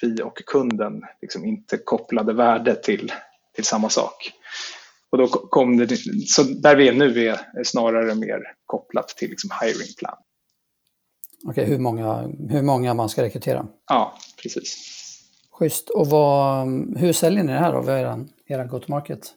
vi 0.00 0.22
och 0.22 0.36
kunden 0.46 1.02
liksom 1.22 1.44
inte 1.44 1.78
kopplade 1.84 2.32
värde 2.32 2.74
till, 2.74 3.12
till 3.54 3.64
samma 3.64 3.90
sak. 3.90 4.32
Och 5.10 5.18
då 5.18 5.28
kom 5.28 5.76
det, 5.76 5.96
så 6.26 6.42
där 6.42 6.76
vi 6.76 6.88
är 6.88 6.92
nu 6.92 7.28
är 7.28 7.64
snarare 7.64 8.14
mer 8.14 8.40
kopplat 8.66 9.08
till 9.08 9.30
liksom 9.30 9.50
hiring 9.62 9.94
plan. 9.98 10.16
Okej, 11.46 11.64
hur 11.64 11.78
många, 11.78 12.32
hur 12.50 12.62
många 12.62 12.94
man 12.94 13.08
ska 13.08 13.22
rekrytera? 13.22 13.66
Ja, 13.86 14.18
precis. 14.42 14.90
Schysst. 15.50 15.90
Och 15.90 16.06
vad, 16.06 16.66
hur 16.98 17.12
säljer 17.12 17.44
ni 17.44 17.52
det 17.52 17.58
här 17.58 17.72
då? 17.72 17.80
Vad 17.80 17.94
är 17.94 18.26
er 18.46 18.64
go-to-market? 18.64 19.34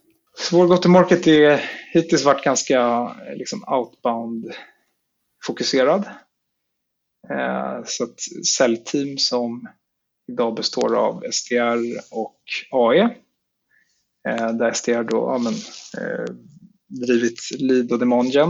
vår 0.52 0.66
go-to-market 0.66 1.26
är 1.26 1.70
hittills 1.92 2.24
varit 2.24 2.44
ganska 2.44 3.10
liksom 3.34 3.64
outbound-fokuserad. 3.64 6.04
Eh, 7.30 7.84
så 7.84 8.04
ett 8.04 8.46
säljteam 8.46 9.18
som 9.18 9.68
idag 10.32 10.54
består 10.54 10.96
av 10.96 11.22
SDR 11.32 12.00
och 12.10 12.40
AE 12.70 13.10
Eh, 14.28 14.52
där 14.52 14.72
SDR 14.72 15.02
då 15.02 15.16
ja, 15.16 15.38
men, 15.38 15.54
eh, 16.02 16.34
drivit 16.88 17.40
lead 17.58 17.92
och 17.92 17.98
demongen 17.98 18.48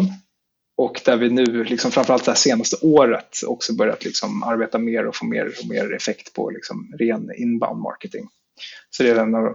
och 0.76 1.00
där 1.04 1.16
vi 1.16 1.30
nu, 1.30 1.64
liksom 1.64 1.90
framförallt 1.90 2.24
det 2.24 2.34
senaste 2.34 2.76
året, 2.80 3.36
också 3.46 3.74
börjat 3.74 4.04
liksom 4.04 4.42
arbeta 4.42 4.78
mer 4.78 5.06
och 5.06 5.16
få 5.16 5.24
mer 5.24 5.46
och 5.46 5.68
mer 5.68 5.94
effekt 5.94 6.32
på 6.32 6.50
liksom 6.50 6.94
ren 6.98 7.30
inbound 7.36 7.80
marketing. 7.80 8.28
Så 8.90 9.02
det 9.02 9.10
är 9.10 9.16
en 9.16 9.34
av 9.34 9.44
de 9.44 9.54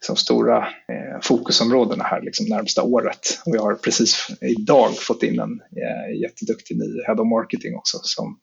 liksom 0.00 0.16
stora 0.16 0.58
eh, 0.58 1.20
fokusområdena 1.22 2.04
här 2.04 2.22
liksom 2.22 2.46
närmsta 2.46 2.82
året. 2.82 3.40
Och 3.46 3.54
vi 3.54 3.58
har 3.58 3.74
precis 3.74 4.26
idag 4.40 4.96
fått 4.96 5.22
in 5.22 5.40
en 5.40 5.60
eh, 5.60 6.20
jätteduktig 6.20 6.76
ny 6.76 7.02
head 7.06 7.14
of 7.20 7.28
marketing 7.28 7.76
också 7.76 7.98
som 8.02 8.38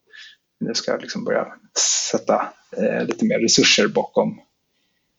nu 0.60 0.74
ska 0.74 0.97
liksom 0.97 1.24
börja 1.24 1.47
sätta 2.12 2.54
eh, 2.78 3.06
lite 3.06 3.26
mer 3.26 3.39
resurser 3.39 3.88
bakom, 3.88 4.39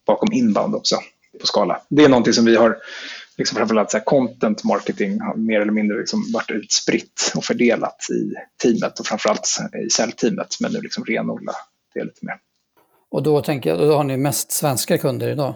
bakom 0.06 0.32
inbound 0.32 0.74
också 0.74 0.96
på 1.40 1.46
skala. 1.46 1.80
Det 1.88 2.04
är 2.04 2.08
någonting 2.08 2.32
som 2.32 2.44
vi 2.44 2.56
har, 2.56 2.76
liksom 3.38 3.56
framförallt 3.56 3.90
så 3.90 3.96
här, 3.96 4.04
content 4.04 4.64
marketing 4.64 5.20
har 5.20 5.36
mer 5.36 5.60
eller 5.60 5.72
mindre 5.72 5.98
liksom 5.98 6.32
varit 6.32 6.50
utspritt 6.50 7.32
och 7.36 7.44
fördelat 7.44 8.06
i 8.10 8.34
teamet 8.62 9.00
och 9.00 9.06
framförallt 9.06 9.58
i 9.86 9.90
säljteamet, 9.90 10.56
men 10.60 10.72
nu 10.72 10.80
liksom 10.80 11.04
renodla 11.04 11.52
det 11.94 12.04
lite 12.04 12.26
mer. 12.26 12.36
Och 13.10 13.22
då 13.22 13.42
tänker 13.42 13.70
jag, 13.70 13.78
då 13.78 13.96
har 13.96 14.04
ni 14.04 14.16
mest 14.16 14.52
svenska 14.52 14.98
kunder 14.98 15.28
idag? 15.28 15.54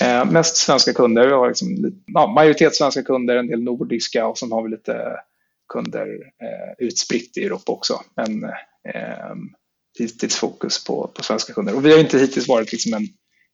Eh, 0.00 0.24
mest 0.24 0.56
svenska 0.56 0.92
kunder. 0.92 1.26
Vi 1.26 1.32
har 1.32 1.48
liksom, 1.48 1.92
ja, 2.06 2.26
majoritet 2.26 2.74
svenska 2.74 3.02
kunder, 3.02 3.36
en 3.36 3.46
del 3.46 3.62
nordiska 3.62 4.26
och 4.26 4.38
sen 4.38 4.52
har 4.52 4.62
vi 4.62 4.70
lite 4.70 5.20
kunder 5.68 6.06
eh, 6.42 6.86
utspritt 6.86 7.36
i 7.36 7.44
Europa 7.44 7.72
också. 7.72 8.00
Men 8.16 8.44
eh, 8.94 9.34
hittills 9.98 10.36
fokus 10.36 10.84
på, 10.84 11.10
på 11.14 11.22
svenska 11.22 11.52
kunder. 11.52 11.76
Och 11.76 11.86
vi 11.86 11.92
har 11.92 11.98
inte 11.98 12.18
hittills 12.18 12.48
varit 12.48 12.72
liksom 12.72 12.94
en, 12.94 13.08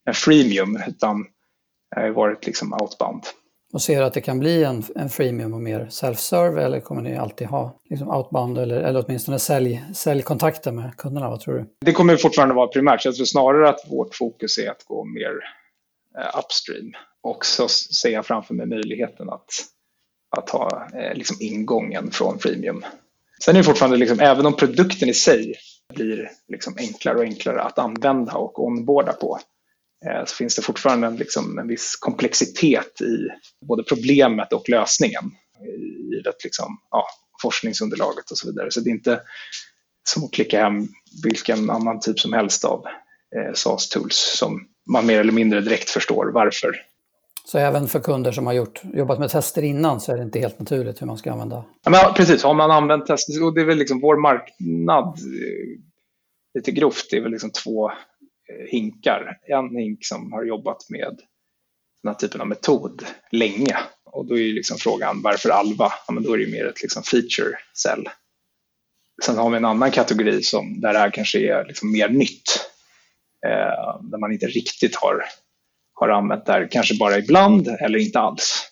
en 0.04 0.14
freemium 0.14 0.82
utan 0.88 1.26
har 1.96 2.08
varit 2.08 2.46
liksom 2.46 2.72
outbound. 2.72 3.22
Och 3.72 3.82
ser 3.82 3.98
du 3.98 4.04
att 4.04 4.14
det 4.14 4.20
kan 4.20 4.38
bli 4.38 4.64
en, 4.64 4.82
en 4.94 5.08
freemium 5.08 5.54
och 5.54 5.60
mer 5.60 5.86
self-serve 5.90 6.60
eller 6.60 6.80
kommer 6.80 7.02
ni 7.02 7.16
alltid 7.16 7.46
ha 7.46 7.80
liksom 7.90 8.08
outbound 8.08 8.58
eller, 8.58 8.80
eller 8.80 9.04
åtminstone 9.06 9.38
sälj, 9.38 9.84
säljkontakter 9.94 10.72
med 10.72 10.96
kunderna? 10.96 11.30
Vad 11.30 11.40
tror 11.40 11.54
du? 11.54 11.66
Det 11.84 11.92
kommer 11.92 12.16
fortfarande 12.16 12.54
vara 12.54 12.66
primärt. 12.66 13.04
Jag 13.04 13.14
tror 13.14 13.26
snarare 13.26 13.68
att 13.68 13.80
vårt 13.90 14.14
fokus 14.14 14.58
är 14.58 14.70
att 14.70 14.84
gå 14.84 15.04
mer 15.04 15.30
eh, 16.18 16.38
upstream. 16.38 16.92
Och 17.22 17.46
så 17.46 17.68
ser 17.68 18.10
jag 18.10 18.26
framför 18.26 18.54
mig 18.54 18.66
möjligheten 18.66 19.30
att, 19.30 19.48
att 20.36 20.50
ha 20.50 20.88
eh, 20.94 21.14
liksom 21.14 21.36
ingången 21.40 22.10
från 22.10 22.38
freemium. 22.38 22.84
Sen 23.44 23.56
är 23.56 23.60
det 23.60 23.64
fortfarande, 23.64 23.96
liksom, 23.96 24.20
även 24.20 24.46
om 24.46 24.56
produkten 24.56 25.08
i 25.08 25.14
sig 25.14 25.54
blir 25.94 26.30
liksom 26.48 26.74
enklare 26.78 27.18
och 27.18 27.24
enklare 27.24 27.62
att 27.62 27.78
använda 27.78 28.32
och 28.32 28.64
onboarda 28.64 29.12
på, 29.12 29.38
så 30.26 30.34
finns 30.34 30.56
det 30.56 30.62
fortfarande 30.62 31.06
en, 31.06 31.16
liksom, 31.16 31.58
en 31.58 31.68
viss 31.68 31.96
komplexitet 31.96 33.00
i 33.00 33.28
både 33.66 33.82
problemet 33.82 34.52
och 34.52 34.68
lösningen. 34.68 35.24
I 35.60 36.22
det, 36.24 36.44
liksom, 36.44 36.80
ja, 36.90 37.06
forskningsunderlaget 37.42 38.30
och 38.30 38.38
så 38.38 38.46
vidare. 38.46 38.70
Så 38.70 38.80
det 38.80 38.90
är 38.90 38.92
inte 38.92 39.20
som 40.08 40.24
att 40.24 40.32
klicka 40.32 40.62
hem 40.62 40.88
vilken 41.24 41.70
annan 41.70 42.00
typ 42.00 42.20
som 42.20 42.32
helst 42.32 42.64
av 42.64 42.84
eh, 43.36 43.52
SAS-tools 43.54 44.36
som 44.38 44.66
man 44.90 45.06
mer 45.06 45.20
eller 45.20 45.32
mindre 45.32 45.60
direkt 45.60 45.90
förstår 45.90 46.30
varför. 46.34 46.76
Så 47.44 47.58
även 47.58 47.88
för 47.88 48.00
kunder 48.00 48.32
som 48.32 48.46
har 48.46 48.52
gjort, 48.52 48.80
jobbat 48.94 49.18
med 49.18 49.30
tester 49.30 49.62
innan 49.62 50.00
så 50.00 50.12
är 50.12 50.16
det 50.16 50.22
inte 50.22 50.38
helt 50.38 50.58
naturligt 50.58 51.02
hur 51.02 51.06
man 51.06 51.18
ska 51.18 51.32
använda? 51.32 51.64
Ja, 51.84 51.90
men, 51.90 52.14
precis, 52.14 52.42
har 52.42 52.54
man 52.54 52.70
använt 52.70 53.06
tester, 53.06 53.44
och 53.44 53.54
det 53.54 53.60
är 53.60 53.64
väl 53.64 53.78
liksom 53.78 54.00
vår 54.00 54.16
marknad, 54.16 55.06
eh, 55.06 55.80
lite 56.54 56.70
grovt, 56.70 57.06
det 57.10 57.16
är 57.16 57.20
väl 57.20 57.30
liksom 57.30 57.50
två 57.50 57.90
hinkar. 58.70 59.38
En 59.42 59.76
hink 59.76 60.04
som 60.04 60.32
har 60.32 60.44
jobbat 60.44 60.90
med 60.90 61.20
den 62.02 62.12
här 62.12 62.14
typen 62.14 62.40
av 62.40 62.46
metod 62.46 63.06
länge. 63.32 63.76
Och 64.04 64.26
då 64.26 64.34
är 64.34 64.42
ju 64.42 64.52
liksom 64.52 64.78
frågan 64.78 65.22
varför 65.22 65.50
Alva? 65.50 65.92
Ja, 66.06 66.12
men 66.12 66.22
då 66.22 66.32
är 66.32 66.38
det 66.38 66.44
ju 66.44 66.52
mer 66.52 66.66
ett 66.66 66.82
liksom 66.82 67.02
feature 67.02 67.58
cell. 67.82 68.08
sen 69.24 69.36
har 69.36 69.50
vi 69.50 69.56
en 69.56 69.64
annan 69.64 69.90
kategori 69.90 70.42
som, 70.42 70.80
där 70.80 70.92
det 70.92 70.98
här 70.98 71.10
kanske 71.10 71.38
är 71.38 71.64
liksom 71.64 71.92
mer 71.92 72.08
nytt. 72.08 72.70
Eh, 73.46 74.00
där 74.02 74.18
man 74.18 74.32
inte 74.32 74.46
riktigt 74.46 74.96
har, 74.96 75.24
har 75.92 76.08
använt 76.08 76.46
det 76.46 76.52
här, 76.52 76.68
kanske 76.70 76.98
bara 76.98 77.18
ibland 77.18 77.68
eller 77.68 77.98
inte 77.98 78.20
alls. 78.20 78.66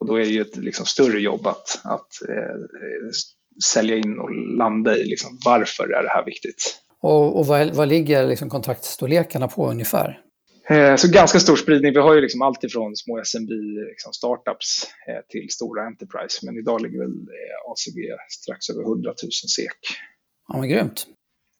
Och 0.00 0.06
då 0.06 0.14
är 0.14 0.24
det 0.24 0.30
ju 0.30 0.40
ett 0.40 0.56
liksom, 0.56 0.86
större 0.86 1.20
jobb 1.20 1.46
att, 1.46 1.80
att 1.84 2.28
eh, 2.28 3.10
sälja 3.64 3.96
in 3.96 4.18
och 4.18 4.30
landa 4.58 4.96
i 4.96 5.04
liksom, 5.04 5.38
varför 5.44 5.84
är 5.84 6.02
det 6.02 6.08
här 6.08 6.24
viktigt. 6.24 6.80
Och, 7.02 7.38
och 7.38 7.46
vad, 7.46 7.74
vad 7.74 7.88
ligger 7.88 8.26
liksom 8.26 8.50
kontraktstorlekarna 8.50 9.48
på 9.48 9.70
ungefär? 9.70 10.20
Eh, 10.70 10.96
så 10.96 11.08
ganska 11.08 11.38
stor 11.38 11.56
spridning. 11.56 11.92
Vi 11.92 12.00
har 12.00 12.14
ju 12.14 12.20
liksom 12.20 12.42
allt 12.42 12.64
ifrån 12.64 12.96
små 12.96 13.18
SMB 13.18 13.50
liksom 13.88 14.12
startups 14.12 14.86
eh, 15.08 15.26
till 15.28 15.50
stora 15.50 15.86
Enterprise. 15.86 16.46
Men 16.46 16.58
idag 16.58 16.82
ligger 16.82 16.98
väl 16.98 17.10
eh, 17.10 17.70
ACB 17.70 18.00
strax 18.30 18.70
över 18.70 18.82
100 18.82 19.10
000 19.10 19.30
SEK. 19.30 19.98
Ja, 20.48 20.58
men 20.58 20.68
grymt. 20.68 21.06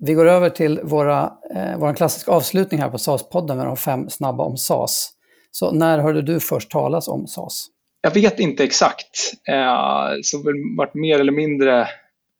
Vi 0.05 0.14
går 0.14 0.26
över 0.26 0.51
till 0.51 0.80
våra, 0.82 1.32
eh, 1.55 1.78
vår 1.78 1.95
klassiska 1.95 2.30
avslutning 2.30 2.80
här 2.80 2.91
på 2.91 2.99
SAS-podden 2.99 3.57
med 3.57 3.66
de 3.66 3.76
fem 3.76 4.09
snabba 4.11 4.45
om 4.45 4.57
SAS. 4.57 5.11
Så 5.51 5.72
när 5.72 5.99
hörde 5.99 6.22
du 6.22 6.41
först 6.41 6.70
talas 6.70 7.09
om 7.09 7.26
SAS? 7.26 7.66
Jag 8.01 8.11
vet 8.11 8.41
inte 8.41 8.64
exakt. 8.64 9.32
Eh, 9.49 10.09
så 10.22 10.43
väl 10.43 10.55
varit 10.76 10.95
mer 10.95 11.20
eller 11.20 11.32
mindre 11.32 11.89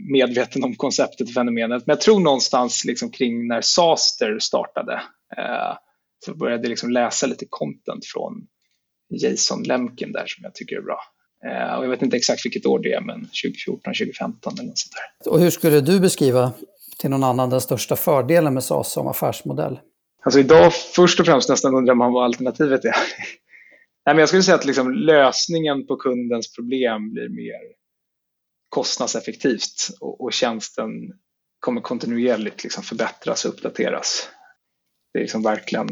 medveten 0.03 0.64
om 0.64 0.74
konceptet 0.74 1.28
och 1.28 1.34
fenomenet. 1.34 1.86
Men 1.86 1.94
jag 1.94 2.01
tror 2.01 2.20
någonstans 2.20 2.84
liksom 2.84 3.11
kring 3.11 3.49
när 3.49 3.61
Saster 3.61 4.38
startade 4.38 5.03
eh, 5.36 5.76
så 6.24 6.34
började 6.34 6.62
jag 6.62 6.68
liksom 6.68 6.90
läsa 6.90 7.26
lite 7.26 7.46
content 7.51 8.07
från 8.07 8.46
Jason 9.11 9.62
Lemkin 9.62 10.12
där 10.12 10.26
som 10.26 10.44
jag 10.44 10.55
tycker 10.55 10.76
är 10.76 10.82
bra. 10.82 11.01
Eh, 11.44 11.78
och 11.78 11.84
jag 11.84 11.90
vet 11.90 12.03
inte 12.03 12.16
exakt 12.16 12.46
vilket 12.46 12.66
år 12.66 12.78
det 12.78 12.92
är, 12.92 13.01
men 13.01 13.20
2014, 13.20 13.80
2015 13.84 14.53
eller 14.53 14.68
något 14.68 14.78
sånt 14.78 14.92
där. 14.94 15.32
Och 15.32 15.40
hur 15.40 15.51
skulle 15.51 15.80
du 15.80 16.01
beskriva 16.01 16.53
till 16.99 17.11
någon 17.11 17.24
annan 17.24 17.51
den 17.51 17.61
största 17.61 17.96
fördelen 17.96 18.55
med 18.55 18.64
SAS 18.64 18.92
som 18.92 19.07
affärsmodell? 19.07 19.80
Alltså 20.22 20.40
idag 20.40 20.72
först 20.74 21.20
och 21.20 21.26
främst 21.26 21.49
nästan 21.49 21.74
undrar 21.74 21.94
man 21.94 22.12
vad 22.12 22.24
alternativet 22.24 22.84
är. 22.84 22.90
Nej, 24.07 24.14
men 24.14 24.18
jag 24.18 24.28
skulle 24.28 24.42
säga 24.42 24.55
att 24.55 24.64
liksom 24.64 24.92
lösningen 24.92 25.86
på 25.86 25.96
kundens 25.96 26.55
problem 26.55 27.12
blir 27.12 27.28
mer 27.28 27.78
kostnadseffektivt 28.79 29.89
och, 30.01 30.20
och 30.20 30.33
tjänsten 30.33 30.91
kommer 31.61 31.81
kontinuerligt 31.81 32.64
liksom 32.64 32.83
förbättras 32.83 33.45
och 33.45 33.55
uppdateras. 33.55 34.29
Det 35.12 35.18
är 35.18 35.22
liksom 35.22 35.43
verkligen 35.43 35.89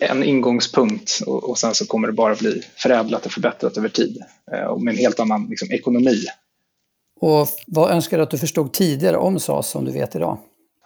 en 0.00 0.22
ingångspunkt 0.22 1.20
och, 1.26 1.50
och 1.50 1.58
sen 1.58 1.74
så 1.74 1.86
kommer 1.86 2.08
det 2.08 2.12
bara 2.12 2.34
bli 2.34 2.62
förädlat 2.76 3.26
och 3.26 3.32
förbättrat 3.32 3.76
över 3.76 3.88
tid 3.88 4.18
eh, 4.52 4.64
och 4.64 4.82
med 4.82 4.92
en 4.92 4.98
helt 4.98 5.20
annan 5.20 5.46
liksom, 5.50 5.70
ekonomi. 5.70 6.24
Och 7.20 7.48
vad 7.66 7.90
önskar 7.90 8.16
du 8.16 8.22
att 8.22 8.30
du 8.30 8.38
förstod 8.38 8.72
tidigare 8.72 9.16
om 9.16 9.40
SAS 9.40 9.70
som 9.70 9.84
du 9.84 9.92
vet 9.92 10.16
idag? 10.16 10.38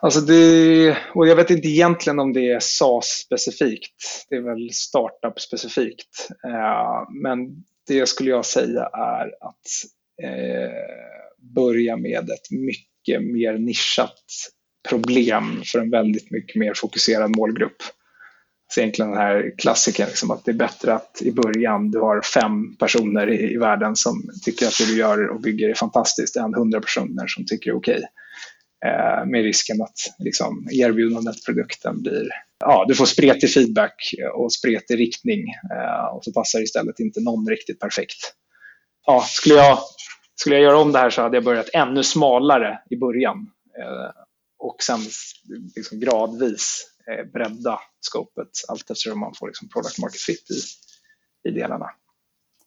Alltså 0.03 0.21
det, 0.21 0.97
och 1.15 1.29
jag 1.29 1.37
vet 1.37 1.51
inte 1.51 1.69
egentligen 1.69 2.19
om 2.19 2.33
det 2.33 2.53
är 2.53 2.61
SAS-specifikt. 2.61 4.27
Det 4.29 4.37
är 4.37 4.41
väl 4.41 4.71
startup-specifikt. 4.73 6.29
Eh, 6.45 7.11
men 7.23 7.65
det 7.87 8.07
skulle 8.07 8.31
jag 8.31 8.45
säga 8.45 8.83
är 8.93 9.27
att 9.41 9.67
Eh, 10.23 10.71
börja 11.55 11.97
med 11.97 12.31
ett 12.31 12.51
mycket 12.51 13.23
mer 13.23 13.59
nischat 13.59 14.25
problem 14.89 15.63
för 15.65 15.79
en 15.79 15.91
väldigt 15.91 16.31
mycket 16.31 16.57
mer 16.57 16.75
fokuserad 16.75 17.37
målgrupp. 17.37 17.83
Så 18.69 18.81
egentligen 18.81 19.11
den 19.11 19.21
här 19.21 19.55
klassikern, 19.59 20.07
liksom, 20.07 20.31
att 20.31 20.45
det 20.45 20.51
är 20.51 20.55
bättre 20.55 20.95
att 20.95 21.23
i 21.23 21.33
början 21.33 21.91
du 21.91 21.99
har 21.99 22.21
fem 22.23 22.77
personer 22.77 23.31
i, 23.31 23.53
i 23.53 23.57
världen 23.57 23.97
som 23.97 24.31
tycker 24.45 24.67
att 24.67 24.79
det 24.79 24.87
du 24.87 24.97
gör 24.99 25.29
och 25.29 25.41
bygger 25.41 25.69
är 25.69 25.75
fantastiskt 25.75 26.37
än 26.37 26.55
hundra 26.55 26.81
personer 26.81 27.27
som 27.27 27.45
tycker 27.47 27.71
det 27.71 27.75
är 27.75 27.79
okej. 27.79 28.03
Eh, 28.87 29.27
med 29.27 29.43
risken 29.43 29.83
att 29.83 29.99
liksom, 30.19 30.69
erbjudandet, 30.71 31.45
produkten 31.47 32.03
blir... 32.03 32.29
Ja, 32.61 32.85
du 32.89 32.95
får 32.95 33.07
spretig 33.07 33.53
feedback 33.53 34.15
och 34.35 34.53
spretig 34.53 34.99
riktning 34.99 35.41
eh, 35.73 36.15
och 36.15 36.25
så 36.25 36.33
passar 36.33 36.63
istället 36.63 37.01
inte 37.01 37.21
någon 37.21 37.49
riktigt 37.49 37.81
perfekt. 37.81 38.35
Ja, 39.07 39.25
skulle, 39.27 39.55
jag, 39.55 39.79
skulle 40.41 40.57
jag 40.57 40.65
göra 40.65 40.79
om 40.79 40.93
det 40.93 40.99
här 40.99 41.11
så 41.11 41.23
hade 41.23 41.37
jag 41.37 41.45
börjat 41.45 41.69
ännu 41.73 42.03
smalare 42.03 42.79
i 42.91 42.97
början 42.97 43.51
eh, 43.79 44.11
och 44.59 44.83
sen 44.83 45.01
liksom 45.77 46.01
gradvis 46.01 46.87
eh, 47.11 47.33
bredda 47.33 47.81
scopet 48.01 48.49
allt 48.69 48.91
eftersom 48.91 49.21
man 49.21 49.35
får 49.35 49.47
liksom 49.47 49.69
product 49.69 49.99
market 49.99 50.21
fit 50.21 50.51
i, 50.51 51.49
i 51.49 51.53
delarna. 51.53 51.87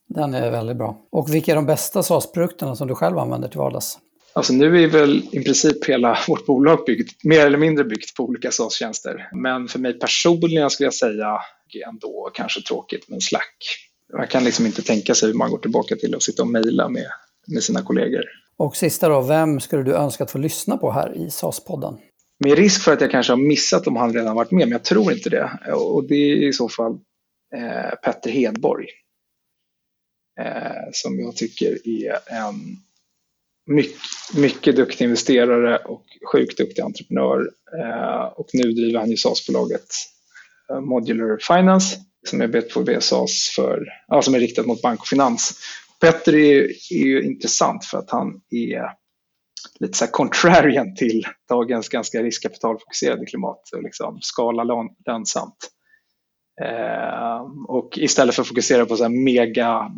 Den 0.09 0.34
är 0.34 0.51
väldigt 0.51 0.78
bra. 0.78 1.07
Och 1.11 1.34
vilka 1.34 1.51
är 1.51 1.55
de 1.55 1.65
bästa 1.65 2.03
SaaS-produkterna 2.03 2.76
som 2.76 2.88
du 2.88 2.95
själv 2.95 3.17
använder 3.17 3.47
till 3.47 3.59
vardags? 3.59 3.99
Alltså 4.34 4.53
nu 4.53 4.84
är 4.84 4.88
väl 4.88 5.30
i 5.32 5.43
princip 5.43 5.86
hela 5.86 6.17
vårt 6.28 6.45
bolag 6.45 6.86
byggt, 6.86 7.24
mer 7.24 7.45
eller 7.45 7.57
mindre 7.57 7.84
byggt 7.84 8.15
på 8.15 8.24
olika 8.24 8.51
SaaS-tjänster. 8.51 9.30
Men 9.32 9.67
för 9.67 9.80
mig 9.80 9.99
personligen 9.99 10.69
skulle 10.69 10.88
jag 10.88 10.93
säga 10.93 11.39
ändå 11.88 12.32
kanske 12.34 12.61
tråkigt 12.61 13.09
med 13.09 13.24
Slack. 13.24 13.55
Man 14.17 14.28
kan 14.28 14.43
liksom 14.43 14.65
inte 14.65 14.82
tänka 14.82 15.15
sig 15.15 15.28
hur 15.28 15.36
man 15.36 15.51
går 15.51 15.57
tillbaka 15.57 15.95
till 15.95 16.15
att 16.15 16.24
sitta 16.24 16.43
och 16.43 16.47
mejla 16.47 16.89
med, 16.89 17.07
med 17.48 17.64
sina 17.64 17.82
kollegor. 17.82 18.24
Och 18.58 18.76
sista 18.76 19.10
då, 19.10 19.22
vem 19.22 19.60
skulle 19.60 19.84
du 19.84 19.94
önska 19.94 20.24
att 20.24 20.32
få 20.32 20.38
lyssna 20.38 20.78
på 20.78 20.91
här 20.91 21.18
i 21.18 21.30
SAS-podden? 21.30 21.98
Med 22.39 22.58
risk 22.58 22.82
för 22.82 22.94
att 22.94 23.02
jag 23.02 23.12
kanske 23.12 23.32
har 23.32 23.38
missat 23.38 23.88
om 23.88 23.96
han 23.96 24.14
redan 24.14 24.36
varit 24.36 24.52
med, 24.52 24.68
men 24.68 24.72
jag 24.72 24.84
tror 24.84 25.14
inte 25.14 25.30
det. 25.30 25.74
Och 25.74 26.04
det 26.08 26.16
är 26.16 26.48
i 26.48 26.54
så 26.54 26.70
fall 26.70 26.91
eh, 27.56 27.96
Petter 28.04 28.30
Hedborg. 28.30 28.88
Eh, 30.39 30.89
som 30.91 31.20
jag 31.20 31.36
tycker 31.36 31.88
är 31.88 32.20
en 32.28 32.78
mycket, 33.70 34.02
mycket 34.36 34.76
duktig 34.76 35.06
investerare 35.06 35.78
och 35.78 36.06
sjukt 36.32 36.58
duktig 36.58 36.82
entreprenör. 36.82 37.50
Eh, 37.80 38.24
och 38.24 38.48
nu 38.54 38.72
driver 38.72 39.00
han 39.00 39.10
ju 39.10 39.18
SAS-bolaget 39.18 39.88
eh, 40.70 40.80
Modular 40.80 41.38
Finance 41.38 41.98
som 42.28 42.41
är 42.41 42.48
B2B 42.48 43.00
SAS 43.00 43.54
för, 43.56 43.86
ja, 44.08 44.22
som 44.22 44.36
är 44.36 44.39
riktat 44.39 44.66
mot 44.66 44.82
bank 44.82 45.00
och 45.00 45.08
finans. 45.08 45.60
Petter 46.04 46.36
är, 46.36 46.64
är 46.91 47.06
ju 47.06 47.24
intressant 47.24 47.86
för 47.86 47.97
att 47.97 48.12
han 48.12 48.41
är 48.49 48.82
lite 49.80 49.97
så 49.97 50.06
här 50.06 50.12
contrarian 50.12 50.95
till 50.95 51.26
dagens 51.49 51.89
ganska 51.89 52.24
riskkapitalfokuserade 52.24 53.26
klimat 53.26 53.62
och 53.76 53.84
liksom 53.84 54.18
skala 54.22 54.64
lönsamt. 55.08 55.58
Eh, 56.62 57.41
och 57.68 57.97
istället 57.97 58.36
för 58.36 58.41
att 58.41 58.47
fokusera 58.47 58.86
på 58.86 58.95
så 58.95 59.04
här 59.04 59.10
mega 59.10 59.91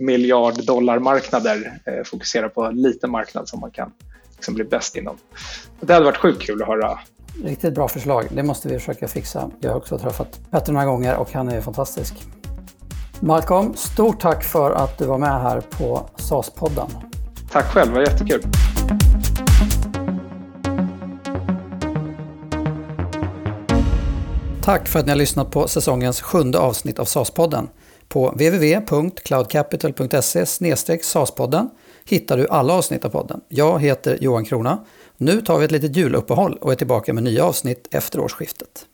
miljard 0.00 0.64
dollarmarknader 0.64 1.80
eh, 1.86 2.04
fokusera 2.04 2.48
på 2.48 2.64
en 2.64 2.82
liten 2.82 3.10
marknad 3.10 3.48
som 3.48 3.60
man 3.60 3.70
kan 3.70 3.92
liksom 4.32 4.54
bli 4.54 4.64
bäst 4.64 4.96
inom. 4.96 5.16
Det 5.80 5.92
hade 5.92 6.04
varit 6.04 6.18
sjukt 6.18 6.42
kul 6.42 6.62
att 6.62 6.68
höra. 6.68 6.98
Riktigt 7.44 7.74
bra 7.74 7.88
förslag. 7.88 8.28
Det 8.30 8.42
måste 8.42 8.68
vi 8.68 8.78
försöka 8.78 9.08
fixa. 9.08 9.50
Jag 9.60 9.70
har 9.70 9.76
också 9.76 9.98
träffat 9.98 10.40
Petter 10.50 10.72
några 10.72 10.86
gånger 10.86 11.16
och 11.16 11.32
han 11.32 11.48
är 11.48 11.60
fantastisk. 11.60 12.14
Malcolm, 13.22 13.74
stort 13.76 14.20
tack 14.20 14.44
för 14.44 14.70
att 14.70 14.98
du 14.98 15.06
var 15.06 15.18
med 15.18 15.42
här 15.42 15.60
på 15.60 16.08
SAS-podden. 16.16 16.90
Tack 17.50 17.64
själv, 17.64 17.92
det 17.92 17.98
var 17.98 18.06
jättekul. 18.06 18.42
Tack 24.62 24.88
för 24.88 24.98
att 24.98 25.06
ni 25.06 25.10
har 25.10 25.16
lyssnat 25.16 25.50
på 25.50 25.68
säsongens 25.68 26.20
sjunde 26.20 26.58
avsnitt 26.58 26.98
av 26.98 27.04
SAS-podden. 27.04 27.68
På 28.08 28.30
www.cloudcapital.se 28.30 30.44
SAS-podden 31.02 31.70
hittar 32.04 32.36
du 32.36 32.48
alla 32.48 32.72
avsnitt 32.72 33.04
av 33.04 33.08
podden. 33.08 33.40
Jag 33.48 33.80
heter 33.80 34.18
Johan 34.20 34.44
Krona. 34.44 34.84
Nu 35.16 35.40
tar 35.40 35.58
vi 35.58 35.64
ett 35.64 35.70
litet 35.70 35.96
juluppehåll 35.96 36.58
och 36.60 36.72
är 36.72 36.76
tillbaka 36.76 37.12
med 37.12 37.22
nya 37.22 37.44
avsnitt 37.44 37.88
efter 37.90 38.20
årsskiftet. 38.20 38.86